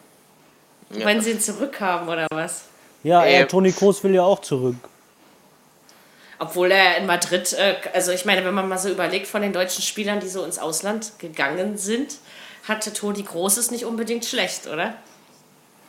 Wenn 0.89 1.19
sie 1.21 1.32
ihn 1.32 1.39
zurückhaben 1.41 2.08
oder 2.08 2.28
was? 2.32 2.65
Ja, 3.04 3.24
Äh, 3.26 3.46
Toni 3.48 3.72
Kroos 3.72 4.04
will 4.04 4.14
ja 4.14 4.24
auch 4.24 4.42
zurück. 4.42 4.76
Obwohl 6.38 6.72
er 6.72 6.98
in 6.98 7.06
Madrid, 7.06 7.52
äh, 7.54 7.76
also 7.94 8.12
ich 8.12 8.26
meine, 8.26 8.46
wenn 8.46 8.54
man 8.54 8.68
mal 8.70 8.78
so 8.78 8.90
überlegt 8.90 9.28
von 9.28 9.42
den 9.42 9.52
deutschen 9.52 9.82
Spielern, 9.82 10.20
die 10.20 10.28
so 10.28 10.44
ins 10.44 10.58
Ausland 10.58 11.14
gegangen 11.20 11.78
sind, 11.78 12.16
hatte 12.68 12.94
Toni 12.94 13.24
Großes 13.24 13.72
nicht 13.72 13.86
unbedingt 13.86 14.26
schlecht, 14.26 14.68
oder? 14.68 14.94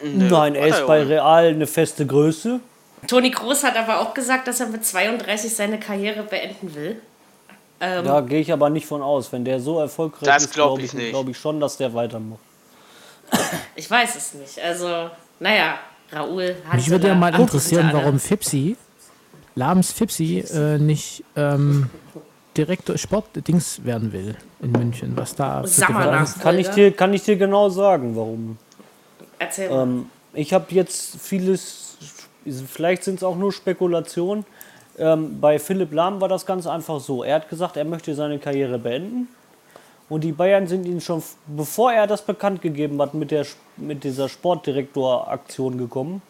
Nein, 0.03 0.55
er 0.55 0.69
ist 0.69 0.87
bei. 0.87 1.03
Real 1.03 1.45
eine 1.49 1.67
feste 1.67 2.07
Größe. 2.07 2.61
Toni 3.07 3.31
Groß 3.31 3.65
hat 3.65 3.77
aber 3.77 4.01
auch 4.01 4.15
gesagt, 4.15 4.49
dass 4.49 4.61
er 4.61 4.67
mit 4.67 4.85
32 4.85 5.55
seine 5.55 5.79
Karriere 5.79 6.23
beenden 6.23 6.75
will. 6.75 7.01
Ähm, 7.81 8.05
Da 8.05 8.21
gehe 8.21 8.41
ich 8.41 8.53
aber 8.53 8.71
nicht 8.71 8.87
von 8.87 9.03
aus. 9.03 9.31
Wenn 9.33 9.45
der 9.45 9.61
so 9.61 9.79
erfolgreich 9.79 10.23
Das 10.23 10.45
ist, 10.45 10.55
glaub 10.55 10.79
glaube 10.79 10.83
ich 10.83 10.95
ich, 10.95 11.11
glaub 11.11 11.29
ich 11.29 11.39
schon, 11.39 11.61
dass 11.61 11.77
der 11.77 11.93
weitermacht. 11.95 12.41
Ich 13.77 13.91
weiß 13.91 14.17
es 14.17 14.35
nicht. 14.35 14.59
Also, 14.61 15.11
naja, 15.39 15.79
Raoul 16.13 16.57
hat. 16.67 16.75
Mich 16.75 16.91
würde 16.91 17.09
ja 17.09 17.15
mal 17.15 17.35
interessieren, 17.35 17.91
warum 17.93 18.19
Fipsi, 18.19 18.77
Lahms 19.55 19.93
Fipsi, 19.93 20.39
äh, 20.53 20.79
nicht 20.79 21.25
ähm, 21.37 21.91
Direktor 22.57 22.99
Sportdings 22.99 23.85
werden 23.85 24.13
will 24.13 24.37
in 24.61 24.73
München. 24.73 25.13
Was 25.17 25.35
da. 25.35 25.65
Kann 26.43 26.59
ich 26.59 26.69
dir, 26.69 26.93
kann 26.93 27.15
ich 27.15 27.23
dir 27.23 27.37
genau 27.37 27.69
sagen, 27.69 28.17
warum. 28.17 28.59
Erzähl 29.39 29.71
mal. 29.71 29.83
Ähm, 29.83 30.07
ich 30.33 30.53
habe 30.53 30.67
jetzt 30.71 31.17
vieles, 31.21 31.97
vielleicht 32.67 33.05
sind 33.05 33.17
es 33.17 33.23
auch 33.23 33.37
nur 33.37 33.53
Spekulationen. 33.53 34.45
Ähm, 34.99 35.41
bei 35.41 35.59
Philipp 35.59 35.93
Lahm 35.93 36.21
war 36.21 36.29
das 36.29 36.45
ganz 36.45 36.67
einfach 36.67 37.01
so. 37.01 37.23
Er 37.23 37.37
hat 37.37 37.49
gesagt, 37.49 37.77
er 37.77 37.85
möchte 37.85 38.15
seine 38.15 38.39
Karriere 38.39 38.79
beenden. 38.79 39.29
Und 40.11 40.25
die 40.25 40.33
Bayern 40.33 40.67
sind 40.67 40.87
ihn 40.87 41.01
schon, 41.01 41.23
bevor 41.47 41.93
er 41.93 42.09
das 42.09 42.23
bekannt 42.23 42.61
gegeben 42.61 43.01
hat, 43.01 43.15
mit, 43.15 43.31
der, 43.31 43.47
mit 43.77 44.03
dieser 44.03 44.29
Sportdirektor-Aktion 44.29 45.79
gekommen. 45.79 46.21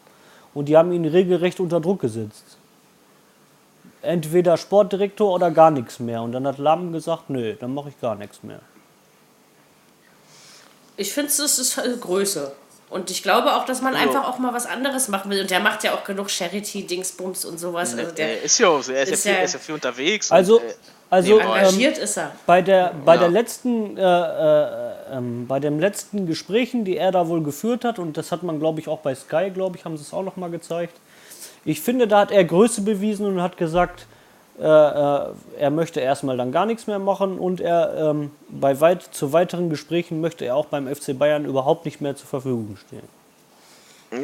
Und 0.53 0.69
die 0.69 0.77
haben 0.77 0.91
ihn 0.91 1.05
regelrecht 1.05 1.59
unter 1.59 1.81
Druck 1.81 2.01
gesetzt. 2.01 2.57
Entweder 4.03 4.57
Sportdirektor 4.57 5.33
oder 5.33 5.49
gar 5.49 5.71
nichts 5.71 5.99
mehr. 5.99 6.21
Und 6.21 6.31
dann 6.31 6.45
hat 6.45 6.59
Lahm 6.59 6.93
gesagt, 6.93 7.31
nö, 7.31 7.55
dann 7.55 7.73
mache 7.73 7.89
ich 7.89 7.99
gar 7.99 8.15
nichts 8.15 8.43
mehr. 8.43 8.59
Ich 10.95 11.11
finde, 11.11 11.31
es 11.31 11.39
ist 11.39 11.77
äh, 11.79 11.97
Größe. 11.99 12.51
Und 12.91 13.09
ich 13.09 13.23
glaube 13.23 13.55
auch, 13.55 13.63
dass 13.65 13.81
man 13.81 13.95
einfach 13.95 14.27
auch 14.27 14.37
mal 14.37 14.53
was 14.53 14.65
anderes 14.65 15.07
machen 15.07 15.31
will. 15.31 15.41
Und 15.41 15.49
der 15.49 15.61
macht 15.61 15.83
ja 15.85 15.93
auch 15.93 16.03
genug 16.03 16.29
Charity, 16.29 16.85
Dingsbums 16.85 17.45
und 17.45 17.57
sowas. 17.57 17.93
Also 17.97 18.11
der 18.11 18.27
Der 18.27 18.41
ist 18.43 18.59
ja 18.59 18.67
auch 18.67 18.83
so, 18.83 18.91
er 18.91 19.03
ist, 19.03 19.11
ist 19.13 19.25
ja, 19.25 19.31
viel, 19.31 19.39
er 19.39 19.45
ist 19.45 19.53
ja 19.53 19.59
viel 19.59 19.75
unterwegs. 19.75 20.29
und, 20.29 20.35
Also, 20.37 20.59
äh, 20.59 20.73
also 21.09 21.35
Nee, 21.37 21.41
ähm, 21.41 21.47
engagiert 21.53 21.97
ist 21.97 22.17
er. 22.17 22.31
Bei 22.45 22.61
der, 22.61 22.93
bei 23.05 23.15
Ja. 23.15 23.21
der 23.21 23.29
letzten, 23.29 23.97
äh, 23.97 24.01
äh, 24.01 24.67
ähm, 25.13 25.47
bei 25.47 25.61
den 25.61 25.79
letzten 25.79 26.27
Gesprächen, 26.27 26.83
die 26.83 26.97
er 26.97 27.11
da 27.13 27.27
wohl 27.29 27.41
geführt 27.41 27.85
hat, 27.85 27.97
und 27.97 28.17
das 28.17 28.31
hat 28.33 28.43
man, 28.43 28.59
glaube 28.59 28.81
ich, 28.81 28.89
auch 28.89 28.99
bei 28.99 29.15
Sky, 29.15 29.51
glaube 29.53 29.77
ich, 29.77 29.85
haben 29.85 29.95
sie 29.95 30.03
es 30.03 30.13
auch 30.13 30.23
noch 30.23 30.35
mal 30.35 30.49
gezeigt. 30.51 30.97
Ich 31.63 31.79
finde, 31.79 32.07
da 32.07 32.19
hat 32.19 32.31
er 32.31 32.43
Größe 32.43 32.81
bewiesen 32.81 33.25
und 33.25 33.41
hat 33.41 33.55
gesagt, 33.55 34.05
er 34.65 35.69
möchte 35.71 35.99
erstmal 35.99 36.37
dann 36.37 36.51
gar 36.51 36.65
nichts 36.65 36.87
mehr 36.87 36.99
machen 36.99 37.39
und 37.39 37.61
er 37.61 38.11
ähm, 38.11 38.31
bei 38.49 38.79
weit, 38.79 39.01
zu 39.01 39.33
weiteren 39.33 39.69
Gesprächen 39.69 40.21
möchte 40.21 40.45
er 40.45 40.55
auch 40.55 40.67
beim 40.67 40.87
FC 40.87 41.17
Bayern 41.17 41.45
überhaupt 41.45 41.85
nicht 41.85 42.01
mehr 42.01 42.15
zur 42.15 42.27
Verfügung 42.27 42.77
stehen. 42.77 43.21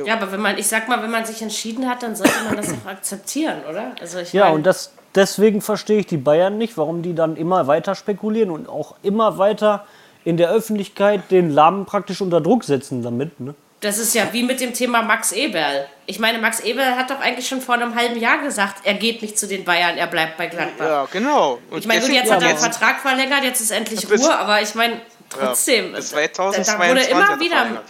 Ja, 0.06 0.15
aber 0.15 0.32
wenn 0.32 0.41
man, 0.41 0.58
ich 0.58 0.67
sag 0.67 0.89
mal, 0.89 1.02
wenn 1.02 1.12
man 1.12 1.26
sich 1.26 1.41
entschieden 1.41 1.88
hat, 1.88 2.04
dann 2.04 2.15
sollte 2.15 2.34
man 2.45 2.58
das 2.58 2.73
auch 2.73 2.89
akzeptieren, 2.89 3.58
oder? 3.69 3.93
Also 4.02 4.19
ich 4.19 4.34
Ja, 4.34 4.45
mein, 4.45 4.56
und 4.56 4.65
das, 4.65 4.91
deswegen 5.15 5.62
verstehe 5.62 6.00
ich 6.00 6.08
die 6.08 6.17
Bayern 6.17 6.58
nicht, 6.58 6.78
warum 6.78 7.02
die 7.02 7.15
dann 7.15 7.38
immer 7.38 7.67
weiter 7.67 7.95
spekulieren 7.95 8.52
und 8.52 8.67
auch 8.67 8.95
immer 9.02 9.38
weiter 9.38 9.86
in 10.26 10.36
der 10.36 10.52
Öffentlichkeit 10.52 11.32
den 11.32 11.50
Lahmen 11.50 11.86
praktisch 11.86 12.19
unter 12.19 12.41
Druck 12.41 12.65
setzen 12.65 13.02
damit. 13.02 13.39
Ne? 13.39 13.56
Das 13.82 13.98
ist 14.00 14.16
ja 14.16 14.28
wie 14.32 14.44
mit 14.44 14.60
dem 14.60 14.74
Thema 14.74 15.02
Max 15.04 15.32
Eberl. 15.32 15.86
Ich 16.08 16.20
meine, 16.20 16.40
Max 16.40 16.60
Eberl 16.62 16.96
hat 16.96 17.10
doch 17.12 17.20
eigentlich 17.20 17.48
schon 17.48 17.62
vor 17.62 17.76
einem 17.76 17.94
halben 17.96 18.20
Jahr 18.20 18.40
gesagt, 18.42 18.78
er 18.86 18.96
geht 18.96 19.22
nicht 19.22 19.38
zu 19.38 19.48
den 19.48 19.63
Bayern, 19.66 19.98
er 19.98 20.08
bleibt 20.08 20.38
bei 20.38 20.48
Gladbach. 20.48 20.86
ja, 20.86 21.08
genau. 21.12 21.60
Und 21.70 21.80
Ich 21.80 21.86
meine, 21.88 22.02
gut, 22.02 22.10
jetzt 22.12 22.32
hat 22.32 22.42
er 22.42 22.48
ja, 22.50 22.56
einen 22.56 22.60
Vertrag 22.60 23.00
verlängert, 23.00 23.44
jetzt 23.44 23.62
ist 23.62 23.72
endlich 23.72 24.08
Bis- 24.08 24.24
Ruhe, 24.26 24.36
aber 24.38 24.62
ich 24.62 24.74
meine, 24.74 25.02
trotzdem. 25.30 25.92
bis 25.94 26.10
da- 26.12 26.18
da 26.22 26.34
2022 26.34 26.90
wurde 26.90 27.02
immer 27.12 27.30
er 27.32 27.40
wieder, 27.40 27.82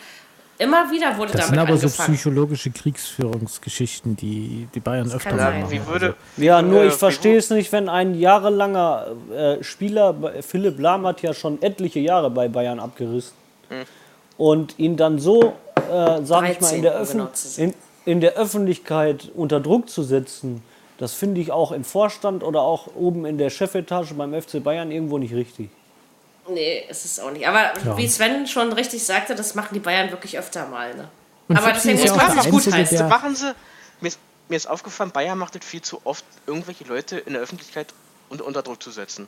immer 0.57 0.91
wieder 0.91 1.17
wurde 1.17 1.33
Das 1.33 1.47
sind 1.47 1.55
damit 1.55 1.69
aber 1.69 1.77
so 1.77 1.85
angefangen. 1.85 2.15
psychologische 2.15 2.71
Kriegsführungsgeschichten, 2.71 4.15
die 4.15 4.67
die 4.73 4.79
Bayern 4.79 5.11
öfter 5.11 5.29
kann 5.29 5.39
sein. 5.39 5.61
machen. 5.61 5.71
Wie 5.71 5.85
würde, 5.87 6.15
Ja, 6.37 6.61
nur 6.61 6.83
äh, 6.83 6.87
ich 6.87 6.93
verstehe 6.95 7.37
es 7.37 7.49
nicht, 7.49 7.71
wenn 7.71 7.87
ein 7.89 8.15
jahrelanger 8.15 9.07
äh, 9.33 9.63
Spieler, 9.63 10.15
Philipp 10.41 10.79
Lahm 10.79 11.05
hat 11.05 11.21
ja 11.21 11.33
schon 11.33 11.61
etliche 11.61 11.99
Jahre 11.99 12.29
bei 12.29 12.47
Bayern 12.47 12.79
abgerissen, 12.79 13.33
Hm. 13.69 13.83
und 14.37 14.79
ihn 14.79 14.97
dann 14.97 15.19
so, 15.19 15.53
äh, 15.89 16.25
sage 16.25 16.51
ich 16.51 16.61
mal, 16.61 16.69
13, 16.69 16.75
in 16.77 16.81
der, 16.83 16.93
Öffn 16.93 17.17
genau 17.17 17.29
in, 17.57 17.73
in 18.05 18.21
der 18.21 18.33
Öffentlichkeit 18.33 19.31
unter 19.35 19.59
Druck 19.59 19.89
zu 19.89 20.03
setzen, 20.03 20.63
das 20.97 21.13
finde 21.13 21.41
ich 21.41 21.51
auch 21.51 21.71
im 21.71 21.83
Vorstand 21.83 22.43
oder 22.43 22.61
auch 22.61 22.87
oben 22.95 23.25
in 23.25 23.37
der 23.37 23.49
Chefetage 23.49 24.13
beim 24.13 24.39
FC 24.39 24.63
Bayern 24.63 24.91
irgendwo 24.91 25.17
nicht 25.17 25.33
richtig. 25.33 25.69
Nee, 26.49 26.85
ist 26.89 27.05
es 27.05 27.19
auch 27.19 27.31
nicht. 27.31 27.47
Aber 27.47 27.73
wie 27.97 28.07
Sven 28.07 28.47
schon 28.47 28.71
richtig 28.73 29.03
sagte, 29.03 29.35
das 29.35 29.53
machen 29.53 29.73
die 29.73 29.79
Bayern 29.79 30.09
wirklich 30.11 30.39
öfter 30.39 30.65
mal. 30.67 30.95
Ne? 30.95 31.09
Aber 31.49 31.73
deswegen 31.73 31.97
ist 31.97 32.11
muss 32.11 32.21
ja 32.21 32.27
man 32.27 32.39
auch 32.39 32.45
es 32.45 32.51
gut 32.51 32.91
der- 32.91 33.07
machen 33.07 33.35
sie. 33.35 33.53
Mir 33.99 34.07
ist, 34.07 34.19
mir 34.47 34.55
ist 34.55 34.67
aufgefallen, 34.67 35.11
Bayern 35.11 35.37
macht 35.37 35.55
es 35.55 35.65
viel 35.65 35.81
zu 35.81 35.99
oft, 36.03 36.23
irgendwelche 36.45 36.85
Leute 36.85 37.17
in 37.17 37.33
der 37.33 37.41
Öffentlichkeit 37.41 37.87
unter, 38.29 38.45
unter 38.45 38.61
Druck 38.61 38.81
zu 38.81 38.91
setzen. 38.91 39.27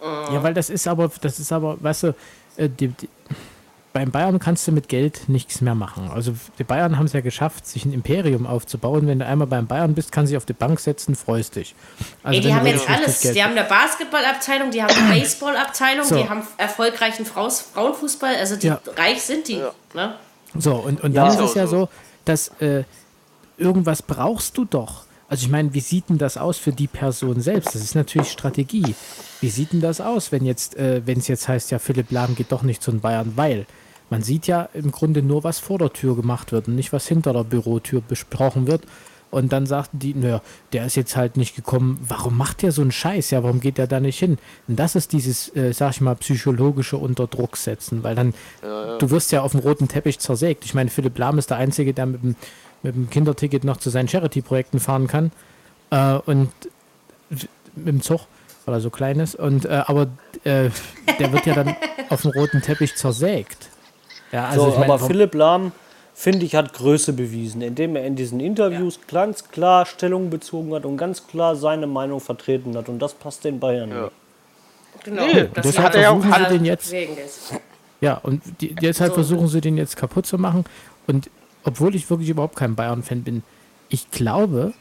Ja, 0.00 0.42
weil 0.42 0.52
das 0.52 0.68
ist 0.68 0.86
aber, 0.86 1.10
das 1.20 1.38
ist 1.38 1.50
aber, 1.52 1.82
weißt 1.82 2.02
du, 2.04 2.14
äh, 2.56 2.68
die, 2.68 2.88
die, 2.88 3.08
beim 3.94 4.10
Bayern 4.10 4.38
kannst 4.40 4.66
du 4.68 4.72
mit 4.72 4.88
Geld 4.88 5.28
nichts 5.28 5.60
mehr 5.62 5.74
machen. 5.76 6.10
Also 6.12 6.34
die 6.58 6.64
Bayern 6.64 6.98
haben 6.98 7.06
es 7.06 7.12
ja 7.14 7.20
geschafft, 7.22 7.66
sich 7.66 7.84
ein 7.86 7.92
Imperium 7.92 8.44
aufzubauen. 8.46 9.06
Wenn 9.06 9.20
du 9.20 9.26
einmal 9.26 9.46
beim 9.46 9.66
Bayern 9.68 9.94
bist, 9.94 10.10
kannst 10.12 10.30
du 10.30 10.34
dich 10.34 10.36
auf 10.36 10.44
die 10.44 10.52
Bank 10.52 10.80
setzen, 10.80 11.14
freust 11.14 11.54
dich. 11.56 11.74
Also 12.24 12.36
Ey, 12.36 12.44
die 12.44 12.52
haben 12.54 12.66
jetzt 12.66 12.90
alles. 12.90 13.20
Geld- 13.22 13.36
Die 13.36 13.42
haben 13.44 13.52
eine 13.56 13.64
Basketballabteilung, 13.68 14.70
die 14.72 14.82
haben 14.82 14.92
eine 14.94 15.14
Baseballabteilung, 15.20 16.04
So. 16.04 16.16
die 16.16 16.28
haben 16.28 16.42
erfolgreichen 16.58 17.24
Frauenfußball. 17.24 18.34
Also 18.36 18.56
die 18.56 18.66
Ja. 18.66 18.80
reich 18.96 19.22
sind 19.22 19.46
die. 19.48 19.62
Ne? 19.94 20.14
So, 20.58 20.74
und, 20.74 21.00
und 21.02 21.12
Ja. 21.14 21.26
dann 21.28 21.34
ist 21.38 21.40
es 21.50 21.54
ja 21.54 21.66
so. 21.68 21.82
so, 21.82 21.88
dass 22.24 22.48
äh, 22.60 22.82
irgendwas 23.56 24.02
brauchst 24.02 24.58
du 24.58 24.64
doch. 24.64 25.04
Also 25.28 25.46
ich 25.46 25.50
meine, 25.52 25.72
wie 25.72 25.80
sieht 25.80 26.08
denn 26.10 26.18
das 26.18 26.36
aus 26.36 26.58
für 26.58 26.72
die 26.72 26.86
Person 26.88 27.40
selbst? 27.40 27.74
Das 27.74 27.82
ist 27.82 27.94
natürlich 27.94 28.30
Strategie. 28.30 28.94
Wie 29.40 29.48
sieht 29.50 29.72
denn 29.72 29.80
das 29.80 30.00
aus, 30.00 30.32
wenn 30.32 30.44
jetzt, 30.44 30.76
äh, 30.76 31.00
wenn 31.06 31.18
es 31.18 31.28
jetzt 31.28 31.46
heißt, 31.48 31.70
ja, 31.70 31.78
Philipp 31.78 32.10
Lahm 32.10 32.34
geht 32.34 32.50
doch 32.52 32.62
nicht 32.62 32.82
zu 32.82 32.90
den 32.90 33.00
Bayern, 33.00 33.32
weil 33.36 33.66
man 34.10 34.22
sieht 34.22 34.46
ja 34.46 34.68
im 34.74 34.92
Grunde 34.92 35.22
nur, 35.22 35.44
was 35.44 35.58
vor 35.58 35.78
der 35.78 35.92
Tür 35.92 36.16
gemacht 36.16 36.52
wird 36.52 36.68
und 36.68 36.76
nicht, 36.76 36.92
was 36.92 37.06
hinter 37.06 37.32
der 37.32 37.44
Bürotür 37.44 38.00
besprochen 38.00 38.66
wird. 38.66 38.82
Und 39.30 39.52
dann 39.52 39.66
sagten 39.66 39.98
die, 39.98 40.14
naja, 40.14 40.42
der 40.72 40.86
ist 40.86 40.94
jetzt 40.94 41.16
halt 41.16 41.36
nicht 41.36 41.56
gekommen. 41.56 41.98
Warum 42.06 42.38
macht 42.38 42.62
der 42.62 42.70
so 42.70 42.82
einen 42.82 42.92
Scheiß? 42.92 43.32
Ja, 43.32 43.42
warum 43.42 43.58
geht 43.58 43.78
der 43.78 43.88
da 43.88 43.98
nicht 43.98 44.18
hin? 44.18 44.38
Und 44.68 44.78
das 44.78 44.94
ist 44.94 45.12
dieses, 45.12 45.54
äh, 45.56 45.72
sag 45.72 45.90
ich 45.90 46.00
mal, 46.00 46.14
psychologische 46.14 46.98
Unterdruck 46.98 47.56
setzen, 47.56 48.04
weil 48.04 48.14
dann, 48.14 48.32
du 48.62 49.10
wirst 49.10 49.32
ja 49.32 49.42
auf 49.42 49.50
dem 49.50 49.60
roten 49.60 49.88
Teppich 49.88 50.20
zersägt. 50.20 50.64
Ich 50.64 50.74
meine, 50.74 50.88
Philipp 50.88 51.18
Lahm 51.18 51.38
ist 51.38 51.50
der 51.50 51.56
Einzige, 51.56 51.92
der 51.92 52.06
mit 52.06 52.22
dem, 52.22 52.36
mit 52.84 52.94
dem 52.94 53.10
Kinderticket 53.10 53.64
noch 53.64 53.78
zu 53.78 53.90
seinen 53.90 54.06
Charity-Projekten 54.06 54.78
fahren 54.78 55.08
kann. 55.08 55.32
Äh, 55.90 56.14
und 56.26 56.50
mit 57.74 57.88
dem 57.88 58.02
Zug, 58.02 58.20
weil 58.66 58.76
er 58.76 58.80
so 58.80 58.90
klein 58.90 59.18
ist. 59.18 59.34
Und, 59.34 59.64
äh, 59.64 59.82
aber 59.86 60.08
äh, 60.44 60.70
der 61.18 61.32
wird 61.32 61.46
ja 61.46 61.54
dann 61.54 61.74
auf 62.08 62.22
dem 62.22 62.30
roten 62.30 62.62
Teppich 62.62 62.94
zersägt. 62.94 63.70
Ja, 64.34 64.48
also 64.48 64.64
so, 64.64 64.68
ich 64.70 64.78
meine, 64.78 64.92
aber 64.92 65.06
Philipp 65.06 65.32
Lahm, 65.34 65.70
finde 66.12 66.44
ich, 66.44 66.56
hat 66.56 66.72
Größe 66.72 67.12
bewiesen, 67.12 67.62
indem 67.62 67.94
er 67.94 68.04
in 68.04 68.16
diesen 68.16 68.40
Interviews 68.40 68.98
ganz 69.06 69.48
klar 69.48 69.86
Stellung 69.86 70.28
bezogen 70.28 70.74
hat 70.74 70.84
und 70.84 70.96
ganz 70.96 71.28
klar 71.28 71.54
seine 71.54 71.86
Meinung 71.86 72.20
vertreten 72.20 72.76
hat. 72.76 72.88
Und 72.88 72.98
das 72.98 73.14
passt 73.14 73.44
den 73.44 73.60
Bayern 73.60 73.90
Ja. 73.90 74.02
nicht. 74.02 74.12
Genau. 75.04 75.26
Nee, 75.26 75.48
das 75.54 75.66
deshalb 75.66 75.86
hat 75.86 75.94
er 75.94 76.10
auch 76.10 76.20
versuchen 76.20 76.44
sie 76.48 76.58
den 76.58 76.64
jetzt-. 76.64 76.94
Ja, 78.00 78.14
und 78.22 78.42
die, 78.60 78.74
deshalb 78.74 79.10
So. 79.10 79.14
versuchen 79.14 79.46
sie 79.48 79.60
den 79.60 79.76
jetzt 79.76 79.96
kaputt 79.96 80.26
zu 80.26 80.36
machen. 80.36 80.64
Und 81.06 81.30
obwohl 81.62 81.94
ich 81.94 82.10
wirklich 82.10 82.28
überhaupt 82.28 82.56
kein 82.56 82.74
Bayern-Fan 82.74 83.22
bin, 83.22 83.42
ich 83.88 84.10
glaube, 84.10 84.72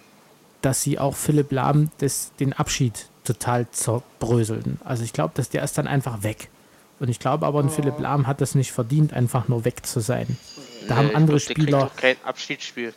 dass 0.62 0.82
sie 0.82 0.98
auch 0.98 1.16
Philipp 1.16 1.52
Lahm 1.52 1.92
das, 2.00 2.32
den 2.40 2.54
Abschied 2.54 3.08
total 3.24 3.68
zerbröseln. 3.72 4.80
Also 4.84 5.04
ich 5.04 5.14
glaube, 5.14 5.34
dass 5.36 5.50
der 5.50 5.64
ist 5.64 5.78
dann 5.78 5.88
einfach 5.88 6.24
weg. 6.24 6.50
Und 7.00 7.10
ich 7.10 7.20
glaube 7.20 7.46
aber, 7.46 7.60
ein 7.60 7.70
Philipp 7.70 8.00
Lahm 8.00 8.28
hat 8.28 8.40
das 8.42 8.56
nicht 8.56 8.72
verdient, 8.72 9.14
einfach 9.14 9.48
nur 9.48 9.66
weg 9.66 9.86
zu 9.86 10.00
sein. 10.00 10.38
Da 10.88 10.96
haben 10.96 11.08
Nee, 11.08 11.16
andere 11.16 11.38
ich 11.38 11.46
glaub, 11.46 11.56
der 11.58 11.64
Spieler. 11.64 11.80
doch 11.80 11.96
kein 11.96 12.16
Abschiedsspiel. 12.24 12.94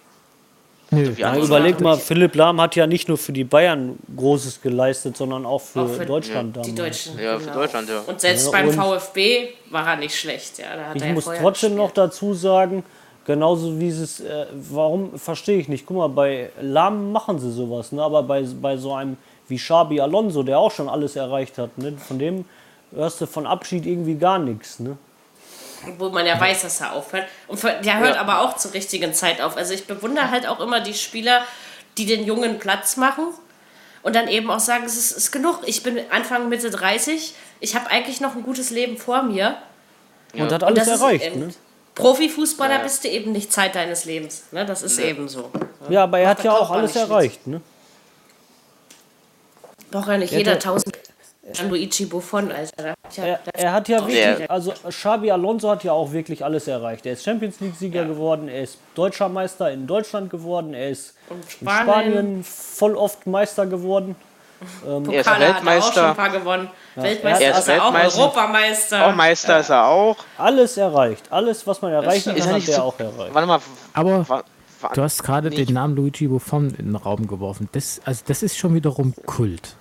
Nö, 0.93 1.13
Ja, 1.17 1.31
andere 1.31 1.47
überleg 1.47 1.81
mal, 1.81 1.97
Philipp 1.97 2.37
Lahm 2.37 2.61
hat 2.61 2.77
ja 2.77 2.87
nicht 2.87 3.09
nur 3.09 3.19
für 3.19 3.33
die 3.33 3.43
Bayern 3.43 3.99
Großes 4.17 4.63
geleistet, 4.63 5.17
sondern 5.17 5.45
auch 5.45 5.61
für, 5.61 5.81
Auch 5.83 5.89
für 5.89 6.07
Deutschland 6.07 6.55
Die 6.65 6.73
damals. 6.75 7.05
Deutschen. 7.07 7.19
Ja, 7.21 7.39
für 7.41 7.51
Deutschland, 7.51 7.89
ja. 7.89 8.01
Und 8.07 8.21
selbst 8.21 8.45
Ja, 8.47 8.51
beim 8.53 8.69
und- 8.69 8.75
VfB 8.75 9.49
war 9.71 9.85
er 9.89 9.97
nicht 9.97 10.15
schlecht. 10.15 10.59
Ja, 10.59 10.77
da 10.77 10.85
hat 10.91 10.97
Ich 10.97 11.03
er 11.03 11.09
ja 11.09 11.15
muss 11.15 11.25
trotzdem 11.25 11.75
noch 11.75 11.87
gespielt. 11.89 12.07
dazu 12.07 12.35
sagen, 12.35 12.85
genauso 13.25 13.81
wie 13.81 13.89
es, 13.89 14.21
äh, 14.21 14.47
warum 14.71 15.19
verstehe 15.19 15.59
ich 15.59 15.69
nicht. 15.69 15.87
Guck 15.87 15.97
mal, 15.97 16.09
bei 16.09 16.51
Lahm 16.61 17.11
machen 17.11 17.41
sie 17.41 17.51
sowas, 17.51 17.91
ne? 17.91 18.01
aber 18.03 18.23
bei, 18.23 18.43
bei 18.43 18.77
so 18.77 18.95
einem 18.95 19.17
wie 19.49 19.57
Xabi 19.57 20.01
Alonso, 20.01 20.45
der 20.45 20.59
auch 20.61 20.71
schon 20.71 20.89
alles 20.89 21.17
erreicht 21.17 21.59
hat, 21.59 21.77
ne? 21.79 21.95
von 21.99 22.21
dem 22.21 22.45
hörst 22.95 23.21
du 23.21 23.27
von 23.27 23.47
Abschied 23.47 23.87
irgendwie 23.87 24.15
gar 24.15 24.39
nichts. 24.39 24.79
Ne? 24.81 24.97
wo 25.99 26.09
man 26.09 26.27
ja 26.27 26.41
weiß, 26.41 26.63
dass 26.63 26.81
er 26.81 26.95
aufhört. 26.95 27.27
Und 27.47 27.63
der 27.63 27.99
hört 27.99 28.17
aber 28.19 28.41
auch 28.41 28.57
zur 28.57 28.75
richtigen 28.75 29.15
Zeit 29.15 29.41
auf. 29.41 29.57
Also 29.57 29.73
ich 29.73 29.87
bewundere 29.87 30.33
halt 30.33 30.45
auch 30.49 30.59
immer 30.59 30.81
die 30.81 30.95
Spieler, 30.95 31.43
die 31.97 32.07
den 32.07 32.25
Jungen 32.25 32.59
Platz 32.59 32.97
machen. 32.97 33.27
und 34.03 34.17
dann 34.17 34.27
eben 34.27 34.51
auch 34.51 34.59
sagen, 34.59 34.85
es 34.85 34.97
ist, 34.97 35.13
ist 35.13 35.31
genug. 35.31 35.61
Ich 35.65 35.85
bin 35.85 36.01
Anfang, 36.11 36.49
Mitte 36.49 36.71
30, 36.71 37.35
ich 37.61 37.77
habe 37.77 37.89
eigentlich 37.89 38.21
noch 38.21 38.35
ein 38.35 38.43
gutes 38.43 38.71
Leben 38.71 38.97
vor 38.97 39.23
mir. 39.23 39.57
Und 40.33 40.51
hat 40.51 40.63
Und 40.63 40.69
alles 40.71 40.87
das 40.87 40.97
ist 40.97 41.01
erreicht. 41.03 41.37
Ne? 41.37 41.51
Profifußballer 41.95 42.81
bist 42.81 43.05
du 43.05 43.09
eben 43.09 43.31
nicht 43.31 43.53
Zeit 43.53 43.75
deines 43.77 44.05
Lebens. 44.07 44.43
Ne? 44.51 44.67
Das 44.67 44.83
ist 44.83 44.99
eben 44.99 45.29
so. 45.29 45.51
Ja, 45.89 46.03
aber 46.05 46.19
er 46.19 46.31
hat 46.31 46.43
ja 46.43 46.53
auch 46.53 46.71
alles 46.71 46.97
erreicht. 46.97 47.47
Ne? 47.47 47.61
Braucht 49.91 50.09
ja 50.09 50.19
nicht 50.19 50.33
Ja, 50.33 50.39
jeder 50.39 50.53
der- 50.53 50.61
tausend 50.61 50.97
an 51.61 51.69
Luigi 51.71 52.07
Buffon, 52.07 52.51
Alter. 52.53 52.95
Er, 53.17 53.39
er 53.55 53.73
hat 53.73 53.89
ja 53.89 53.99
wirklich, 54.01 54.19
ja. 54.41 54.47
also 54.49 54.73
Xabi 54.89 55.31
Alonso 55.31 55.71
hat 55.71 55.85
ja 55.85 55.93
auch 55.93 56.13
wirklich 56.13 56.45
alles 56.45 56.67
erreicht. 56.69 57.07
Er 57.07 57.13
ist 57.13 57.25
Champions 57.25 57.61
League-Sieger 57.61 58.05
geworden, 58.05 58.49
er 58.49 58.63
ist 58.65 58.79
deutscher 58.95 59.29
Meister 59.29 59.71
in 59.71 59.87
Deutschland 59.87 60.29
geworden, 60.31 60.75
er 60.75 60.91
ist 60.91 61.15
Und 61.29 61.39
in 61.45 61.49
Spanien. 61.51 61.85
Spanien 61.87 62.45
voll 62.45 62.97
oft 62.97 63.27
Meister 63.27 63.67
geworden. 63.67 64.17
Er 64.87 64.97
ist 64.99 65.05
Pokale 65.05 65.27
hat 65.27 65.27
er 65.27 65.49
auch 65.51 65.55
Weltmeister. 65.57 65.93
schon 65.93 66.05
ein 66.05 66.17
paar 66.17 66.31
gewonnen. 66.31 66.71
Weltmeister 66.95 67.45
Er 67.45 67.51
ist 67.53 67.59
ist 67.59 67.69
er 67.69 67.85
auch, 67.85 67.93
Weltmeister. 67.95 68.21
Europameister. 68.23 69.07
Auch 69.07 69.15
Meister 69.15 69.61
ist 69.61 69.69
er 69.71 69.87
auch. 69.87 70.17
Alles 70.39 70.77
erreicht. 70.79 71.25
Alles, 71.31 71.67
was 71.67 71.83
man 71.83 71.93
erreichen. 71.93 72.35
Ist 72.35 72.47
kann, 72.47 72.55
hat 72.55 72.67
er 72.69 72.75
so- 72.75 72.83
auch 72.83 72.99
erreicht. 72.99 73.35
Warte 73.35 73.47
mal. 73.47 73.61
Aber 73.93 74.29
wa- 74.29 74.43
wa- 74.81 74.89
du 74.95 75.03
hast 75.03 75.23
gerade 75.23 75.51
den 75.51 75.75
Namen 75.75 75.95
Luigi 75.95 76.27
Buffon 76.27 76.71
in 76.79 76.87
den 76.87 76.97
Raum 76.97 77.27
geworfen. 77.27 77.69
Das, 77.73 78.01
also 78.07 78.23
das 78.27 78.43
ist 78.43 78.57
schon 78.57 78.75
wiederum 78.75 79.15
Kult. 79.27 79.77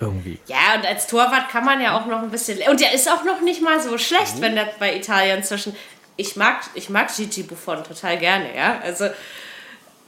Irgendwie. 0.00 0.38
Ja, 0.46 0.74
und 0.76 0.86
als 0.86 1.06
Torwart 1.06 1.48
kann 1.50 1.64
man 1.64 1.80
ja 1.80 1.96
auch 1.98 2.06
noch 2.06 2.22
ein 2.22 2.30
bisschen. 2.30 2.58
Und 2.68 2.80
der 2.80 2.92
ist 2.92 3.10
auch 3.10 3.24
noch 3.24 3.40
nicht 3.40 3.62
mal 3.62 3.80
so 3.80 3.92
Mhm. 3.92 3.98
schlecht, 3.98 4.40
wenn 4.40 4.54
der 4.54 4.68
bei 4.78 4.94
Italien 4.96 5.42
zwischen. 5.42 5.74
Ich 6.16 6.36
mag, 6.36 6.60
ich 6.74 6.88
mag 6.90 7.14
Gigi 7.14 7.42
Buffon 7.42 7.82
total 7.84 8.18
gerne, 8.18 8.54
ja. 8.56 8.78
Also, 8.82 9.08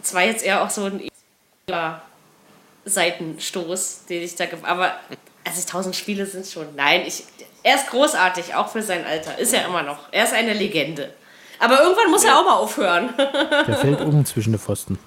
es 0.03 0.14
war 0.14 0.22
jetzt 0.22 0.45
eher 0.45 0.62
auch 0.62 0.70
so 0.70 0.84
ein 0.86 1.09
ja, 1.68 2.03
Seitenstoß, 2.84 4.05
den 4.09 4.22
ich 4.22 4.34
da. 4.34 4.45
Aber 4.62 4.95
also 5.45 5.61
1000 5.61 5.95
Spiele 5.97 6.26
sind 6.26 6.47
schon. 6.47 6.74
Nein, 6.76 7.03
ich, 7.07 7.24
er 7.62 7.76
ist 7.76 7.89
großartig, 7.89 8.55
auch 8.55 8.68
für 8.68 8.82
sein 8.82 9.05
Alter. 9.05 9.39
Ist 9.39 9.53
er 9.55 9.66
immer 9.66 9.82
noch. 9.82 9.99
Er 10.12 10.24
ist 10.24 10.32
eine 10.34 10.53
Legende. 10.55 11.12
Aber 11.59 11.80
irgendwann 11.82 12.11
muss 12.11 12.24
er 12.24 12.39
auch 12.39 12.45
mal 12.45 12.55
aufhören. 12.57 13.12
Der 13.16 13.76
fällt 13.76 14.01
um 14.01 14.24
zwischen 14.24 14.53
den 14.53 14.61
Pfosten. 14.61 14.99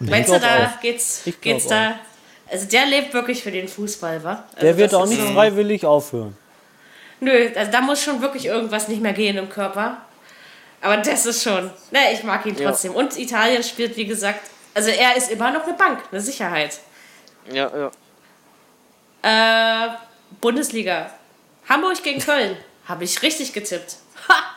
Meinst 0.00 0.30
du, 0.30 0.38
da 0.38 0.66
auch. 0.66 0.80
geht's, 0.80 1.22
geht's 1.40 1.66
da. 1.66 1.98
Also 2.50 2.66
der 2.66 2.86
lebt 2.86 3.12
wirklich 3.14 3.42
für 3.42 3.50
den 3.50 3.68
Fußball, 3.68 4.22
wa? 4.24 4.44
Also 4.54 4.60
Der 4.66 4.76
wird 4.76 4.94
auch 4.94 5.06
nicht 5.06 5.20
so- 5.20 5.32
freiwillig 5.34 5.84
aufhören. 5.84 6.36
Nö, 7.20 7.50
also 7.54 7.70
da 7.72 7.80
muss 7.80 8.00
schon 8.02 8.20
wirklich 8.22 8.46
irgendwas 8.46 8.88
nicht 8.88 9.02
mehr 9.02 9.12
gehen 9.12 9.36
im 9.36 9.48
Körper. 9.48 9.98
Aber 10.80 10.96
das 10.98 11.26
ist 11.26 11.42
schon. 11.42 11.70
Ne, 11.90 12.12
ich 12.12 12.22
mag 12.22 12.46
ihn 12.46 12.56
trotzdem. 12.56 12.94
Und 12.94 13.18
Italien 13.18 13.62
spielt, 13.64 13.96
wie 13.96 14.06
gesagt, 14.06 14.40
also 14.74 14.90
er 14.90 15.16
ist 15.16 15.30
immer 15.30 15.50
noch 15.50 15.64
eine 15.64 15.74
Bank, 15.74 16.04
eine 16.12 16.20
Sicherheit. 16.20 16.78
Ja, 17.52 17.70
ja. 19.22 19.86
Äh, 19.86 19.88
Bundesliga. 20.40 21.10
Hamburg 21.68 22.02
gegen 22.02 22.20
Köln. 22.20 22.56
Habe 22.86 23.04
ich 23.04 23.20
richtig 23.22 23.52
getippt. 23.52 23.96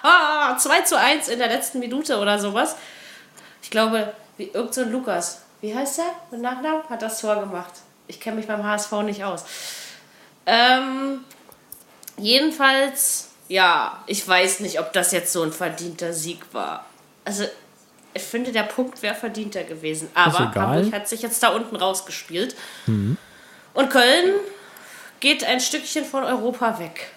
Haha, 0.04 0.58
2 0.58 0.82
zu 0.82 0.98
1 0.98 1.28
in 1.30 1.40
der 1.40 1.48
letzten 1.48 1.80
Minute 1.80 2.18
oder 2.20 2.38
sowas. 2.40 2.76
Ich 3.64 3.70
glaube, 3.72 4.14
wie, 4.38 4.50
irgend 4.54 4.74
so 4.74 4.82
ein 4.82 4.92
Lukas. 4.92 5.42
Wie 5.62 5.76
heißt 5.76 6.00
der 6.00 6.06
mit 6.32 6.42
Nachnamen? 6.42 6.84
Hat 6.90 7.02
das 7.02 7.22
Tor 7.22 7.40
gemacht. 7.40 7.72
Ich 8.08 8.20
kenne 8.20 8.38
mich 8.38 8.48
beim 8.48 8.64
HSV 8.64 8.92
nicht 9.04 9.24
aus. 9.24 9.46
Ähm, 10.46 11.20
jedenfalls, 12.18 13.30
ja, 13.48 14.00
ich 14.08 14.28
weiß 14.28 14.62
nicht, 14.62 14.80
ob 14.80 14.92
das 14.94 15.12
jetzt 15.12 15.32
so 15.32 15.44
ein 15.44 15.54
verdienter 15.54 16.14
Sieg 16.14 16.40
war. 16.52 16.86
Also, 17.24 17.46
ich 18.14 18.24
finde, 18.24 18.52
der 18.52 18.64
Punkt 18.64 19.02
wäre 19.02 19.16
verdienter 19.16 19.64
gewesen. 19.64 20.10
Aber. 20.14 20.54
Hamburg 20.54 20.94
hat 20.94 21.08
sich 21.08 21.22
jetzt 21.22 21.42
da 21.44 21.50
unten 21.50 21.76
rausgespielt. 21.76 22.56
Und 22.88 23.90
Köln 23.90 24.34
geht 25.20 25.44
ein 25.46 25.60
Stückchen 25.62 26.04
von 26.04 26.24
Europa 26.24 26.80
weg. 26.80 27.12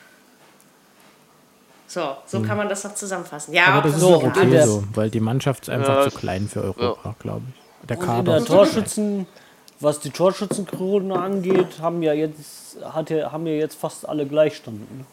So, 1.86 2.16
so 2.26 2.42
kann 2.42 2.56
man 2.56 2.68
das 2.68 2.82
noch 2.84 2.94
zusammenfassen. 2.94 3.54
Ja, 3.54 3.66
Aber 3.66 3.82
das 3.82 3.94
ist 3.94 4.00
so, 4.00 4.16
auch 4.16 4.22
okay 4.24 4.62
so, 4.64 4.84
weil 4.94 5.10
die 5.10 5.20
Mannschaft 5.20 5.64
ist 5.64 5.70
einfach 5.70 6.04
Ja, 6.04 6.10
zu 6.10 6.16
klein 6.16 6.48
für 6.48 6.62
Europa, 6.62 7.14
glaube 7.20 7.44
ich. 7.54 7.63
Der 7.88 7.98
Und 7.98 8.02
in 8.02 8.08
Kader 8.08 8.36
der. 8.38 8.44
Torschützen, 8.46 9.26
was 9.80 10.00
die 10.00 10.10
Torschützenkrone 10.10 11.14
angeht, 11.18 11.78
haben 11.80 12.02
ja 12.02 12.12
jetzt, 12.12 12.76
hat 12.82 13.10
ja, 13.10 13.30
haben 13.32 13.46
ja 13.46 13.54
jetzt 13.54 13.78
fast 13.78 14.08
alle 14.08 14.26
Gleichstand. 14.26 14.78
Ne? 14.98 15.04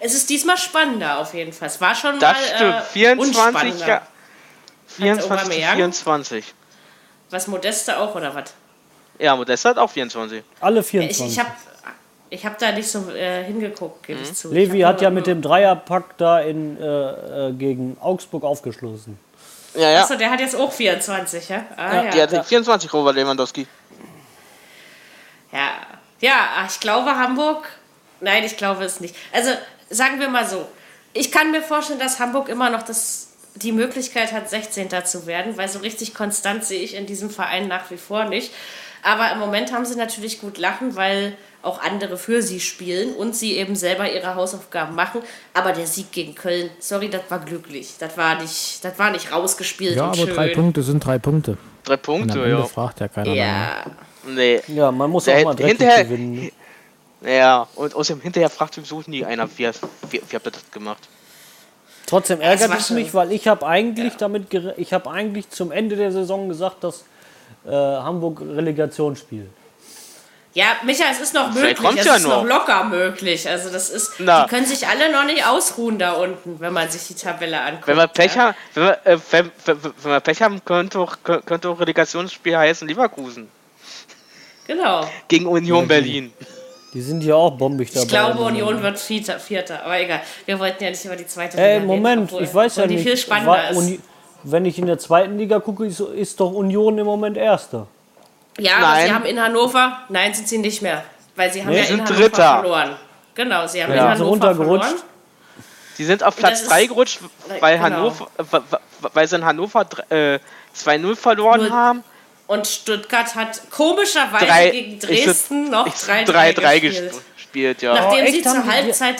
Es 0.00 0.14
ist 0.14 0.28
diesmal 0.30 0.56
spannender 0.58 1.18
auf 1.20 1.32
jeden 1.34 1.52
Fall. 1.52 1.68
Es 1.68 1.80
war 1.80 1.94
schon 1.94 2.18
Das 2.18 2.32
mal 2.34 2.44
stimmt. 2.56 2.74
äh, 2.74 2.80
24, 2.82 3.36
unspannender. 3.36 3.86
ja. 3.88 4.02
24 4.88 5.26
zu 5.28 5.32
Aubameyang? 5.34 5.74
24. 5.76 6.54
Was 7.30 7.46
Modeste 7.48 7.98
auch 7.98 8.14
oder 8.14 8.34
was? 8.34 8.52
Ja, 9.18 9.34
Modest 9.34 9.64
hat 9.64 9.78
auch 9.78 9.90
24. 9.90 10.42
Alle 10.60 10.80
Ich, 10.80 10.86
24. 10.86 11.26
ich 11.32 11.38
habe 11.38 11.50
ich 12.28 12.44
hab 12.44 12.58
da 12.58 12.72
nicht 12.72 12.88
so 12.88 13.10
äh, 13.10 13.44
hingeguckt, 13.44 14.06
gebe 14.06 14.20
ich 14.20 14.34
zu. 14.34 14.52
Levi 14.52 14.78
Ich 14.80 14.84
hat 14.84 15.00
ja 15.00 15.10
mit 15.10 15.26
dem 15.26 15.40
Dreierpack 15.42 16.16
da 16.18 16.40
in, 16.40 16.76
äh, 16.80 17.48
äh, 17.48 17.52
gegen 17.52 17.96
Augsburg 18.00 18.44
aufgeschlossen. 18.44 19.18
Ja, 19.76 19.90
ja. 19.90 20.02
Achso, 20.02 20.16
der 20.16 20.30
hat 20.30 20.40
jetzt 20.40 20.56
auch 20.56 20.72
24, 20.72 21.48
ja? 21.48 21.64
Ah, 21.76 22.04
ja. 22.04 22.10
Die 22.10 22.22
hatte 22.22 22.42
24 22.42 22.92
Robert 22.92 23.16
Lewandowski. 23.16 23.66
Ja, 25.52 25.72
ja, 26.20 26.66
ich 26.68 26.80
glaube 26.80 27.16
Hamburg. 27.16 27.68
Nein, 28.20 28.44
ich 28.44 28.56
glaube 28.56 28.84
es 28.84 29.00
nicht. 29.00 29.14
Also 29.32 29.50
sagen 29.90 30.18
wir 30.18 30.28
mal 30.28 30.46
so. 30.46 30.66
Ich 31.12 31.30
kann 31.30 31.50
mir 31.50 31.62
vorstellen, 31.62 31.98
dass 31.98 32.18
Hamburg 32.18 32.48
immer 32.48 32.70
noch 32.70 32.82
das, 32.82 33.28
die 33.54 33.72
Möglichkeit 33.72 34.32
hat, 34.32 34.50
16. 34.50 34.88
zu 35.04 35.26
werden, 35.26 35.56
weil 35.56 35.68
so 35.68 35.78
richtig 35.78 36.14
konstant 36.14 36.64
sehe 36.64 36.80
ich 36.80 36.94
in 36.94 37.06
diesem 37.06 37.30
Verein 37.30 37.68
nach 37.68 37.90
wie 37.90 37.96
vor 37.96 38.24
nicht. 38.24 38.52
Aber 39.02 39.30
im 39.32 39.38
Moment 39.38 39.72
haben 39.72 39.84
sie 39.84 39.96
natürlich 39.96 40.40
gut 40.40 40.58
lachen, 40.58 40.96
weil 40.96 41.36
auch 41.66 41.80
andere 41.82 42.16
für 42.16 42.40
sie 42.42 42.60
spielen 42.60 43.14
und 43.14 43.34
sie 43.36 43.56
eben 43.56 43.76
selber 43.76 44.10
ihre 44.10 44.34
Hausaufgaben 44.34 44.94
machen. 44.94 45.20
Aber 45.52 45.72
der 45.72 45.86
Sieg 45.86 46.12
gegen 46.12 46.34
Köln, 46.34 46.70
sorry, 46.78 47.10
das 47.10 47.22
war 47.28 47.40
glücklich. 47.40 47.94
Das 47.98 48.16
war 48.16 48.40
nicht, 48.40 48.84
das 48.84 48.98
war 48.98 49.10
nicht 49.10 49.32
rausgespielt 49.32 49.96
Ja, 49.96 50.04
und 50.04 50.08
aber 50.10 50.26
schön. 50.26 50.34
drei 50.34 50.48
Punkte 50.54 50.82
sind 50.82 51.04
drei 51.04 51.18
Punkte. 51.18 51.58
Drei 51.84 51.96
Punkte, 51.96 52.48
ja. 52.48 52.64
fragt 52.64 53.00
ja 53.00 53.08
keiner. 53.08 53.32
Ja, 53.34 53.84
Nee. 54.28 54.60
Ja, 54.66 54.90
man 54.90 55.08
muss 55.10 55.24
Der 55.26 55.38
auch 55.38 55.44
mal 55.44 55.56
hinterher- 55.56 56.02
gewinnen. 56.04 56.50
ne? 57.20 57.32
Ja, 57.36 57.68
und 57.76 57.94
außerdem 57.94 58.22
hinterher 58.22 58.50
fragt 58.50 58.74
sowieso 58.74 59.02
nie 59.06 59.24
einer, 59.24 59.48
wie, 59.56 59.68
wie, 60.10 60.20
wie 60.28 60.34
habt 60.34 60.46
ihr 60.46 60.50
das 60.50 60.68
gemacht? 60.72 61.08
Trotzdem 62.06 62.40
ärgert 62.40 62.76
es 62.78 62.90
mich, 62.90 63.14
weil 63.14 63.32
ich 63.32 63.48
habe 63.48 63.66
eigentlich 63.66 64.14
damit 64.16 64.50
gere- 64.50 64.74
ich 64.76 64.92
habe 64.92 65.10
eigentlich 65.10 65.50
zum 65.50 65.72
Ende 65.72 65.96
der 65.96 66.12
Saison 66.12 66.48
gesagt, 66.48 66.84
dass 66.84 67.04
äh, 67.66 67.70
Hamburg 67.70 68.40
Relegation 68.40 69.16
spielt. 69.16 69.48
Ja, 70.56 70.68
Micha, 70.84 71.04
es 71.12 71.20
ist 71.20 71.34
noch 71.34 71.52
Vielleicht 71.52 71.82
möglich. 71.82 72.00
Es 72.00 72.06
ja 72.06 72.14
ist 72.16 72.22
noch 72.22 72.42
noch. 72.42 72.48
locker 72.48 72.84
möglich. 72.84 73.46
Also 73.46 73.68
das 73.68 73.90
ist, 73.90 74.12
Na. 74.20 74.44
die 74.44 74.48
können 74.48 74.64
sich 74.64 74.88
alle 74.88 75.12
noch 75.12 75.26
nicht 75.26 75.46
ausruhen 75.46 75.98
da 75.98 76.12
unten, 76.12 76.58
wenn 76.60 76.72
man 76.72 76.88
sich 76.88 77.06
die 77.08 77.14
Tabelle 77.14 77.60
anguckt. 77.60 77.86
Wenn 77.86 77.98
wir 77.98 78.06
Pech 78.06 78.34
ja. 78.36 78.42
haben, 78.42 78.54
wenn 78.72 78.84
wir, 78.84 78.98
äh, 79.04 79.18
wenn, 79.32 79.50
wenn, 79.66 79.84
wenn 79.84 80.12
wir 80.12 80.20
Pech 80.20 80.40
haben, 80.40 80.64
könnte 80.64 80.98
auch, 80.98 81.18
könnte 81.22 81.68
auch 81.68 81.78
Relegationsspiel 81.78 82.56
heißen 82.56 82.88
Leverkusen. 82.88 83.50
Genau. 84.66 85.06
Gegen 85.28 85.44
Union 85.46 85.86
Berlin. 85.86 86.32
Die 86.94 87.02
sind 87.02 87.22
ja 87.22 87.34
auch 87.34 87.50
bombig 87.50 87.90
dabei. 87.90 88.04
Ich 88.04 88.08
glaube, 88.08 88.38
Union 88.42 88.82
wird 88.82 88.98
Vierter, 88.98 89.38
Vierter. 89.38 89.84
Aber 89.84 90.00
egal. 90.00 90.22
Wir 90.46 90.58
wollten 90.58 90.82
ja 90.82 90.88
nicht 90.88 91.04
über 91.04 91.16
die 91.16 91.26
zweite 91.26 91.58
Ey, 91.58 91.74
Liga 91.80 91.86
Moment, 91.86 92.06
reden, 92.06 92.22
obwohl- 92.30 92.42
ich 92.44 92.54
weiß 92.54 92.76
ja 92.76 92.86
nicht. 92.86 93.02
viel 93.02 93.18
spannender 93.18 93.52
war 93.52 93.70
ist. 93.72 93.76
Uni 93.76 94.00
wenn 94.42 94.64
ich 94.64 94.78
in 94.78 94.86
der 94.86 94.98
zweiten 94.98 95.36
Liga 95.36 95.60
gucke, 95.60 95.84
ist, 95.84 96.00
ist 96.00 96.40
doch 96.40 96.52
Union 96.52 96.96
im 96.96 97.04
Moment 97.04 97.36
Erster. 97.36 97.88
Ja, 98.58 98.76
aber 98.76 98.86
Nein. 98.86 99.06
sie 99.08 99.14
haben 99.14 99.24
in 99.26 99.40
Hannover, 99.42 99.98
nein, 100.08 100.32
sind 100.34 100.48
sie 100.48 100.58
nicht 100.58 100.80
mehr. 100.82 101.04
Weil 101.34 101.52
sie 101.52 101.60
haben 101.62 101.70
Nee, 101.70 101.78
ja 101.80 101.84
in 101.84 102.00
Hannover 102.00 102.14
Dritter. 102.14 102.60
verloren. 102.60 102.96
Genau, 103.34 103.66
sie 103.66 103.82
haben 103.82 103.90
Ja. 103.92 103.96
in 103.96 104.02
sie 104.02 104.08
Hannover 104.22 104.30
runtergerutscht? 104.30 104.84
verloren. 104.88 105.02
Die 105.98 106.04
sind 106.04 106.22
auf 106.22 106.36
Platz 106.36 106.62
ist- 106.62 106.70
3 106.70 106.86
gerutscht, 106.86 107.20
weil, 107.60 107.74
Genau. 107.78 107.84
Hannover, 107.84 108.28
weil 109.12 109.28
sie 109.28 109.36
in 109.36 109.44
Hannover 109.44 109.86
äh, 110.10 110.38
2-0 110.74 111.16
verloren 111.16 111.60
Null. 111.62 111.70
haben. 111.70 112.04
Und 112.46 112.66
Stuttgart 112.66 113.34
hat 113.34 113.60
komischerweise 113.70 114.46
Drei- 114.46 114.70
gegen 114.70 114.92
ich 114.94 114.98
Dresden 115.24 115.66
würd- 115.66 115.70
noch 115.70 115.86
ich- 115.86 115.94
3-3 115.94 116.52
3-3 116.52 116.80
gespielt. 116.80 117.14
gespielt, 117.36 117.82
ja. 117.82 117.94
Nachdem 117.94 118.24
Oh, 118.26 118.30
sie 118.30 118.42
zur 118.42 118.66
Halbzeit 118.66 119.16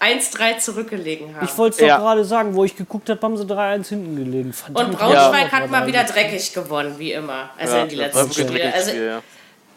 1-3 0.00 0.58
zurückgelegen 0.58 1.34
haben. 1.36 1.44
Ich 1.44 1.56
wollte 1.56 1.74
es 1.74 1.80
doch 1.80 1.86
Ja. 1.86 1.98
gerade 1.98 2.24
sagen, 2.24 2.54
wo 2.54 2.64
ich 2.64 2.76
geguckt 2.76 3.08
habe, 3.08 3.20
haben 3.22 3.36
sie 3.36 3.44
3-1 3.44 3.88
hinten 3.88 4.16
gelegen. 4.16 4.52
Verdammt, 4.52 4.90
Und 4.90 4.98
Braunschweig 4.98 5.50
ja. 5.50 5.52
hat 5.52 5.70
mal 5.70 5.86
wieder 5.86 6.04
dreckig 6.04 6.52
gewonnen, 6.52 6.94
wie 6.98 7.12
immer. 7.12 7.50
Also 7.58 7.76
Ja, 7.76 7.82
in 7.82 7.88
die 7.88 7.96
letzten 7.96 8.32
Spiele. 8.32 8.72
Also 8.72 8.92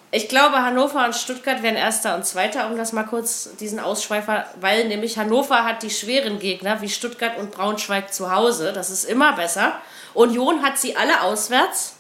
ich 0.10 0.30
glaube, 0.30 0.62
Hannover 0.62 1.04
und 1.06 1.16
Stuttgart 1.16 1.62
werden 1.64 1.76
Erster 1.76 2.16
und 2.16 2.26
Zweiter, 2.26 2.70
um 2.70 2.78
das 2.78 2.94
mal 2.94 3.04
kurz 3.04 3.50
diesen 3.60 3.80
Ausschweifer, 3.80 4.46
weil 4.62 4.88
nämlich 4.88 5.18
Hannover 5.18 5.66
hat 5.66 5.84
die 5.84 5.90
schweren 5.90 6.40
Gegner 6.40 6.82
wie 6.82 6.88
Stuttgart 6.90 7.38
und 7.38 7.52
Braunschweig 7.52 8.14
zu 8.14 8.34
Hause. 8.34 8.72
Das 8.74 8.90
ist 8.90 9.04
immer 9.04 9.34
besser. 9.34 9.74
Union 10.14 10.64
hat 10.64 10.78
sie 10.78 10.96
alle 10.96 11.22
auswärts. 11.22 11.97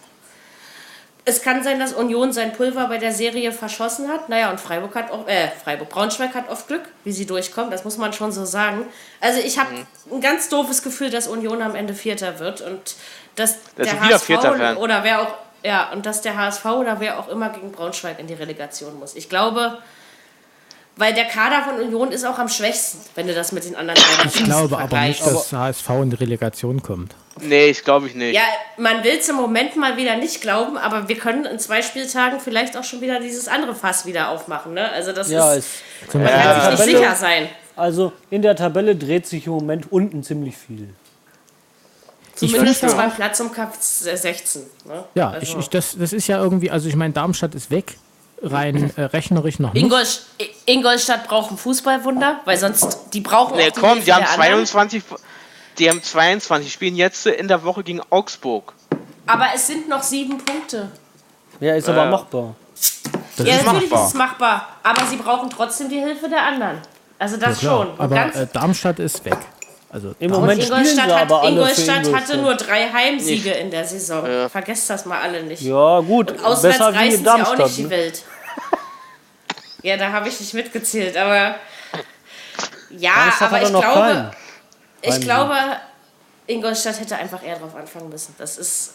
Es 1.29 1.41
kann 1.41 1.61
sein, 1.61 1.77
dass 1.77 1.91
Union 1.91 2.31
sein 2.31 2.53
Pulver 2.53 2.87
bei 2.87 2.99
der 2.99 3.11
Serie 3.11 3.51
verschossen 3.51 4.07
hat. 4.07 4.29
Naja, 4.29 4.49
und 4.49 4.61
Freiburg 4.61 4.95
hat 4.95 5.11
auch, 5.11 5.27
äh, 5.27 5.49
Freiburg, 5.61 5.89
Braunschweig 5.89 6.33
hat 6.33 6.49
oft 6.49 6.69
Glück, 6.69 6.83
wie 7.03 7.11
sie 7.11 7.25
durchkommen. 7.25 7.69
Das 7.69 7.83
muss 7.83 7.97
man 7.97 8.13
schon 8.13 8.31
so 8.31 8.45
sagen. 8.45 8.85
Also 9.19 9.41
ich 9.41 9.59
habe 9.59 9.71
ein 10.09 10.21
ganz 10.21 10.47
doofes 10.47 10.83
Gefühl, 10.83 11.09
dass 11.09 11.27
Union 11.27 11.61
am 11.61 11.75
Ende 11.75 11.93
Vierter 11.93 12.39
wird 12.39 12.61
und 12.61 12.95
dass 13.35 13.57
Dass 13.75 13.89
der 13.89 13.99
HSV 13.99 14.25
Vierter 14.25 14.77
oder 14.79 15.03
wer 15.03 15.21
auch 15.21 15.33
ja, 15.63 15.91
und 15.91 16.05
dass 16.05 16.21
der 16.21 16.37
HSV 16.37 16.63
oder 16.63 17.01
wer 17.01 17.19
auch 17.19 17.27
immer 17.27 17.49
gegen 17.49 17.73
Braunschweig 17.73 18.19
in 18.19 18.27
die 18.27 18.33
Relegation 18.33 18.97
muss. 18.97 19.13
Ich 19.15 19.27
glaube, 19.27 19.79
weil 20.97 21.13
der 21.13 21.25
Kader 21.25 21.63
von 21.63 21.79
Union 21.79 22.11
ist 22.11 22.25
auch 22.25 22.37
am 22.39 22.49
schwächsten, 22.49 22.99
wenn 23.15 23.27
du 23.27 23.33
das 23.33 23.51
mit 23.51 23.63
den 23.65 23.75
anderen 23.75 23.99
Ich 24.25 24.43
glaube 24.43 24.77
aber 24.77 25.01
nicht, 25.01 25.25
dass 25.25 25.53
HSV 25.53 25.89
in 26.01 26.09
die 26.09 26.15
Relegation 26.17 26.81
kommt. 26.81 27.15
Nee, 27.39 27.67
ich 27.67 27.83
glaube 27.83 28.07
ich 28.07 28.15
nicht. 28.15 28.33
Ja, 28.35 28.41
man 28.77 29.03
will 29.03 29.17
es 29.19 29.29
im 29.29 29.35
Moment 29.35 29.75
mal 29.75 29.95
wieder 29.95 30.15
nicht 30.15 30.41
glauben, 30.41 30.75
aber 30.77 31.07
wir 31.07 31.17
können 31.17 31.45
in 31.45 31.59
zwei 31.59 31.81
Spieltagen 31.83 32.39
vielleicht 32.39 32.75
auch 32.75 32.83
schon 32.83 32.99
wieder 33.01 33.19
dieses 33.19 33.47
andere 33.47 33.75
Fass 33.75 34.05
wieder 34.07 34.29
aufmachen. 34.29 34.73
Ne? 34.73 34.91
Also 34.91 35.11
das 35.11 35.29
Ja, 35.29 35.53
ist, 35.53 35.69
man 36.13 36.23
kann 36.25 36.61
sich 36.61 36.79
nicht 36.79 36.79
Tabelle- 36.81 36.97
sicher 36.99 37.15
sein. 37.15 37.49
also 37.75 38.11
in 38.31 38.41
der 38.41 38.55
Tabelle 38.55 38.95
dreht 38.95 39.27
sich 39.27 39.45
im 39.45 39.53
Moment 39.53 39.91
unten 39.91 40.23
ziemlich 40.23 40.57
viel. 40.57 40.89
Zumindest 42.35 42.79
finde- 42.81 42.95
beim 42.95 43.11
Platz 43.11 43.39
um 43.39 43.51
Kap 43.51 43.73
16. 43.79 44.61
Ne? 44.85 45.03
Ja, 45.15 45.29
also. 45.31 45.41
ich, 45.43 45.57
ich, 45.57 45.69
das, 45.69 45.95
das 45.97 46.13
ist 46.13 46.27
ja 46.27 46.39
irgendwie, 46.41 46.69
also 46.69 46.87
ich 46.87 46.95
meine, 46.95 47.13
Darmstadt 47.13 47.55
ist 47.55 47.71
weg, 47.71 47.97
rein 48.41 48.91
äh, 48.95 49.01
rechnerisch 49.03 49.59
noch 49.59 49.73
nicht. 49.73 49.83
Ingolst 49.83 50.27
Ingolstadt 50.65 51.27
braucht 51.27 51.51
ein 51.51 51.57
Fußballwunder, 51.57 52.41
weil 52.45 52.57
sonst 52.57 53.13
die 53.13 53.21
brauchen 53.21 53.57
Nee, 53.57 53.67
auch 53.67 53.71
die 53.71 53.79
komm, 53.79 53.89
Hilfe 53.93 54.05
die 54.05 54.13
haben 54.13 54.21
der 54.21 54.31
anderen. 54.31 54.65
22, 54.65 55.03
die 55.79 55.89
haben 55.89 56.03
22, 56.03 56.71
spielen 56.71 56.95
jetzt 56.95 57.25
in 57.25 57.47
der 57.47 57.63
Woche 57.63 57.83
gegen 57.83 58.01
Augsburg. 58.09 58.73
Aber 59.25 59.47
es 59.53 59.67
sind 59.67 59.89
noch 59.89 60.03
sieben 60.03 60.37
Punkte. 60.37 60.91
Ja, 61.59 61.75
ist 61.75 61.89
aber 61.89 62.05
machbar. 62.05 62.55
Das 63.35 63.47
ja, 63.47 63.55
ist 63.55 63.65
natürlich 63.65 63.89
machbar. 63.89 64.05
ist 64.05 64.13
es 64.13 64.17
machbar, 64.17 64.67
aber 64.83 65.05
sie 65.05 65.17
brauchen 65.17 65.49
trotzdem 65.49 65.89
die 65.89 65.99
Hilfe 65.99 66.29
der 66.29 66.43
anderen. 66.43 66.77
Also 67.19 67.37
das 67.37 67.59
klar. 67.59 67.85
schon. 67.85 67.99
Aber 67.99 68.15
ganz, 68.15 68.35
äh, 68.35 68.47
Darmstadt 68.51 68.99
ist 68.99 69.25
weg. 69.25 69.37
Also 69.97 70.13
Im 70.19 70.29
Moment 70.29 70.61
Ingolstadt, 70.63 71.05
hat, 71.11 71.21
aber 71.23 71.41
alle 71.41 71.49
für 71.49 71.81
Ingolstadt 71.81 71.97
hatte 71.97 72.07
Ingolstadt. 72.09 72.41
nur 72.41 72.55
drei 72.55 72.87
Heimsiege 72.91 73.49
in 73.51 73.71
der 73.71 73.83
Saison. 73.83 74.47
Vergesst 74.47 74.87
das 74.91 75.05
mal 75.05 75.19
alle 75.21 75.41
nicht. 75.41 75.61
Ja, 75.63 76.01
gut. 76.01 76.39
Auswärts 76.43 76.77
besser 76.77 76.93
wie 76.93 76.97
reißen 76.97 77.19
sie 77.23 77.27
auch 77.29 77.35
Darmstadt. 77.37 77.59
nicht 77.65 77.77
die 77.77 77.83
Ne? 77.83 77.89
Welt. 77.89 78.23
Ja, 79.81 79.97
da 79.97 80.11
habe 80.11 80.29
ich 80.29 80.39
nicht 80.39 80.53
mitgezählt, 80.53 81.17
aber 81.17 81.55
ja, 82.91 83.11
Darmstadt 83.15 83.41
aber 83.53 83.61
ich 83.63 83.69
glaube, 83.69 83.83
keinen. 83.83 84.31
ich 85.01 85.07
Heimsieg. 85.09 85.23
glaube, 85.23 85.55
Ingolstadt 86.47 86.99
hätte 86.99 87.15
einfach 87.15 87.43
eher 87.43 87.57
drauf 87.57 87.75
anfangen 87.75 88.09
müssen. 88.09 88.35
Das 88.37 88.57
ist, 88.57 88.91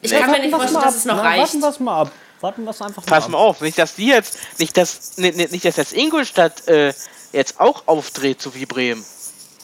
ich 0.00 0.12
Nee. 0.12 0.20
kann 0.20 0.30
mir 0.30 0.38
nicht 0.40 0.50
vorstellen, 0.54 0.74
dass 0.82 0.94
ab. 0.94 0.98
es 0.98 1.04
noch 1.06 1.16
Na, 1.16 1.22
reicht. 1.22 1.40
Warten 1.42 1.60
wir 1.60 1.68
es 1.70 1.80
mal 1.80 2.00
ab. 2.02 2.10
Warten 2.40 2.64
wir 2.64 2.70
es 2.70 2.82
einfach 2.82 3.02
mal 3.04 3.10
Pass 3.16 3.24
ab. 3.24 3.30
mal 3.30 3.38
auf, 3.38 3.60
nicht 3.62 3.78
dass 3.78 3.94
die 3.96 4.08
jetzt, 4.08 4.38
nicht 4.58 4.76
dass, 4.76 5.16
nicht, 5.16 5.36
nicht 5.50 5.64
dass 5.64 5.76
jetzt 5.76 5.92
Ingolstadt 5.92 6.68
äh, 6.68 6.92
jetzt 7.32 7.58
auch 7.58 7.82
aufdreht, 7.86 8.40
so 8.42 8.54
wie 8.54 8.66
Bremen. 8.66 9.04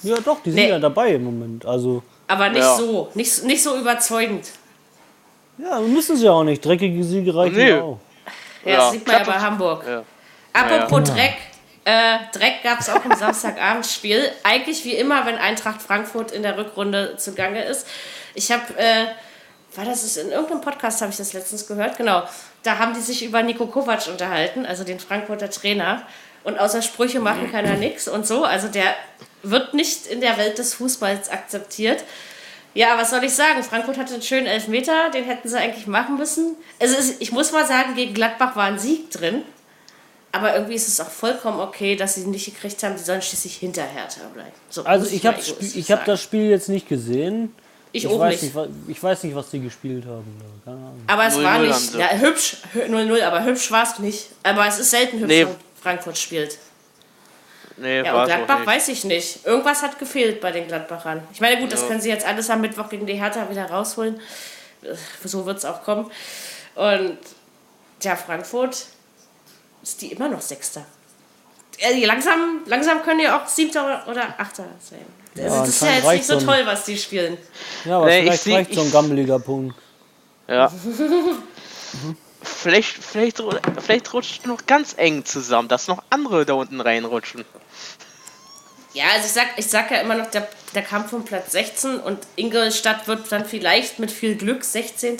Ja, 0.02 0.16
doch, 0.24 0.42
die 0.42 0.50
sind 0.50 0.60
Nee. 0.62 0.68
ja 0.70 0.78
dabei 0.78 1.10
im 1.14 1.24
Moment. 1.24 1.64
Also, 1.66 2.02
Aber 2.28 2.48
nicht 2.48 2.60
Ja. 2.62 2.76
so, 2.76 3.08
nicht, 3.14 3.44
nicht 3.44 3.62
so 3.62 3.76
überzeugend. 3.78 4.46
ja, 5.58 5.78
müssen 5.80 6.16
sie 6.16 6.24
ja 6.24 6.32
auch 6.32 6.44
nicht. 6.44 6.64
Dreckige 6.64 7.02
Siege 7.04 7.34
reichen 7.34 7.56
Nee. 7.56 7.70
ja 7.70 7.82
auch. 7.82 7.98
Ja, 8.64 8.70
Ja, 8.70 8.76
das 8.78 8.90
sieht 8.92 9.06
man 9.06 9.16
ja 9.18 9.24
bei. 9.24 9.32
Hamburg. 9.38 9.84
Ja. 9.86 10.02
Apropos 10.52 11.10
Dreck. 11.10 11.36
Äh, 11.84 12.18
Dreck 12.32 12.62
gab 12.62 12.78
es 12.80 12.88
auch 12.88 13.04
im 13.04 13.12
Samstagabendspiel. 13.16 14.30
Eigentlich 14.44 14.84
wie 14.84 14.94
immer, 14.94 15.26
wenn 15.26 15.36
Eintracht 15.36 15.82
Frankfurt 15.82 16.30
in 16.30 16.42
der 16.42 16.56
Rückrunde 16.56 17.16
zugange 17.16 17.64
ist. 17.64 17.86
Ich 18.34 18.52
habe, 18.52 18.62
äh, 18.76 19.06
war 19.76 19.84
das 19.84 20.04
ist 20.04 20.16
in 20.16 20.30
irgendeinem 20.30 20.60
Podcast, 20.60 21.00
habe 21.00 21.10
ich 21.10 21.16
das 21.16 21.32
letztens 21.32 21.66
gehört, 21.66 21.96
genau. 21.96 22.22
Da 22.62 22.78
haben 22.78 22.94
die 22.94 23.00
sich 23.00 23.24
über 23.24 23.42
Nico 23.42 23.66
Kovac 23.66 24.06
unterhalten, 24.06 24.64
also 24.64 24.84
den 24.84 25.00
Frankfurter 25.00 25.50
Trainer. 25.50 26.02
Und 26.44 26.58
außer 26.58 26.82
Sprüche 26.82 27.18
machen 27.20 27.50
keiner 27.50 27.74
nix 27.74 28.06
und 28.08 28.26
so. 28.26 28.44
Also 28.44 28.68
der 28.68 28.94
wird 29.42 29.74
nicht 29.74 30.06
in 30.06 30.20
der 30.20 30.36
Welt 30.38 30.58
des 30.58 30.74
Fußballs 30.74 31.28
akzeptiert. 31.30 32.04
Ja, 32.74 32.96
was 32.96 33.10
soll 33.10 33.22
ich 33.24 33.34
sagen? 33.34 33.62
Frankfurt 33.62 33.98
hatte 33.98 34.14
einen 34.14 34.22
schönen 34.22 34.46
Elfmeter, 34.46 35.10
den 35.10 35.24
hätten 35.24 35.48
sie 35.48 35.58
eigentlich 35.58 35.86
machen 35.86 36.16
müssen. 36.16 36.56
Also 36.80 36.96
ich 37.18 37.30
muss 37.32 37.52
mal 37.52 37.66
sagen, 37.66 37.94
gegen 37.94 38.14
Gladbach 38.14 38.56
war 38.56 38.64
ein 38.64 38.78
Sieg 38.78 39.10
drin. 39.10 39.42
Aber 40.34 40.54
irgendwie 40.54 40.74
ist 40.76 40.88
es 40.88 40.98
auch 40.98 41.10
vollkommen 41.10 41.60
okay, 41.60 41.94
dass 41.94 42.14
sie 42.14 42.22
ihn 42.22 42.30
nicht 42.30 42.46
gekriegt 42.46 42.82
haben. 42.82 42.96
Die 42.96 43.02
sollen 43.02 43.20
schließlich 43.20 43.54
hinter 43.56 43.82
Hertha 43.82 44.22
bleiben. 44.32 44.52
So, 44.70 44.82
Also 44.84 45.06
ich 45.14 45.26
habe 45.26 45.38
ich 45.60 45.92
hab 45.92 46.06
das 46.06 46.22
Spiel 46.22 46.48
jetzt 46.48 46.70
nicht 46.70 46.88
gesehen. 46.88 47.54
Ich, 47.94 48.04
Ich 48.04 48.10
auch 48.10 48.18
weiß 48.18 48.40
nicht. 48.40 48.54
ich 48.88 49.02
weiß 49.02 49.24
nicht, 49.24 49.34
was 49.36 49.50
die 49.50 49.60
gespielt 49.60 50.06
haben. 50.06 50.24
Keine 50.64 50.78
Ahnung. 50.78 51.02
Aber 51.06 51.26
es 51.26 51.34
0-0 51.34 51.42
war 51.44 51.52
haben 51.52 51.66
nicht. 51.68 51.78
sie. 51.92 51.98
Ja, 51.98 52.08
hübsch. 52.12 52.56
hü- 52.74 52.86
0-0, 52.88 53.22
aber 53.22 53.44
hübsch 53.44 53.70
war 53.70 53.82
es 53.82 53.98
nicht. 53.98 54.28
Aber 54.44 54.66
es 54.66 54.78
ist 54.78 54.88
selten 54.90 55.18
hübsch, 55.18 55.28
Nee. 55.28 55.44
wenn 55.44 55.54
Frankfurt 55.82 56.16
spielt. 56.16 56.56
Nee, 57.76 58.02
Ja, 58.04 58.20
und 58.20 58.26
Gladbach 58.26 58.58
nicht. 58.58 58.66
weiß 58.66 58.88
ich 58.88 59.04
nicht. 59.04 59.46
Irgendwas 59.46 59.82
hat 59.82 59.98
gefehlt 59.98 60.40
bei 60.40 60.50
den 60.52 60.66
Gladbachern. 60.68 61.22
Ich 61.32 61.40
meine, 61.40 61.60
gut, 61.60 61.72
das 61.72 61.86
können 61.86 62.00
sie 62.00 62.08
jetzt 62.10 62.26
alles 62.26 62.48
am 62.50 62.60
Mittwoch 62.60 62.88
gegen 62.88 63.06
die 63.06 63.14
Hertha 63.14 63.48
wieder 63.50 63.66
rausholen. 63.66 64.20
Äh, 64.82 64.94
So 65.24 65.46
wird 65.46 65.58
es 65.58 65.64
auch 65.64 65.82
kommen. 65.82 66.10
Und 66.74 67.18
ja, 68.02 68.16
Frankfurt 68.16 68.86
ist 69.82 70.00
die 70.02 70.12
immer 70.12 70.28
noch 70.28 70.40
Sechster. 70.40 70.84
Ja, 71.78 71.88
langsam, 72.06 72.60
langsam 72.66 73.02
können 73.02 73.20
die 73.20 73.28
auch 73.28 73.46
Siebter 73.46 74.04
oder 74.08 74.34
Achter 74.38 74.64
sein. 74.80 75.00
Das, 75.34 75.52
das 75.52 75.68
ist 75.70 75.82
ja 75.82 75.88
jetzt 75.94 76.08
nicht 76.08 76.24
so 76.26 76.34
so 76.34 76.40
ein- 76.40 76.46
toll, 76.46 76.66
was 76.66 76.84
die 76.84 76.98
spielen. 76.98 77.38
Ja, 77.86 77.96
aber 77.96 78.06
Nee, 78.06 78.18
ich 78.18 78.22
vielleicht 78.24 78.42
seh- 78.42 78.54
reicht 78.54 78.74
so 78.74 78.80
ein 78.82 78.86
ich- 78.88 78.92
gammeliger 78.92 79.38
Punkt. 79.38 79.74
Ja. 80.46 80.70
vielleicht, 82.42 83.02
vielleicht, 83.02 83.42
vielleicht 83.80 84.12
rutscht 84.12 84.46
noch 84.46 84.66
ganz 84.66 84.94
eng 84.96 85.24
zusammen, 85.24 85.68
dass 85.68 85.88
noch 85.88 86.02
andere 86.10 86.44
da 86.44 86.54
unten 86.54 86.80
reinrutschen. 86.80 87.44
Ja, 88.94 89.04
also 89.14 89.26
ich 89.26 89.32
sag, 89.32 89.46
ich 89.56 89.66
sag 89.66 89.90
ja 89.90 90.00
immer 90.00 90.14
noch, 90.14 90.30
der, 90.30 90.46
der 90.74 90.82
Kampf 90.82 91.12
um 91.12 91.24
Platz 91.24 91.52
16 91.52 91.98
und 91.98 92.18
Ingolstadt 92.36 93.08
wird 93.08 93.32
dann 93.32 93.46
vielleicht 93.46 93.98
mit 93.98 94.10
viel 94.10 94.36
Glück 94.36 94.64
16. 94.64 95.18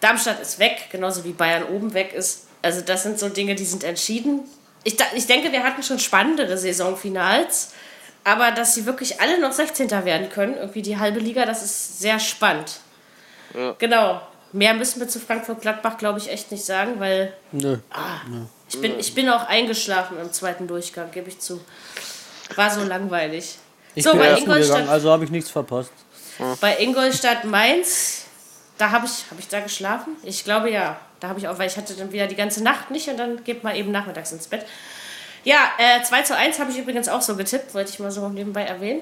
Darmstadt 0.00 0.40
ist 0.40 0.58
weg, 0.58 0.88
genauso 0.90 1.24
wie 1.24 1.32
Bayern 1.32 1.64
oben 1.64 1.94
weg 1.94 2.12
ist. 2.12 2.46
Also 2.60 2.82
das 2.82 3.04
sind 3.04 3.18
so 3.18 3.28
Dinge, 3.28 3.54
die 3.54 3.64
sind 3.64 3.84
entschieden. 3.84 4.40
Ich, 4.84 4.96
ich 5.14 5.26
denke, 5.26 5.50
wir 5.50 5.64
hatten 5.64 5.82
schon 5.82 5.98
spannendere 5.98 6.58
Saisonfinals, 6.58 7.72
aber 8.22 8.50
dass 8.50 8.74
sie 8.74 8.84
wirklich 8.84 9.20
alle 9.20 9.40
noch 9.40 9.52
16. 9.52 9.90
werden 9.90 10.28
können, 10.28 10.56
irgendwie 10.56 10.82
die 10.82 10.98
halbe 10.98 11.20
Liga, 11.20 11.46
das 11.46 11.62
ist 11.62 12.00
sehr 12.00 12.20
spannend. 12.20 12.80
Ja. 13.54 13.74
Genau. 13.78 14.20
Mehr 14.52 14.74
müssen 14.74 15.00
wir 15.00 15.08
zu 15.08 15.20
Frankfurt-Gladbach, 15.20 15.98
glaube 15.98 16.18
ich, 16.18 16.30
echt 16.30 16.50
nicht 16.50 16.64
sagen, 16.64 16.98
weil 16.98 17.32
Nö. 17.52 17.78
ich 18.68 18.80
bin, 18.80 18.98
ich 18.98 19.14
bin 19.14 19.28
auch 19.28 19.46
eingeschlafen 19.46 20.18
im 20.18 20.32
zweiten 20.32 20.66
Durchgang, 20.66 21.10
gebe 21.10 21.28
ich 21.28 21.40
zu. 21.40 21.60
War 22.54 22.70
so 22.70 22.82
langweilig. 22.84 23.58
Ich 23.94 24.04
so, 24.04 24.10
bin 24.12 24.20
bei 24.20 24.26
essen 24.26 24.44
gegangen, 24.44 24.62
Ingolstadt, 24.62 24.88
also 24.88 25.10
habe 25.10 25.24
ich 25.24 25.30
nichts 25.30 25.50
verpasst. 25.50 25.90
bei 26.60 26.78
Ingolstadt 26.78 27.44
Mainz, 27.44 28.26
da 28.78 28.90
habe 28.90 29.06
ich, 29.06 29.24
hab 29.30 29.38
ich 29.38 29.48
da 29.48 29.60
geschlafen? 29.60 30.16
Ich 30.22 30.44
glaube 30.44 30.70
ja. 30.70 30.98
Da 31.20 31.28
habe 31.28 31.38
ich 31.38 31.48
auch, 31.48 31.58
weil 31.58 31.66
ich 31.66 31.76
hatte 31.76 31.94
dann 31.94 32.12
wieder 32.12 32.26
die 32.26 32.36
ganze 32.36 32.62
Nacht 32.62 32.90
nicht 32.90 33.08
und 33.08 33.16
dann 33.16 33.42
geht 33.42 33.64
man 33.64 33.74
eben 33.74 33.90
nachmittags 33.90 34.32
ins 34.32 34.46
Bett. 34.46 34.66
Ja, 35.44 35.70
äh, 35.78 36.02
2 36.02 36.22
zu 36.22 36.36
1 36.36 36.58
habe 36.58 36.70
ich 36.70 36.78
übrigens 36.78 37.08
auch 37.08 37.22
so 37.22 37.36
getippt, 37.36 37.72
wollte 37.72 37.90
ich 37.90 37.98
mal 38.00 38.10
so 38.10 38.28
nebenbei 38.28 38.64
erwähnen. 38.64 39.00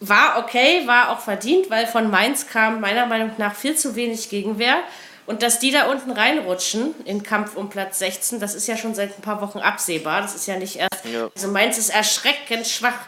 War 0.00 0.38
okay, 0.38 0.86
war 0.86 1.10
auch 1.10 1.20
verdient, 1.20 1.70
weil 1.70 1.86
von 1.86 2.10
Mainz 2.10 2.46
kam 2.46 2.80
meiner 2.80 3.06
Meinung 3.06 3.32
nach 3.38 3.54
viel 3.54 3.76
zu 3.76 3.94
wenig 3.96 4.30
Gegenwehr. 4.30 4.78
Und 5.26 5.42
dass 5.42 5.58
die 5.58 5.70
da 5.70 5.88
unten 5.88 6.10
reinrutschen 6.10 6.94
in 7.04 7.22
Kampf 7.22 7.54
um 7.54 7.70
Platz 7.70 8.00
16, 8.00 8.40
das 8.40 8.54
ist 8.54 8.66
ja 8.66 8.76
schon 8.76 8.94
seit 8.94 9.16
ein 9.16 9.22
paar 9.22 9.40
Wochen 9.40 9.58
absehbar. 9.58 10.22
Das 10.22 10.34
ist 10.34 10.46
ja 10.46 10.56
nicht 10.56 10.76
erst. 10.76 11.04
Ja. 11.04 11.30
Also 11.34 11.48
Mainz 11.48 11.78
ist 11.78 11.90
erschreckend 11.90 12.66
schwach. 12.66 12.98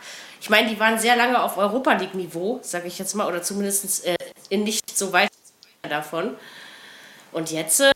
Ich 0.41 0.51
meine, 0.51 0.69
die 0.69 0.79
waren 0.79 0.99
sehr 0.99 1.17
lange 1.17 1.43
auf 1.43 1.57
Europa 1.57 1.95
League-Niveau, 1.95 2.61
sage 2.63 2.87
ich 2.87 2.99
jetzt 2.99 3.15
mal, 3.15 3.27
oder 3.27 3.43
zumindest 3.43 4.05
äh, 4.05 4.17
in 4.51 4.65
nicht 4.65 4.97
so 4.97 5.13
weit 5.13 5.31
davon. 5.89 6.37
Und 7.33 7.51
jetzt 7.51 7.81
äh, 7.81 7.91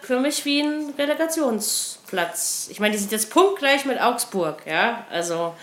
für 0.00 0.20
mich 0.20 0.44
wie 0.44 0.60
ein 0.60 0.94
Relegationsplatz. 0.96 2.68
Ich 2.70 2.80
meine, 2.80 2.92
die 2.92 2.98
sind 2.98 3.12
jetzt 3.12 3.30
punktgleich 3.30 3.84
mit 3.84 4.00
Augsburg, 4.00 4.62
ja. 4.66 5.06
Also, 5.10 5.54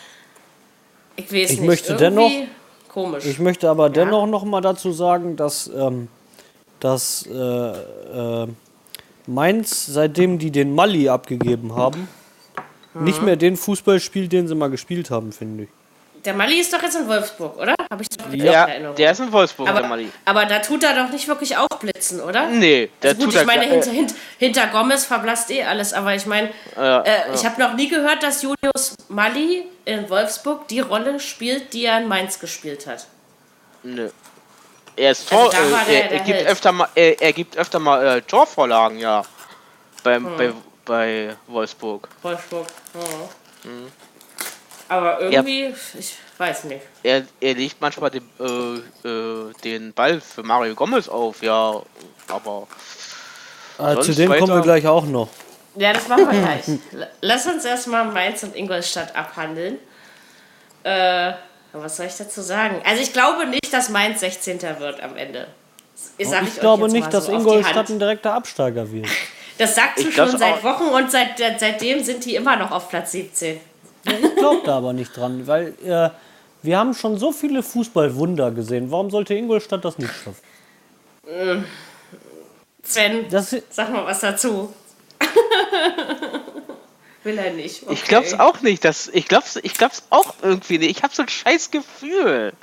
ich 1.26 1.32
weiß 1.34 1.51
Ich 1.51 1.59
nicht. 1.59 1.67
möchte 1.67 1.93
irgendwie 1.93 2.47
Komisch. 2.88 3.26
Ich 3.26 3.39
möchte 3.39 3.69
aber 3.69 3.89
dennoch 3.89 4.28
noch 4.28 4.43
mal 4.43 4.59
dazu 4.59 4.91
sagen, 4.91 5.38
dass, 5.38 5.72
ähm, 5.74 6.09
dass 6.82 7.26
äh, 7.26 7.34
äh, 7.34 8.47
Mainz, 9.28 9.86
seitdem 9.86 10.39
die 10.39 10.51
den 10.51 10.76
Mali 10.76 11.07
abgegeben 11.07 11.74
haben, 11.76 12.09
nicht 12.93 13.22
mehr 13.22 13.38
den 13.38 13.55
Fußball 13.55 14.01
spielt, 14.01 14.34
den 14.34 14.49
sie 14.49 14.55
mal 14.55 14.69
gespielt 14.69 15.09
haben, 15.09 15.32
finde 15.32 15.63
ich. 15.63 15.69
Der 16.24 16.34
Mali 16.36 16.59
ist 16.59 16.72
doch 16.72 16.82
jetzt 16.84 16.95
in 16.95 17.07
Wolfsburg, 17.07 17.57
oder? 17.57 17.74
Habe 17.91 18.03
ich 18.03 18.09
doch 18.09 18.32
Ja, 18.32 18.65
in 18.65 18.69
Erinnerung. 18.72 18.95
der 18.95 19.11
ist 19.11 19.19
in 19.19 19.32
Wolfsburg, 19.32 19.67
der 19.67 19.76
aber, 19.76 19.88
Mali. 19.88 20.11
aber 20.26 20.45
da 20.45 20.59
tut 20.59 20.84
er 20.84 20.93
doch 21.03 21.09
nicht 21.11 21.28
wirklich 21.28 21.57
aufblitzen, 21.57 22.19
oder? 22.22 22.45
Nee, 22.47 22.89
der 23.01 23.11
Also 23.11 23.26
gut, 23.26 23.34
tut 23.34 23.41
ich 23.41 23.47
meine, 23.47 23.65
er, 23.65 23.72
hinter, 23.84 23.91
äh, 24.13 24.15
hinter, 24.38 24.67
Gomez 24.67 25.05
verblasst 25.05 25.49
eh 25.49 25.63
alles, 25.63 25.93
aber 25.93 26.13
ich 26.13 26.28
meine, 26.28 26.51
Ja, 26.76 27.01
äh, 27.01 27.34
ich 27.34 27.43
habe 27.43 27.59
noch 27.59 27.74
nie 27.74 27.88
gehört, 27.88 28.22
dass 28.22 28.43
Julius 28.43 28.95
Mali 29.09 29.65
in 29.86 30.07
Wolfsburg 30.11 30.67
die 30.67 30.80
Rolle 30.82 31.19
spielt, 31.19 31.74
die 31.74 31.86
er 31.86 31.97
in 31.99 32.07
Mainz 32.07 32.39
gespielt 32.39 32.86
hat. 32.86 33.07
Nö. 33.82 34.09
Er 34.95 35.11
ist 35.11 35.28
Tor, 35.28 35.51
Also 35.51 35.57
äh, 35.57 35.86
der 35.88 36.03
er, 36.03 36.09
der 36.09 36.11
er 36.19 36.24
gibt 36.26 36.45
öfter 36.47 36.72
mal, 36.72 36.88
er, 36.93 37.19
er 37.19 37.34
gibt 37.34 37.57
öfter 37.57 37.80
mal 37.80 38.05
äh, 38.17 38.22
Torvorlagen, 38.22 38.99
ja. 38.99 39.24
Beim, 40.03 40.26
Hm. 40.26 40.38
bei, 40.38 40.53
bei 40.86 41.36
Wolfsburg. 41.47 42.07
Wolfsburg. 42.22 42.67
Ja. 42.93 43.69
Mhm. 43.72 43.88
Aber 44.92 45.22
irgendwie, 45.22 45.74
ich 45.98 46.18
weiß 46.38 46.66
nicht. 46.66 46.82
Er, 47.02 47.24
er 47.39 47.54
legt 47.54 47.80
manchmal 47.80 48.10
den, 48.10 48.30
äh, 48.42 49.08
äh, 49.08 49.54
den 49.64 49.94
Ball 49.94 50.20
für 50.20 50.44
Mario 50.44 50.76
Gomez 50.76 51.08
auf, 51.08 51.42
ja. 51.42 51.82
Aber 52.28 52.68
Äh, 53.80 54.02
zu 54.02 54.14
dem 54.14 54.30
kommen 54.30 54.54
wir 54.54 54.62
gleich 54.62 54.86
auch 54.86 55.06
noch. 55.06 55.30
Ja, 55.78 55.94
das 55.94 56.10
machen 56.10 56.30
wir 56.30 56.42
gleich. 56.42 56.66
Lass 57.22 57.46
uns 57.48 57.64
erstmal 57.64 58.04
Mainz 58.12 58.44
und 58.44 58.54
Ingolstadt 58.54 59.16
abhandeln. 59.16 59.78
Äh, 60.84 61.32
was 61.72 61.96
soll 61.96 62.08
ich 62.08 62.18
dazu 62.18 62.42
sagen? 62.42 62.82
Also 62.86 63.02
ich 63.02 63.14
glaube 63.14 63.46
nicht, 63.46 63.72
dass 63.72 63.88
Mainz 63.88 64.20
16. 64.20 64.62
wird 64.80 65.02
am 65.02 65.16
Ende. 65.16 65.48
Ich, 66.18 66.28
euch 66.28 66.60
glaube 66.60 66.92
nicht, 66.92 67.14
dass 67.14 67.28
so 67.28 67.32
Ingolstadt 67.32 67.89
ein 67.89 67.98
direkter 67.98 68.34
Absteiger 68.34 68.92
wird. 68.92 69.08
Das 69.58 69.74
sagst 69.74 70.04
du 70.04 70.10
Ich 70.10 70.16
glaub 70.16 70.32
schon 70.32 70.39
seit. 70.39 70.62
Wochen 70.66 70.84
und 70.84 71.10
seit, 71.10 71.39
seitdem 71.58 72.04
sind 72.04 72.26
die 72.26 72.36
immer 72.36 72.58
noch 72.58 72.72
auf 72.72 72.89
Platz 72.89 73.14
17. 73.14 73.70
Ich 74.06 74.36
glaube 74.36 74.62
da 74.66 74.78
aber 74.78 74.93
nicht 74.93 75.16
dran, 75.16 75.47
weil 75.47 75.74
äh, 75.84 76.10
wir 76.64 76.78
haben 76.78 76.93
schon 76.93 77.18
so 77.18 77.32
viele 77.32 77.64
Fußballwunder 77.64 78.52
gesehen. 78.52 78.91
Warum 78.91 79.10
sollte 79.10 79.34
Ingolstadt 79.34 79.84
das 79.86 79.97
nicht 79.97 80.14
schaffen? 80.14 80.36
Sven, 82.84 83.26
Das, 83.30 83.56
sag 83.70 83.91
mal 83.91 84.06
was 84.06 84.20
dazu. 84.22 84.74
Will 87.24 87.38
er 87.38 87.54
nicht. 87.54 87.84
Okay. 87.84 87.93
ich 87.93 88.04
glaub's 88.04 88.34
auch 88.34 88.62
nicht. 88.62 88.84
Dass, 88.84 89.08
ich 89.08 89.28
glaub's, 89.28 89.60
ich 89.62 89.76
glaub's 89.76 90.04
auch 90.10 90.34
irgendwie 90.41 90.80
nicht. 90.80 90.97
Ich 90.97 91.04
habe 91.04 91.14
so 91.14 91.22
ein 91.22 91.30
scheiß 91.30 91.70
Gefühl. 91.70 92.54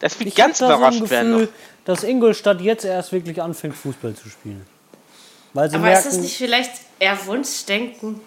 Dass 0.00 0.18
wir 0.18 0.26
ich 0.26 0.34
ganz 0.34 0.60
hab 0.60 0.68
da 0.68 0.76
überrascht 0.76 0.98
so 0.98 1.04
ein 1.04 1.10
werden. 1.10 1.32
Gefühl, 1.32 1.46
noch. 1.46 1.52
dass 1.84 2.02
Ingolstadt 2.02 2.60
jetzt 2.62 2.84
erst 2.84 3.12
wirklich 3.12 3.40
anfängt, 3.42 3.76
Fußball 3.76 4.14
zu 4.14 4.28
spielen. 4.30 4.66
Weil 5.52 5.70
sie 5.70 5.76
Aber 5.76 5.92
ist 5.92 6.04
merken, 6.04 6.08
das 6.08 6.18
nicht 6.18 6.36
vielleicht 6.36 6.72
eher 6.98 7.26
Wunschdenken? 7.26 8.20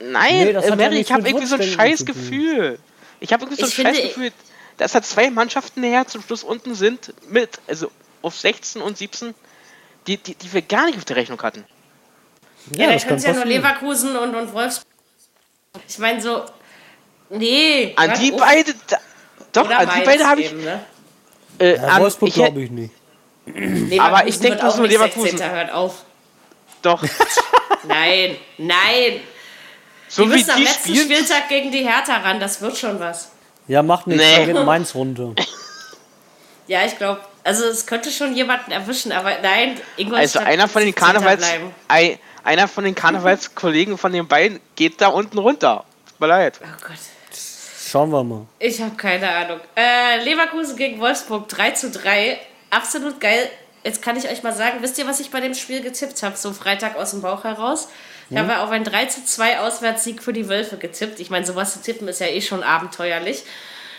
Nein, 0.00 0.44
Nee, 0.46 0.52
das 0.52 0.64
äh, 0.64 0.68
ja 0.70 0.76
Mary, 0.76 0.94
nichts 0.96 1.10
ich 1.10 1.14
habe 1.14 1.28
irgendwie 1.28 1.46
so 1.46 1.56
ein 1.56 1.62
scheiß. 1.62 2.04
Gefühl. 2.04 2.78
Ich 3.20 3.32
habe 3.32 3.44
irgendwie 3.44 3.60
so 3.60 3.66
ein 3.66 3.72
scheiß 3.72 4.02
Gefühl, 4.02 4.32
dass 4.76 4.92
da 4.92 5.02
zwei 5.02 5.30
Mannschaften 5.30 5.80
näher 5.80 6.06
zum 6.06 6.22
Schluss 6.22 6.44
unten 6.44 6.74
sind, 6.74 7.12
mit, 7.30 7.58
also 7.66 7.90
auf 8.22 8.36
16 8.38 8.80
und 8.80 8.96
17, 8.96 9.34
die, 10.06 10.16
die, 10.18 10.34
die 10.34 10.52
wir 10.52 10.62
gar 10.62 10.86
nicht 10.86 10.98
auf 10.98 11.04
der 11.04 11.16
Rechnung 11.16 11.40
hatten. 11.42 11.64
Ja, 12.72 12.86
dann 12.86 12.94
das 12.94 13.02
können 13.06 13.08
kann 13.08 13.16
es 13.18 13.24
ja 13.24 13.32
nur. 13.32 13.44
Leverkusen 13.44 14.16
und, 14.16 14.34
und 14.34 14.52
Wolfsburg. 14.52 14.86
Ich 15.88 15.98
meine 15.98 16.20
so. 16.20 16.44
Nee. 17.30 17.92
An 17.96 18.12
die 18.20 18.32
auf. 18.32 18.40
beide, 18.40 18.74
da, 18.86 18.98
doch, 19.52 19.64
Oder 19.66 19.78
an 19.80 19.90
die 19.98 20.04
beide 20.04 20.24
habe 20.26 20.40
ich, 20.40 20.50
eben, 20.52 20.64
ne? 20.64 20.84
äh, 21.58 21.76
Ja, 21.76 21.82
an, 21.88 22.02
Wolfsburg 22.02 22.32
glaube 22.32 22.62
ich 22.62 22.70
nicht. 22.70 22.94
Leverkusen 23.46 24.00
Aber 24.00 24.26
ich 24.28 24.38
denk 24.38 24.52
wird 24.54 24.60
bloß 24.60 24.74
auch 24.74 24.78
nur 24.78 24.88
Leverkusen. 24.88 25.30
16. 25.38 25.50
Hört 25.50 25.72
auf. 25.72 26.04
doch, 26.82 27.02
Nein, 27.84 28.36
nein. 28.58 29.20
So 30.08 30.24
Die 30.24 30.30
wie 30.30 30.34
müssen 30.34 30.50
am 30.50 30.62
letzten 30.62 30.94
spielen, 30.96 31.04
Spieltag 31.04 31.48
gegen 31.48 31.70
die 31.70 31.86
Hertha 31.86 32.16
ran. 32.18 32.40
Das 32.40 32.60
wird 32.60 32.76
schon 32.76 32.98
was. 33.00 33.30
Ja, 33.66 33.82
macht 33.82 34.06
nichts, 34.06 34.22
Nee. 34.24 34.46
da 34.46 34.52
geht 34.52 34.64
Mainz 34.64 34.94
runter. 34.94 35.34
Ja, 36.66 36.84
ich 36.84 36.98
glaube, 36.98 37.22
also 37.44 37.64
es 37.64 37.86
könnte 37.86 38.10
schon 38.10 38.34
jemanden 38.36 38.72
erwischen, 38.72 39.10
aber 39.10 39.30
nein, 39.42 39.70
also 39.70 39.82
Ingolstadt 39.96 40.44
einer 40.46 40.68
von 40.68 40.82
den 40.82 40.88
17. 40.92 40.94
Karnevals, 41.02 41.46
ein, 41.88 42.18
einer 42.44 42.68
von 42.68 42.84
den 42.84 42.94
Karnevalskollegen 42.94 43.96
von 43.96 44.12
den 44.12 44.28
beiden 44.28 44.60
geht 44.76 45.00
da 45.00 45.08
unten 45.08 45.38
runter. 45.38 45.84
Tut 46.10 46.20
mir 46.20 46.26
leid. 46.26 46.60
Oh 46.62 46.66
Gott. 46.86 46.98
Schauen 47.90 48.10
wir 48.10 48.22
mal. 48.22 48.46
Ich 48.58 48.82
habe 48.82 48.94
keine 48.96 49.30
Ahnung. 49.30 49.60
Äh, 49.74 50.22
Leverkusen 50.24 50.76
gegen 50.76 51.00
Wolfsburg 51.00 51.48
3 51.48 51.70
zu 51.70 51.90
3. 51.90 52.38
Absolut 52.68 53.18
geil. 53.18 53.50
Jetzt 53.84 54.02
kann 54.02 54.16
ich 54.16 54.28
euch 54.28 54.42
mal 54.42 54.52
sagen, 54.54 54.78
wisst 54.80 54.98
ihr, 54.98 55.06
was 55.06 55.20
ich 55.20 55.30
bei 55.30 55.40
dem 55.40 55.54
Spiel 55.54 55.80
getippt 55.80 56.22
habe? 56.22 56.36
So 56.36 56.52
Freitag 56.52 56.96
aus 56.96 57.12
dem 57.12 57.22
Bauch 57.22 57.44
heraus. 57.44 57.88
Ich 58.30 58.36
habe 58.36 58.58
auf 58.58 58.70
ein 58.70 58.84
3 58.84 59.06
zu 59.06 59.24
2 59.24 59.60
Auswärtssieg 59.60 60.22
für 60.22 60.34
die 60.34 60.48
Wölfe 60.50 60.76
getippt. 60.76 61.18
Ich 61.18 61.30
meine, 61.30 61.46
sowas 61.46 61.72
zu 61.72 61.80
tippen 61.80 62.08
ist 62.08 62.20
ja 62.20 62.26
eh 62.26 62.42
schon 62.42 62.62
abenteuerlich. 62.62 63.44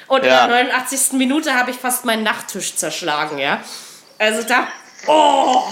Und 0.07 0.23
Ja. 0.23 0.45
in 0.45 0.51
der 0.51 0.63
89. 0.65 1.13
Minute 1.17 1.55
habe 1.55 1.71
ich 1.71 1.77
fast 1.77 2.05
meinen 2.05 2.23
Nachttisch 2.23 2.75
zerschlagen, 2.75 3.39
ja. 3.39 3.63
Also 4.19 4.43
da. 4.43 4.67
Oh! 5.07 5.63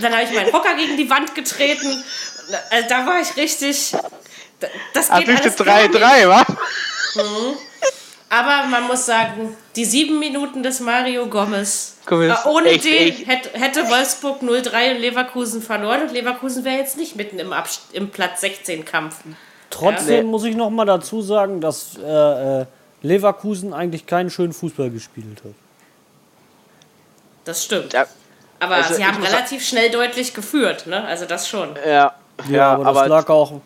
Dann 0.00 0.12
habe 0.12 0.22
ich 0.22 0.32
meinen 0.32 0.52
Hocker 0.52 0.74
gegen 0.76 0.96
die 0.96 1.10
Wand 1.10 1.34
getreten. 1.34 2.04
Also 2.70 2.88
da 2.88 3.06
war 3.06 3.20
ich 3.20 3.36
richtig. 3.36 3.92
Das 4.94 5.06
geht 5.08 5.10
Abwichte 5.10 5.44
alles 5.44 5.56
gar 5.64 5.82
nicht. 5.82 5.94
3-3, 5.94 6.28
wa? 6.28 6.46
Aber 8.32 8.68
man 8.68 8.86
muss 8.86 9.06
sagen, 9.06 9.56
die 9.74 9.84
sieben 9.84 10.20
Minuten 10.20 10.62
des 10.62 10.78
Mario 10.78 11.26
Gomez. 11.26 11.96
Gomez, 12.06 12.38
äh, 12.44 12.48
ohne 12.48 12.68
echt, 12.68 12.84
den 12.84 13.08
echt. 13.08 13.26
hätte, 13.26 13.58
hätte 13.58 13.90
Wolfsburg 13.90 14.40
0-3 14.40 14.94
und 14.94 15.00
Leverkusen 15.00 15.60
verloren 15.60 16.02
und 16.02 16.12
Leverkusen 16.12 16.64
wäre 16.64 16.76
jetzt 16.76 16.96
nicht 16.96 17.16
mitten 17.16 17.40
im, 17.40 17.52
Abst 17.52 17.82
im 17.92 18.10
Platz 18.10 18.40
16-Kampf. 18.42 19.16
Trotzdem 19.68 20.16
Ja. 20.16 20.22
muss 20.22 20.44
ich 20.44 20.54
noch 20.54 20.70
mal 20.70 20.84
dazu 20.84 21.20
sagen, 21.22 21.60
dass 21.60 21.98
äh, 21.98 22.60
äh, 22.60 22.66
Leverkusen 23.02 23.74
eigentlich 23.74 24.06
keinen 24.06 24.30
schönen 24.30 24.52
Fußball 24.52 24.90
gespielt 24.90 25.42
hat. 25.44 25.54
Das 27.44 27.64
stimmt. 27.64 27.92
Ja, 27.92 28.06
Aber 28.60 28.76
also 28.76 28.94
sie 28.94 29.04
haben 29.04 29.20
relativ 29.22 29.66
schnell 29.66 29.90
deutlich 29.90 30.34
geführt, 30.34 30.86
ne? 30.86 31.04
Also 31.04 31.24
das 31.24 31.48
schon. 31.48 31.70
ja, 31.84 32.14
ja, 32.48 32.72
aber, 32.74 32.86
aber, 32.86 33.00
das 33.00 33.08
lag 33.08 33.28
auch 33.28 33.60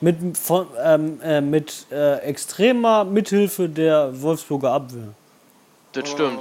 mit, 0.00 0.36
von, 0.36 0.66
ähm, 0.82 1.20
äh, 1.22 1.40
mit 1.40 1.86
äh, 1.90 2.18
extremer 2.20 3.04
Mithilfe 3.04 3.68
der 3.68 4.20
Wolfsburger 4.20 4.72
Abwehr. 4.72 5.14
das 5.92 6.08
stimmt. 6.08 6.40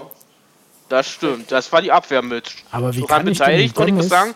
Das 0.87 1.07
stimmt. 1.07 1.51
Das 1.51 1.71
war 1.71 1.81
die 1.81 1.91
Abwehr 1.91 2.21
mit. 2.21 2.51
Aber 2.71 2.95
wie 2.95 3.01
daran 3.01 3.17
kann 3.17 3.27
ich 3.27 3.37
denn 3.37 3.45
beteiligt 3.45 3.77
und 3.77 3.87
ich 3.87 3.93
muss 3.93 4.09
sagen, 4.09 4.33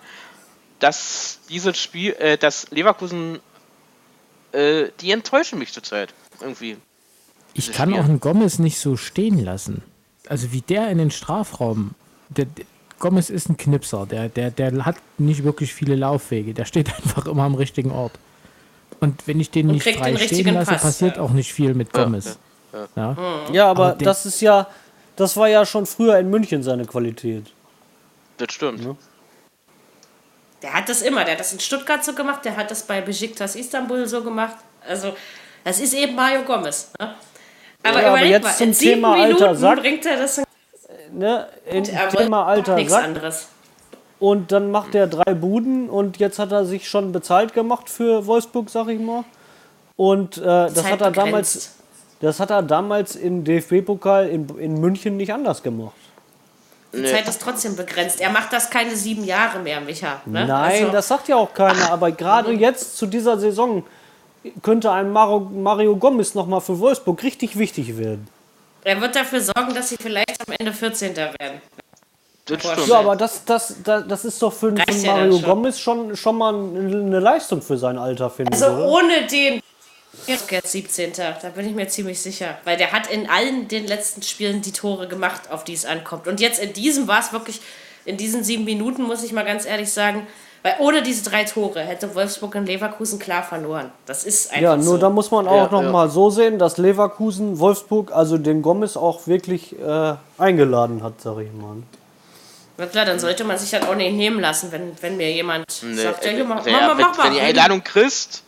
dass 0.80 1.40
dieses 1.50 1.78
Spiel, 1.78 2.14
äh, 2.20 2.38
dass 2.38 2.70
Leverkusen, 2.72 3.40
äh, 4.52 4.90
die 5.02 5.12
enttäuschen 5.12 5.58
mich 5.58 5.74
zurzeit. 5.74 6.14
Irgendwie. 6.42 6.78
Ich 7.54 7.72
kann 7.72 7.90
Spiel. 7.90 8.02
auch 8.02 8.06
einen 8.06 8.20
Gomez 8.20 8.60
nicht 8.60 8.78
so 8.78 8.98
stehen 8.98 9.44
lassen. 9.44 9.82
Also 10.28 10.52
wie 10.52 10.62
der 10.62 10.90
in 10.90 10.98
den 10.98 11.12
Strafraum. 11.12 11.96
Der, 12.30 12.46
der, 12.46 12.66
Gomez 13.00 13.30
ist 13.30 13.50
ein 13.50 13.58
Knipser. 13.58 14.06
Der, 14.06 14.30
der, 14.30 14.52
der 14.52 14.86
hat 14.86 14.96
nicht 15.18 15.44
wirklich 15.44 15.74
viele 15.74 15.96
Laufwege. 15.96 16.54
Der 16.54 16.66
steht 16.66 16.94
einfach 16.96 17.26
immer 17.26 17.44
am 17.44 17.56
richtigen 17.56 17.92
Ort. 17.92 18.14
Und 19.04 19.28
wenn 19.28 19.40
ich 19.40 19.52
den 19.52 19.68
Und 19.68 19.74
nicht 19.74 19.84
frei 19.98 20.12
den 20.12 20.18
stehen 20.18 20.54
lasse, 20.54 20.72
Pass, 20.72 20.82
passiert 20.82 21.18
ja. 21.18 21.24
auch 21.24 21.32
nicht 21.32 21.52
viel 21.54 21.74
mit 21.74 21.92
Gomez. 21.92 22.38
Ja, 22.96 23.16
Ja, 23.52 23.70
aber, 23.70 23.88
Aber 23.88 23.96
den- 23.96 24.06
das 24.06 24.26
ist 24.26 24.40
ja, 24.42 24.66
das 25.18 25.36
war 25.36 25.48
ja 25.50 25.66
schon 25.66 25.86
früher 25.86 26.18
in 26.18 26.30
München 26.30 26.64
seine 26.64 26.86
Qualität. 26.86 27.46
Das 28.38 28.54
stimmt. 28.54 28.96
Der 30.62 30.74
hat 30.74 30.88
das 30.88 31.02
immer. 31.02 31.24
Der 31.26 31.34
hat 31.34 31.40
das 31.42 31.52
in 31.54 31.60
Stuttgart 31.60 32.04
so 32.04 32.14
gemacht, 32.14 32.46
der 32.46 32.56
hat 32.56 32.72
das 32.72 32.84
bei 32.84 33.02
Besiktas 33.02 33.56
Istanbul 33.58 34.08
so 34.08 34.24
gemacht. 34.24 34.56
Also, 34.88 35.14
das 35.66 35.80
ist 35.82 35.94
eben 35.94 36.16
Mario 36.16 36.44
Gomez. 36.44 36.92
Ne? 37.00 37.14
Aber 37.84 38.02
Ja, 38.02 38.08
aber 38.08 38.18
überleg 38.18 38.32
jetzt 38.32 38.44
mal, 38.44 38.56
zum 38.56 38.68
in 38.68 38.74
sieben 38.74 38.94
Thema 38.96 39.14
alter 39.16 39.28
Minuten 39.36 39.56
Sack. 39.58 39.80
bringt 39.82 40.06
er 40.06 40.18
das 40.18 40.38
in 40.38 40.46
Ne? 41.20 41.48
In 41.66 41.84
Thema 41.84 42.46
alter 42.46 42.76
nichts 42.76 42.94
Sack. 42.94 43.04
anderes. 43.04 43.48
Und 44.24 44.54
dann 44.54 44.72
macht 44.72 44.96
er 44.96 45.08
drei 45.08 45.34
Buden 45.34 45.90
und 45.90 46.16
jetzt 46.18 46.40
hat 46.40 46.54
er 46.54 46.64
sich 46.64 46.88
schon 46.88 47.12
bezahlt 47.12 47.54
gemacht 47.54 47.90
für 47.90 48.26
Wolfsburg, 48.26 48.70
sag 48.70 48.88
ich 48.88 48.98
mal. 48.98 49.26
Und 49.98 50.38
äh, 50.38 50.42
das 50.42 50.90
hat 50.90 51.02
er 51.02 51.12
damals, 51.12 51.76
das 52.22 52.40
hat 52.40 52.50
er 52.50 52.64
damals 52.64 53.18
im 53.18 53.44
DFB-Pokal 53.44 54.30
in, 54.30 54.48
in 54.60 54.80
München 54.80 55.18
nicht 55.18 55.34
anders 55.34 55.62
gemacht. 55.62 55.92
Die 56.94 57.02
Nee. 57.02 57.12
Zeit 57.12 57.28
ist 57.28 57.42
trotzdem 57.42 57.76
begrenzt. 57.76 58.22
Er 58.22 58.30
macht 58.30 58.54
das 58.54 58.70
keine 58.70 58.96
sieben 58.96 59.26
Jahre 59.26 59.60
mehr, 59.60 59.82
Micha. 59.82 60.22
Ne? 60.26 60.46
Nein, 60.46 60.84
Also, 60.84 60.94
das 60.94 61.10
sagt 61.10 61.28
ja 61.28 61.36
auch 61.36 61.54
keiner. 61.54 61.92
Aber 61.92 62.10
gerade 62.14 62.54
jetzt 62.54 62.96
zu 62.96 63.08
dieser 63.08 63.38
Saison 63.38 63.84
könnte 64.62 64.90
ein 64.90 65.12
Mario, 65.12 65.42
Mario 65.42 65.98
Gomez 65.98 66.34
nochmal 66.34 66.62
für 66.62 66.80
Wolfsburg 66.80 67.22
richtig 67.24 67.58
wichtig 67.58 67.98
werden. 67.98 68.26
er 68.86 69.02
wird 69.02 69.18
dafür 69.18 69.42
sorgen, 69.42 69.74
dass 69.74 69.90
sie 69.90 69.98
vielleicht 70.00 70.40
am 70.48 70.54
Ende 70.58 70.72
14. 70.72 71.14
werden. 71.14 71.62
Das 72.46 72.60
stimmt. 72.62 72.88
Ja, 72.88 73.00
aber 73.00 73.16
das, 73.16 73.46
das, 73.46 73.76
das, 73.84 74.04
das 74.08 74.26
ist 74.26 74.42
doch 74.42 74.52
für, 74.52 74.72
für 74.72 74.78
Reicht 74.78 75.04
ja 75.04 75.14
dann 75.16 75.30
Mario 75.30 75.40
schon. 75.40 75.50
Gomez 75.50 75.80
schon, 75.80 76.16
schon 76.16 76.38
mal 76.38 76.54
eine 76.54 77.20
Leistung 77.20 77.62
für 77.62 77.78
sein 77.78 77.98
Alter, 77.98 78.30
finde 78.30 78.56
ich. 78.56 78.62
Also 78.62 78.76
oder? 78.76 78.88
ohne 78.88 79.28
den. 79.32 79.62
Jetzt 80.28 80.52
jetzt 80.52 80.72
17. 80.72 81.14
Da 81.16 81.34
bin 81.56 81.68
ich 81.68 81.74
mir 81.74 81.88
ziemlich 81.88 82.22
sicher. 82.22 82.58
Weil 82.66 82.78
der 82.78 82.92
hat 82.92 83.08
in 83.08 83.30
allen 83.30 83.68
den 83.68 83.88
letzten 83.88 84.22
Spielen 84.22 84.62
die 84.62 84.72
Tore 84.72 85.08
gemacht, 85.08 85.50
auf 85.52 85.64
die 85.64 85.74
es 85.74 85.86
ankommt. 85.86 86.28
Und 86.28 86.40
jetzt 86.40 86.62
in 86.62 86.72
diesem 86.74 87.08
war 87.08 87.20
es 87.20 87.34
wirklich, 87.34 87.62
in 88.06 88.18
diesen 88.18 88.44
sieben 88.44 88.64
Minuten, 88.64 89.04
muss 89.04 89.24
ich 89.24 89.32
mal 89.34 89.44
ganz 89.44 89.66
ehrlich 89.66 89.92
sagen, 89.92 90.28
weil 90.62 90.76
ohne 90.80 91.02
diese 91.02 91.28
drei 91.30 91.46
Tore 91.46 91.82
hätte 91.82 92.14
Wolfsburg 92.14 92.56
in 92.56 92.66
Leverkusen 92.66 93.20
klar 93.20 93.44
verloren. 93.44 93.92
Das 94.06 94.24
ist 94.24 94.52
einfach 94.52 94.62
Ja, 94.62 94.76
nur 94.76 94.86
so. 94.86 94.98
da 94.98 95.10
muss 95.10 95.32
man 95.32 95.48
auch 95.48 95.66
Ja, 95.66 95.72
noch 95.72 95.84
ja. 95.84 95.92
mal 95.92 96.10
so 96.10 96.30
sehen, 96.30 96.60
dass 96.60 96.78
Leverkusen 96.78 97.58
Wolfsburg, 97.60 98.12
also 98.14 98.38
den 98.38 98.62
Gomez 98.62 98.96
auch 98.96 99.26
wirklich 99.28 99.76
äh, 99.80 100.14
eingeladen 100.38 101.02
hat, 101.04 101.22
sag 101.22 101.40
ich 101.40 101.52
mal. 101.52 101.78
Na 102.78 102.88
klar, 102.88 103.06
dann 103.06 103.20
sollte 103.20 103.44
man 103.44 103.58
sich 103.58 103.70
das 103.70 103.84
auch 103.88 103.96
nicht 103.96 104.14
nehmen 104.16 104.40
lassen, 104.40 104.72
wenn, 104.72 104.92
wenn 105.02 105.16
mir 105.18 105.32
jemand 105.32 105.66
Nee, 105.84 105.94
sagt, 106.02 106.26
ja, 106.26 106.32
äh, 106.32 106.36
hier, 106.36 106.46
mach, 106.46 106.66
ja, 106.66 106.72
mach, 106.74 106.82
mal, 106.88 106.98
wenn, 106.98 107.06
mach 107.06 107.18
mal. 107.18 107.24
wenn 107.26 107.34
die 107.34 107.40
Einladung 107.42 107.84
kriegst, 107.84 108.44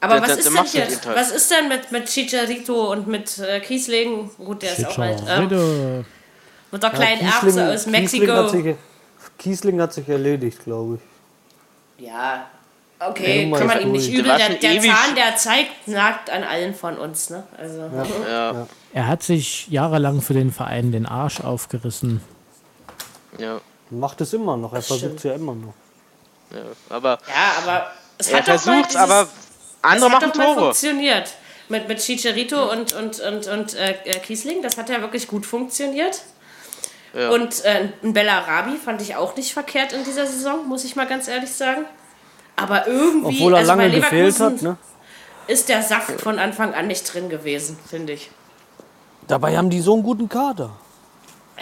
Aber 0.00 0.14
dann- 0.14 0.22
was 0.22 0.28
dann 0.44 0.64
ist 0.64 0.74
denn 0.74 1.00
Teil. 1.00 1.16
Was 1.16 1.30
ist 1.30 1.50
denn 1.50 1.68
mit, 1.68 1.92
mit 1.92 2.06
Chicharito 2.06 2.92
und 2.92 3.06
mit 3.08 3.38
äh, 3.38 3.60
Kiesling? 3.60 4.30
Gut, 4.38 4.62
der 4.62 4.72
ist 4.72 4.86
auch 4.86 4.96
halt. 4.98 5.22
Ähm, 5.28 6.04
mit 6.70 6.82
der 6.82 6.90
kleinen 6.90 7.20
Kiesling- 7.20 7.58
Erbse 7.58 7.74
aus 7.74 7.84
Kiesling 7.84 7.92
Mexiko. 8.02 8.32
hat, 8.32 8.50
sich, 8.50 8.76
Kiesling 9.38 9.80
hat 9.82 9.92
sich 9.92 10.08
erledigt, 10.08 10.64
glaube 10.64 10.98
ich. 11.98 12.06
Ja, 12.06 12.46
Ja, 13.00 13.08
okay, 13.10 13.50
kann 13.54 13.66
man 13.66 13.80
ihm 13.82 13.92
nicht 13.92 14.10
übel. 14.10 14.24
Der 14.24 14.48
Der, 14.48 14.80
Zahn, 14.80 15.14
der 15.14 15.36
zeigt, 15.36 15.88
nagt 15.88 16.30
an 16.30 16.42
allen 16.42 16.74
von 16.74 16.96
uns. 16.96 17.28
Ne? 17.30 17.42
Also, 17.58 17.90
ja, 18.30 18.66
Er 18.94 19.06
hat 19.08 19.22
sich 19.22 19.68
jahrelang 19.68 20.22
für 20.22 20.34
den 20.34 20.52
Verein 20.52 20.90
den 20.92 21.04
Arsch 21.06 21.40
aufgerissen. 21.40 22.20
Ja. 23.38 23.60
Macht 23.90 24.20
es 24.22 24.32
immer 24.32 24.56
noch, 24.56 24.72
er 24.72 24.78
Das 24.78 24.86
versucht 24.86 25.16
es 25.16 25.22
ja 25.24 25.34
immer 25.34 25.54
noch. 25.54 25.74
Ja, 26.50 26.62
aber 26.88 27.18
Ja, 27.28 27.62
aber 27.62 27.90
es 28.18 28.32
hat 28.32 28.42
doch 28.42 28.48
mal 28.48 28.58
versucht's, 28.58 28.88
dieses- 28.88 29.02
aber 29.02 29.28
andere 29.82 30.10
das 30.10 30.14
hat 30.16 30.22
machen 30.22 30.30
doch 30.32 30.38
mal 30.38 30.44
Tore. 30.54 30.60
funktioniert. 30.66 31.34
Mit, 31.68 31.88
mit 31.88 31.98
Chicharito 32.00 32.70
und, 32.70 32.92
und, 32.92 33.20
und, 33.20 33.46
und 33.46 33.74
äh, 33.74 33.92
äh, 34.04 34.18
Kiesling, 34.20 34.62
das 34.62 34.76
hat 34.76 34.88
ja 34.90 35.00
wirklich 35.00 35.26
gut 35.26 35.46
funktioniert. 35.46 36.20
Ja. 37.14 37.30
Und 37.30 37.64
äh, 37.64 37.88
ein 38.02 38.12
Bellarabi 38.12 38.76
fand 38.76 39.00
ich 39.02 39.16
auch 39.16 39.36
nicht 39.36 39.52
verkehrt 39.52 39.92
in 39.92 40.04
dieser 40.04 40.26
Saison, 40.26 40.66
muss 40.68 40.84
ich 40.84 40.96
mal 40.96 41.06
ganz 41.06 41.28
ehrlich 41.28 41.50
sagen. 41.52 41.84
Aber 42.56 42.86
irgendwie, 42.86 43.36
Obwohl 43.36 43.52
er 43.54 43.58
also 43.60 43.72
bei 43.74 43.86
lange 43.86 43.94
gefehlt 43.94 44.38
hat, 44.40 44.60
ne? 44.62 44.76
ist 45.46 45.68
der 45.68 45.82
Saft 45.82 46.20
von 46.20 46.38
Anfang 46.38 46.74
an 46.74 46.86
nicht 46.88 47.12
drin 47.12 47.28
gewesen, 47.30 47.78
finde 47.88 48.14
ich. 48.14 48.30
Dabei 49.28 49.56
haben 49.56 49.70
die 49.70 49.80
so 49.80 49.94
einen 49.94 50.02
guten 50.02 50.28
Kader. 50.28 50.70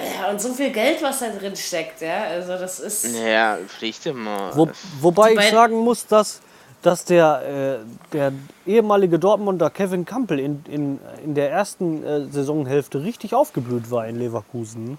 Ja, 0.02 0.30
und 0.30 0.40
so 0.40 0.52
viel 0.52 0.70
Geld, 0.70 1.02
was 1.02 1.20
da 1.20 1.28
drin 1.28 1.56
steckt, 1.56 2.00
ja, 2.00 2.24
also 2.24 2.56
das 2.56 2.80
ist... 2.80 3.12
Naja, 3.12 3.58
pflicht 3.66 4.06
immer. 4.06 4.50
Wo, 4.54 4.68
wobei 5.00 5.32
ich 5.34 5.50
sagen 5.50 5.76
muss, 5.78 6.06
dass, 6.06 6.40
dass 6.82 7.04
der, 7.04 7.80
äh, 7.82 8.12
der 8.12 8.32
ehemalige 8.66 9.18
Dortmunder 9.18 9.70
Kevin 9.70 10.04
Campbell 10.04 10.38
in, 10.38 10.64
in, 10.68 11.00
in 11.24 11.34
der 11.34 11.50
ersten 11.50 12.04
äh, 12.04 12.24
Saisonhälfte 12.30 13.02
richtig 13.02 13.34
aufgeblüht 13.34 13.90
war 13.90 14.06
in 14.06 14.18
Leverkusen. 14.18 14.98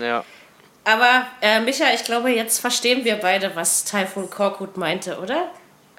Ja. 0.00 0.24
Aber, 0.84 1.26
äh, 1.42 1.60
Micha, 1.60 1.84
ich 1.94 2.04
glaube, 2.04 2.30
jetzt 2.30 2.60
verstehen 2.60 3.04
wir 3.04 3.16
beide, 3.16 3.54
was 3.54 3.84
Taifun 3.84 4.30
Korkut 4.30 4.76
meinte, 4.76 5.18
oder? 5.20 5.48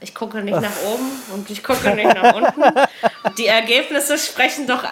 Ich 0.02 0.16
gucke 0.16 0.42
nicht 0.42 0.60
nach 0.62 0.84
oben 0.86 1.12
und 1.34 1.50
ich 1.50 1.64
gucke 1.64 1.90
nicht 1.92 2.14
nach 2.14 2.34
unten. 2.34 2.64
Die 3.38 3.48
Ergebnisse 3.48 4.18
sprechen 4.18 4.66
doch. 4.66 4.84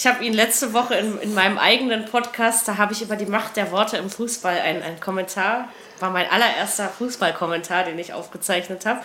Ich 0.00 0.06
habe 0.06 0.24
ihn 0.24 0.32
letzte 0.32 0.72
Woche 0.72 0.94
in, 0.94 1.20
in 1.20 1.34
meinem 1.34 1.58
eigenen 1.58 2.06
Podcast, 2.06 2.66
da 2.66 2.78
habe 2.78 2.94
ich 2.94 3.02
über 3.02 3.16
die 3.16 3.26
Macht 3.26 3.58
der 3.58 3.70
Worte 3.70 3.98
im 3.98 4.08
Fußball 4.08 4.58
einen, 4.58 4.82
einen 4.82 4.98
Kommentar, 4.98 5.68
war 5.98 6.08
mein 6.08 6.26
allererster 6.30 6.88
Fußballkommentar, 6.88 7.84
den 7.84 7.98
ich 7.98 8.14
aufgezeichnet 8.14 8.86
habe. 8.86 9.02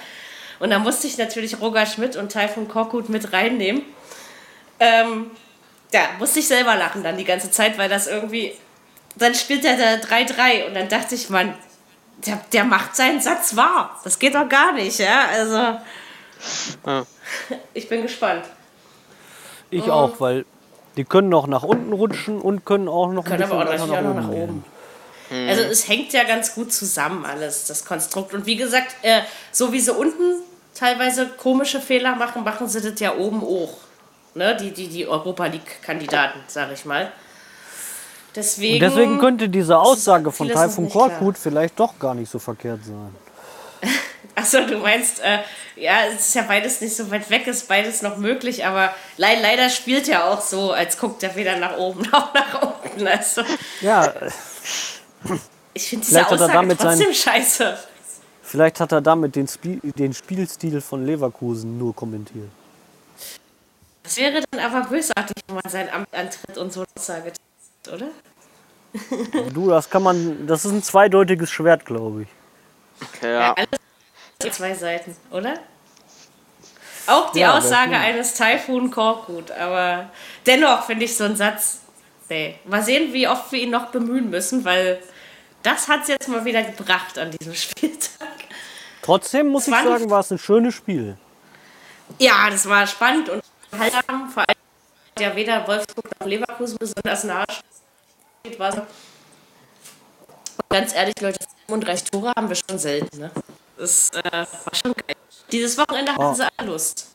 Und 0.59 0.69
da 0.69 0.79
musste 0.79 1.07
ich 1.07 1.17
natürlich 1.17 1.59
Roger 1.59 1.85
Schmidt 1.85 2.15
und 2.15 2.31
Taifun 2.31 2.69
Korkut 2.69 3.09
mit 3.09 3.33
reinnehmen. 3.33 3.81
Ähm, 4.79 5.31
ja, 5.91 6.11
musste 6.17 6.39
ich 6.39 6.47
selber 6.47 6.75
lachen 6.75 7.03
dann 7.03 7.17
die 7.17 7.25
ganze 7.25 7.51
Zeit, 7.51 7.77
weil 7.77 7.89
das 7.89 8.07
irgendwie. 8.07 8.53
Dann 9.17 9.35
spielt 9.35 9.65
er 9.65 9.75
da 9.75 9.95
3-3 9.95 10.67
und 10.67 10.75
dann 10.75 10.87
dachte 10.87 11.15
ich, 11.15 11.29
Mann, 11.29 11.55
der, 12.25 12.39
der 12.53 12.63
macht 12.63 12.95
seinen 12.95 13.19
Satz 13.19 13.57
wahr. 13.57 13.99
Das 14.05 14.17
geht 14.17 14.33
doch 14.33 14.47
gar 14.47 14.71
nicht, 14.71 14.99
ja? 14.99 15.25
Also. 15.27 15.57
Ja. 16.85 17.05
Ich 17.73 17.89
bin 17.89 18.01
gespannt. 18.03 18.45
Ich 19.71 19.91
auch, 19.91 20.21
weil 20.21 20.45
die 20.97 21.03
können 21.03 21.29
noch 21.29 21.47
nach 21.47 21.63
unten 21.63 21.93
rutschen 21.93 22.39
und 22.39 22.65
können 22.65 22.87
auch 22.87 23.11
noch 23.11 23.25
Können 23.25 23.43
ein 23.43 23.51
aber 23.51 23.65
auch 23.65 23.67
weiter 23.67 23.83
auch 23.83 24.01
noch 24.01 24.13
nach 24.15 24.29
oben. 24.29 24.63
Also 25.29 25.63
es 25.63 25.87
hängt 25.87 26.13
ja 26.13 26.23
ganz 26.23 26.53
gut 26.53 26.71
zusammen 26.71 27.25
alles, 27.25 27.65
das 27.65 27.83
Konstrukt. 27.83 28.33
Und 28.33 28.45
wie 28.45 28.55
gesagt, 28.55 28.95
äh, 29.01 29.21
so 29.51 29.73
wie 29.73 29.79
sie 29.79 29.91
unten 29.91 30.43
teilweise 30.75 31.27
komische 31.27 31.79
Fehler 31.81 32.15
machen, 32.15 32.43
machen 32.43 32.67
sie 32.67 32.81
das 32.81 32.99
ja 32.99 33.15
oben 33.15 33.43
auch. 33.43 33.77
Ne? 34.35 34.55
Die, 34.57 34.71
die, 34.71 34.87
die 34.87 35.07
Europa 35.07 35.47
League-Kandidaten, 35.47 36.41
sag 36.47 36.71
ich 36.71 36.85
mal. 36.85 37.11
Deswegen, 38.35 38.75
Und 38.75 38.91
deswegen 38.91 39.19
könnte 39.19 39.49
diese 39.49 39.77
Aussage 39.77 40.31
von 40.31 40.49
Taifun. 40.49 40.89
Korkut 40.89 41.37
vielleicht 41.37 41.79
doch 41.79 41.97
gar 41.97 42.13
nicht 42.13 42.29
so 42.29 42.37
verkehrt 42.37 42.83
sein. 42.83 43.15
Achso, 44.35 44.65
du 44.67 44.77
meinst, 44.79 45.21
äh, 45.21 45.39
ja, 45.77 46.05
es 46.13 46.27
ist 46.27 46.35
ja 46.35 46.41
beides 46.43 46.81
nicht 46.81 46.95
so 46.95 47.09
weit 47.09 47.29
weg, 47.29 47.47
ist 47.47 47.67
beides 47.67 48.01
noch 48.01 48.17
möglich, 48.17 48.65
aber 48.65 48.93
le 49.17 49.27
leider 49.41 49.69
spielt 49.69 50.09
er 50.09 50.25
auch 50.25 50.41
so, 50.41 50.71
als 50.73 50.97
guckt 50.97 51.23
er 51.23 51.35
weder 51.35 51.57
nach 51.57 51.77
oben 51.77 52.01
noch 52.11 52.33
nach 52.33 52.61
unten. 52.83 53.07
Also, 53.07 53.41
Ja, 53.81 54.13
ich 55.73 55.87
finde 55.89 56.05
diese 56.05 56.15
Vielleicht 56.19 56.31
hat 56.31 56.39
er 56.39 56.45
Aussage 56.45 56.53
damit 56.53 56.79
sein- 56.81 56.97
trotzdem 56.99 57.13
scheiße. 57.13 57.77
vielleicht 58.43 58.79
hat 58.79 58.91
er 58.91 59.01
damit 59.01 59.35
den, 59.35 59.47
Spie 59.47 59.79
den 59.83 60.13
Spielstil 60.13 60.81
von 60.81 61.05
Leverkusen 61.05 61.77
nur 61.77 61.95
kommentiert. 61.95 62.49
Das 64.03 64.17
wäre 64.17 64.43
dann 64.51 64.59
aber 64.59 64.87
bösartig, 64.87 65.35
wenn 65.47 65.55
man 65.55 65.69
sein 65.71 65.89
Amt 65.89 66.13
antritt 66.13 66.57
und 66.57 66.71
so 66.71 66.81
eine 66.81 66.87
Aussage 66.97 67.31
tut, 67.83 67.93
oder? 67.93 68.07
Du, 69.53 69.69
das 69.69 69.89
kann 69.89 70.03
man, 70.03 70.45
das 70.47 70.63
ist 70.65 70.71
ein 70.71 70.83
zweideutiges 70.83 71.49
Schwert, 71.49 71.85
glaube 71.85 72.23
ich. 72.23 72.27
Ja. 73.21 73.53
Alles 73.53 73.67
zwei 74.51 74.73
Seiten, 74.73 75.15
oder? 75.31 75.55
Auch 77.07 77.31
die 77.31 77.39
Ja, 77.39 77.57
Aussage 77.57 77.91
das- 77.91 77.99
eines 78.01 78.33
Taifun 78.33 78.89
Korkut, 78.91 79.51
aber 79.51 80.09
dennoch 80.45 80.85
finde 80.85 81.05
ich 81.05 81.15
so 81.15 81.23
einen 81.25 81.35
Satz, 81.35 81.79
nee. 82.29 82.55
Mal 82.65 82.81
sehen, 82.83 83.13
wie 83.13 83.27
oft 83.27 83.51
wir 83.51 83.59
ihn 83.59 83.69
noch 83.71 83.87
bemühen 83.87 84.29
müssen, 84.29 84.65
weil 84.65 84.99
das 85.61 85.87
hat 85.87 86.01
es 86.03 86.07
jetzt 86.07 86.27
mal 86.27 86.43
wieder 86.45 86.63
gebracht 86.63 87.17
an 87.19 87.31
diesem 87.31 87.53
Spieltag. 87.55 88.27
Trotzdem 89.03 89.47
muss 89.49 89.67
ich 89.67 89.73
war 89.73 89.83
nicht- 89.83 89.91
sagen, 89.99 90.09
war 90.09 90.19
es 90.21 90.31
ein 90.31 90.39
schönes 90.39 90.73
Spiel. 90.73 91.15
Ja, 92.19 92.49
das 92.49 92.67
war 92.67 92.85
spannend 92.87 93.29
und 93.29 93.43
unterhaltsam, 93.71 94.29
vor 94.31 94.43
allem 94.47 94.57
hat 95.15 95.21
ja 95.21 95.35
weder 95.35 95.67
Wolfsburg 95.67 96.05
noch 96.19 96.27
Leverkusen 96.27 96.77
besonders 96.79 97.21
steht, 98.43 98.59
war 98.59 98.71
so. 98.71 98.79
Und 98.81 100.69
ganz 100.69 100.93
ehrlich, 100.95 101.19
Leute, 101.21 101.39
35 101.67 102.09
Tore 102.11 102.33
haben 102.35 102.47
wir 102.49 102.55
schon 102.55 102.77
selten, 102.79 103.19
ne? 103.19 103.31
Das 103.77 104.09
äh, 104.11 104.31
war 104.31 104.73
schon 104.73 104.93
geil. 104.93 105.15
Dieses 105.51 105.77
Wochenende 105.77 106.11
hatten 106.13 106.23
Oh. 106.23 106.33
sie 106.33 106.47
alle 106.57 106.69
Lust. 106.69 107.09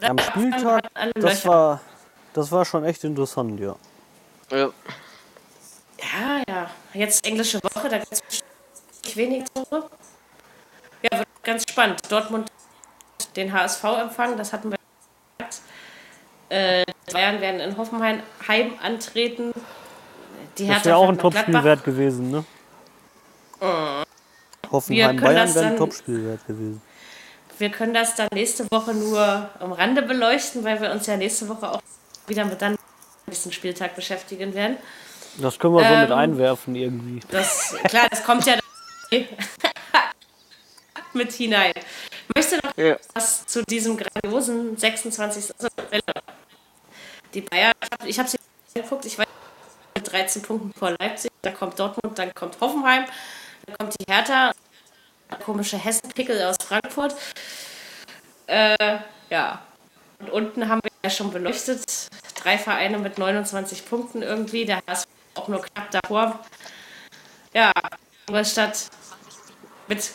Am 0.00 0.18
Spieltag, 0.18 0.82
das 1.14 1.46
war, 1.46 1.80
das 2.32 2.50
war 2.50 2.64
schon 2.64 2.84
echt 2.84 3.04
interessant, 3.04 3.60
ja. 3.60 3.76
ja. 4.50 4.70
Ja, 5.98 6.42
ja. 6.48 6.70
Jetzt 6.92 7.24
englische 7.24 7.60
Woche, 7.62 7.88
da 7.88 7.98
gibt 7.98 8.12
es 8.12 9.16
wenig 9.16 9.44
Tore. 9.54 9.88
Ja, 11.02 11.18
wird 11.18 11.28
ganz 11.44 11.64
spannend. 11.68 12.00
Dortmund 12.10 12.50
den 13.36 13.52
HSV 13.52 13.84
empfangen, 13.84 14.36
das 14.36 14.52
hatten 14.52 14.70
wir 14.70 14.78
gesagt. 15.38 15.60
Äh, 16.48 16.84
die 17.08 17.12
Bayern 17.12 17.40
werden 17.40 17.60
in 17.60 17.76
Hoffenheim 17.76 18.22
Heim 18.46 18.72
antreten. 18.82 19.52
Die 20.58 20.66
Das 20.66 20.84
wäre 20.84 20.96
auch 20.96 21.08
ein 21.08 21.18
Topspiel 21.18 21.62
wert 21.64 21.84
gewesen, 21.84 22.30
ne? 22.30 22.44
Hoffenheim 24.72 25.16
können 25.16 25.20
Bayern 25.34 25.46
das 25.46 25.54
wäre 25.54 25.64
ein 25.66 25.70
dann- 25.72 25.78
Topspiel 25.78 26.24
wert 26.26 26.46
gewesen. 26.46 26.82
Wir 27.58 27.70
können 27.70 27.94
das 27.94 28.14
dann 28.16 28.28
nächste 28.32 28.68
Woche 28.70 28.92
nur 28.94 29.48
am 29.60 29.72
Rande 29.72 30.02
beleuchten, 30.02 30.64
weil 30.64 30.80
wir 30.80 30.90
uns 30.90 31.06
ja 31.06 31.16
nächste 31.16 31.48
Woche 31.48 31.70
auch 31.70 31.82
wieder 32.26 32.44
mit 32.44 32.60
dann 32.60 32.76
nächsten 33.26 33.52
Spieltag 33.52 33.94
beschäftigen 33.94 34.52
werden. 34.54 34.76
Das 35.38 35.58
können 35.58 35.74
wir 35.74 35.84
so 35.88 35.94
mit 35.96 36.10
Ähm, 36.10 36.18
einwerfen 36.18 36.74
irgendwie. 36.74 37.20
Das, 37.30 37.74
klar, 37.84 38.06
das 38.10 38.24
kommt 38.24 38.44
ja 38.46 38.54
mit 41.12 41.32
hinein. 41.32 41.72
Ich 41.76 42.34
möchte 42.36 42.56
noch 42.66 42.76
Ja. 42.76 42.96
was 43.14 43.46
zu 43.46 43.62
diesem 43.64 43.96
grandiosen 43.96 44.76
26. 44.76 45.50
Welle. 45.90 46.02
Die 47.34 47.42
Bayern, 47.42 47.72
ich 48.04 48.18
habe 48.18 48.28
sie 48.28 48.38
geguckt, 48.74 49.04
ich 49.04 49.18
weiß 49.18 49.26
mit 49.94 50.10
13 50.10 50.42
Punkten 50.42 50.72
vor 50.72 50.90
Leipzig, 50.98 51.30
dann 51.42 51.54
kommt 51.54 51.78
Dortmund, 51.78 52.18
dann 52.18 52.34
kommt 52.34 52.58
Hoffenheim, 52.60 53.04
dann 53.66 53.78
kommt 53.78 53.94
die 54.00 54.10
Hertha, 54.10 54.52
komische 55.36 55.76
Hessenpickel 55.76 56.42
aus 56.42 56.56
Frankfurt. 56.62 57.14
Äh, 58.46 58.98
ja. 59.30 59.62
Und 60.18 60.30
unten 60.30 60.68
haben 60.68 60.80
wir 60.82 60.90
ja 61.02 61.10
schon 61.10 61.32
beleuchtet, 61.32 61.84
drei 62.36 62.58
Vereine 62.58 62.98
mit 62.98 63.18
29 63.18 63.86
Punkten 63.86 64.22
irgendwie, 64.22 64.64
der 64.64 64.82
HSV 64.86 65.06
auch 65.34 65.48
nur 65.48 65.62
knapp 65.62 65.90
davor. 65.90 66.38
Ja, 67.52 67.72
Ingolstadt 68.28 68.88
mit 69.88 70.10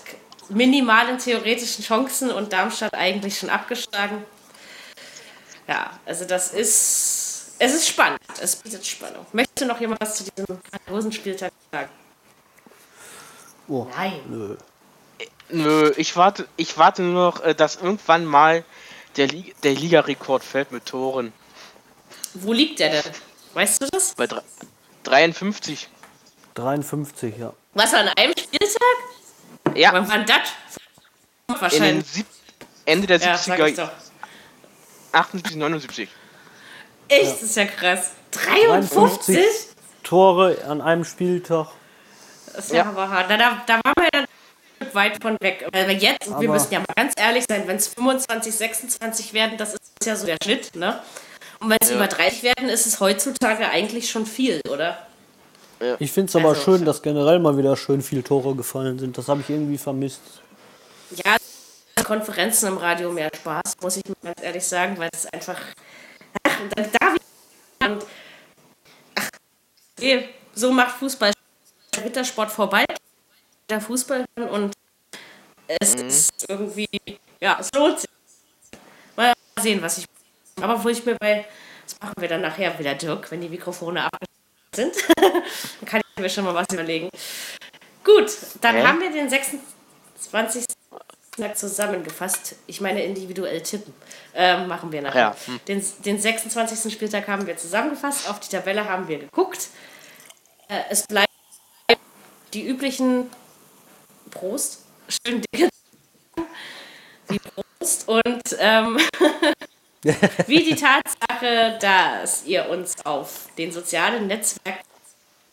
minimalen 0.49 1.18
theoretischen 1.18 1.84
Chancen 1.84 2.32
und 2.32 2.53
Darmstadt 2.53 2.93
eigentlich 2.93 3.38
schon 3.38 3.49
abgeschlagen. 3.49 4.26
Ja, 5.68 5.91
also 6.05 6.26
das 6.26 6.53
ist, 6.53 7.55
es 7.59 7.74
ist 7.74 7.88
spannend, 7.88 8.22
es 8.41 8.55
bietet 8.55 8.86
Spannung. 8.86 9.26
Möchte 9.34 9.65
noch 9.65 9.80
jemand 9.82 9.99
was 9.99 10.15
zu 10.15 10.24
diesem 10.24 10.59
grandiosen 10.63 11.11
Spieltag 11.11 11.51
sagen? 11.72 11.89
Oh, 13.68 13.86
Nein. 13.95 14.22
nö. 14.30 14.55
Nö, 15.49 15.93
ich 15.97 16.15
warte, 16.15 16.47
ich 16.57 16.77
warte 16.77 17.01
nur 17.03 17.31
noch, 17.31 17.41
äh, 17.43 17.55
dass 17.55 17.77
irgendwann 17.77 18.25
mal 18.25 18.63
der, 19.15 19.27
Li 19.27 19.53
der 19.63 19.73
Ligarekord 19.73 20.43
fällt 20.43 20.71
mit 20.71 20.85
Toren. 20.85 21.31
Wo 22.33 22.53
liegt 22.53 22.79
der 22.79 22.89
denn? 23.01 23.11
Weißt 23.53 23.81
du 23.81 23.87
das? 23.91 24.13
Bei 24.15 24.25
dre- 24.25 24.43
53. 25.03 25.87
53, 26.55 27.37
ja. 27.37 27.53
Was 27.73 27.93
an 27.93 28.09
einem 28.09 28.33
Spieltag? 28.37 29.75
Ja, 29.75 29.93
Wann 29.93 30.07
war 30.09 30.19
das? 30.25 31.61
Wahrscheinlich. 31.61 32.05
Ende 32.85 33.07
der 33.07 33.17
Ja, 33.19 33.37
sag 33.37 33.59
ich 33.59 33.75
70er, 33.75 33.85
doch. 33.85 33.91
78, 35.13 35.55
79. 35.55 36.09
Echt, 37.09 37.31
das 37.33 37.43
ist 37.43 37.55
ja 37.55 37.65
krass. 37.65 38.11
53? 38.31 39.39
Tore 40.03 40.57
an 40.67 40.81
einem 40.81 41.03
Spieltag. 41.05 41.67
Das 42.53 42.65
ist 42.65 42.71
ja, 42.71 42.83
Ja. 42.83 42.89
aber 42.89 43.09
hart. 43.09 43.29
Da, 43.29 43.37
da, 43.37 43.61
da 43.65 43.73
waren 43.75 43.93
wir 43.99 44.09
dann 44.11 44.25
weit 44.97 45.21
von 45.21 45.37
weg. 45.39 45.63
Aber 45.65 45.89
jetzt, 45.91 46.27
wir 46.27 46.35
Aber- 46.35 46.47
müssen 46.47 46.73
ja 46.73 46.79
mal 46.79 46.93
ganz 46.95 47.13
ehrlich 47.17 47.45
sein, 47.49 47.63
wenn 47.67 47.77
es 47.77 47.87
25, 47.87 48.53
26 48.53 49.33
werden, 49.33 49.57
das 49.57 49.73
ist 49.75 50.05
ja 50.05 50.15
so 50.15 50.25
der 50.25 50.37
Schnitt, 50.43 50.75
ne? 50.75 51.01
Und 51.59 51.69
wenn 51.69 51.77
es 51.81 51.89
Ja. 51.89 51.95
über 51.95 52.07
30 52.07 52.43
werden, 52.43 52.67
ist 52.69 52.85
es 52.85 52.99
heutzutage 52.99 53.67
eigentlich 53.69 54.09
schon 54.11 54.25
viel, 54.25 54.61
oder? 54.69 55.07
Ich 55.99 56.11
finde 56.11 56.29
es 56.29 56.35
aber 56.35 56.49
Also- 56.49 56.61
schön, 56.63 56.85
dass 56.85 57.01
generell 57.01 57.39
mal 57.39 57.55
wieder 57.57 57.77
schön 57.77 58.01
viele 58.01 58.23
Tore 58.23 58.55
gefallen 58.55 58.97
sind. 58.99 59.17
Das 59.17 59.27
habe 59.27 59.41
ich 59.41 59.49
irgendwie 59.49 59.77
vermisst. 59.77 60.21
Ja, 61.23 61.37
Konferenzen 62.03 62.67
im 62.67 62.77
Radio 62.77 63.11
mehr 63.11 63.29
Spaß, 63.35 63.75
muss 63.81 63.97
ich 63.97 64.03
mir 64.07 64.15
ganz 64.23 64.41
ehrlich 64.41 64.63
sagen, 64.63 64.97
weil 64.97 65.09
es 65.13 65.25
einfach. 65.27 65.57
Ach, 66.43 66.59
und 66.61 66.77
dann 66.77 66.89
da 66.99 67.13
wieder. 67.13 67.93
Und, 67.93 68.05
ach, 69.15 69.29
nee, 69.99 70.29
so 70.53 70.71
macht 70.71 70.97
Fußball 70.97 71.31
der 71.95 72.03
Wintersport 72.05 72.51
vorbei. 72.51 72.85
Der 73.69 73.81
Fußball 73.81 74.25
und 74.35 74.71
es 75.68 75.95
ist 75.95 76.45
irgendwie. 76.47 76.88
Ja, 77.39 77.57
es 77.59 77.70
lohnt 77.74 77.99
sich. 77.99 78.09
Mal 79.15 79.34
sehen, 79.59 79.82
was 79.82 79.99
ich. 79.99 80.05
Aber 80.61 80.84
wo 80.84 80.89
ich 80.89 81.05
mir 81.05 81.15
bei. 81.15 81.45
Das 81.84 81.99
machen 82.01 82.15
wir 82.18 82.28
dann 82.28 82.41
nachher 82.41 82.78
wieder, 82.78 82.95
Dirk, 82.95 83.32
wenn 83.32 83.41
die 83.41 83.49
Mikrofone 83.49 84.03
abgeschlossen 84.03 84.34
sind. 84.74 84.95
dann 85.18 85.86
kann 85.86 86.01
ich 86.01 86.22
mir 86.22 86.30
schon 86.30 86.43
mal 86.43 86.53
was 86.53 86.68
überlegen. 86.74 87.09
Gut, 88.03 88.32
dann 88.61 88.76
Hä? 88.76 88.84
haben 88.84 88.99
wir 88.99 89.11
den 89.11 89.30
26. 89.30 90.65
Spieltag 91.34 91.57
zusammengefasst. 91.57 92.55
Ich 92.65 92.82
meine 92.82 93.03
individuell 93.03 93.61
tippen. 93.61 93.93
Ähm, 94.34 94.68
machen 94.68 94.91
wir 94.91 95.01
nachher. 95.01 95.22
Ja, 95.22 95.36
hm. 95.45 95.59
Den, 95.68 95.86
den 96.03 96.20
26. 96.20 96.91
Spieltag 96.91 97.28
haben 97.28 97.47
wir 97.47 97.55
zusammengefasst. 97.57 98.30
Auf 98.30 98.39
die 98.39 98.49
Tabelle 98.49 98.89
haben 98.89 99.07
wir 99.07 99.20
geguckt. 99.20 99.70
Äh, 100.68 100.82
es 100.89 101.03
bleiben 101.03 101.28
die 102.53 102.68
üblichen 102.68 103.30
Prost, 104.32 104.86
schönen 105.08 105.43
Dinge. 105.53 105.70
Wie 107.28 107.39
Prost 107.39 108.08
und 108.08 108.41
ähm, 108.60 108.97
wie 110.47 110.64
die 110.64 110.76
Tatsache, 110.76 111.78
dass 111.80 112.45
ihr 112.45 112.70
uns 112.70 113.05
auf 113.05 113.49
den 113.58 113.72
sozialen 113.72 114.28
Netzwerken 114.28 114.88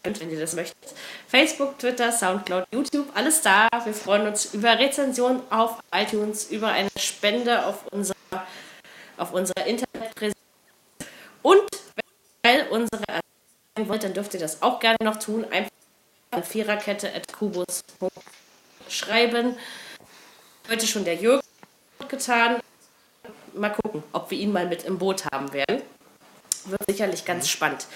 wenn 0.04 0.30
ihr 0.30 0.38
das 0.38 0.54
möchtet. 0.54 0.94
Facebook, 1.28 1.78
Twitter, 1.78 2.12
Soundcloud, 2.12 2.66
YouTube, 2.72 3.08
alles 3.14 3.40
da. 3.40 3.68
Wir 3.84 3.94
freuen 3.94 4.26
uns 4.26 4.52
über 4.52 4.78
Rezensionen 4.78 5.40
auf 5.50 5.80
iTunes, 5.92 6.50
über 6.50 6.68
eine 6.68 6.90
Spende 6.98 7.64
auf 7.64 7.86
unserer, 7.90 8.14
auf 9.16 9.32
unserer 9.32 9.64
Internetpräsenz. 9.64 10.36
Und 11.42 11.62
wenn 12.42 12.58
ihr 12.58 12.70
unsere 12.70 13.02
erreichen 13.06 13.88
wollt, 13.88 14.04
dann 14.04 14.14
dürft 14.14 14.34
ihr 14.34 14.40
das 14.40 14.62
auch 14.62 14.78
gerne 14.78 14.98
noch 15.02 15.16
tun. 15.16 15.44
Einfach 15.50 15.70
an 16.30 16.44
Viererkette 16.44 17.12
at 17.14 17.32
kubus 17.32 17.82
schreiben. 18.88 19.56
Heute 20.68 20.86
schon 20.86 21.04
der 21.04 21.16
Jürgen 21.16 21.46
getan. 22.08 22.60
Mal 23.54 23.70
gucken, 23.70 24.02
ob 24.12 24.30
wir 24.30 24.38
ihn 24.38 24.52
mal 24.52 24.66
mit 24.66 24.84
im 24.84 24.98
Boot 24.98 25.24
haben 25.32 25.52
werden. 25.52 25.82
Wird 26.66 26.80
sicherlich 26.88 27.24
ganz 27.24 27.48
spannend. 27.48 27.86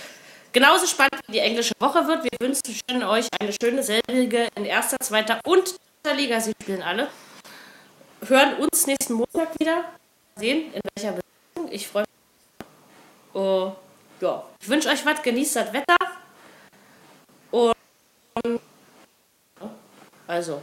Genauso 0.52 0.86
spannend 0.86 1.20
wie 1.26 1.32
die 1.32 1.38
englische 1.38 1.74
Woche 1.78 2.06
wird. 2.06 2.24
Wir 2.24 2.30
wünschen 2.40 3.02
euch 3.02 3.26
eine 3.40 3.52
schöne 3.60 3.82
selbige 3.82 4.48
in 4.54 4.64
erster, 4.64 4.96
zweiter 5.00 5.40
und 5.44 5.78
dritter 6.02 6.16
Liga. 6.16 6.40
Sie 6.40 6.52
spielen 6.60 6.82
alle. 6.82 7.08
Hören 8.26 8.54
uns 8.56 8.86
nächsten 8.86 9.14
Montag 9.14 9.58
wieder. 9.58 9.84
Sehen, 10.36 10.72
in 10.72 10.80
welcher 10.94 11.12
Beziehung. 11.12 11.72
Ich 11.72 11.88
freue 11.88 12.02
mich. 12.02 12.66
Oh, 13.34 13.72
ja. 14.20 14.44
Ich 14.60 14.68
wünsche 14.68 14.88
euch 14.88 15.04
was. 15.04 15.22
Genießt 15.22 15.56
das 15.56 15.72
Wetter. 15.72 15.96
Und 17.50 17.74
also, 20.28 20.62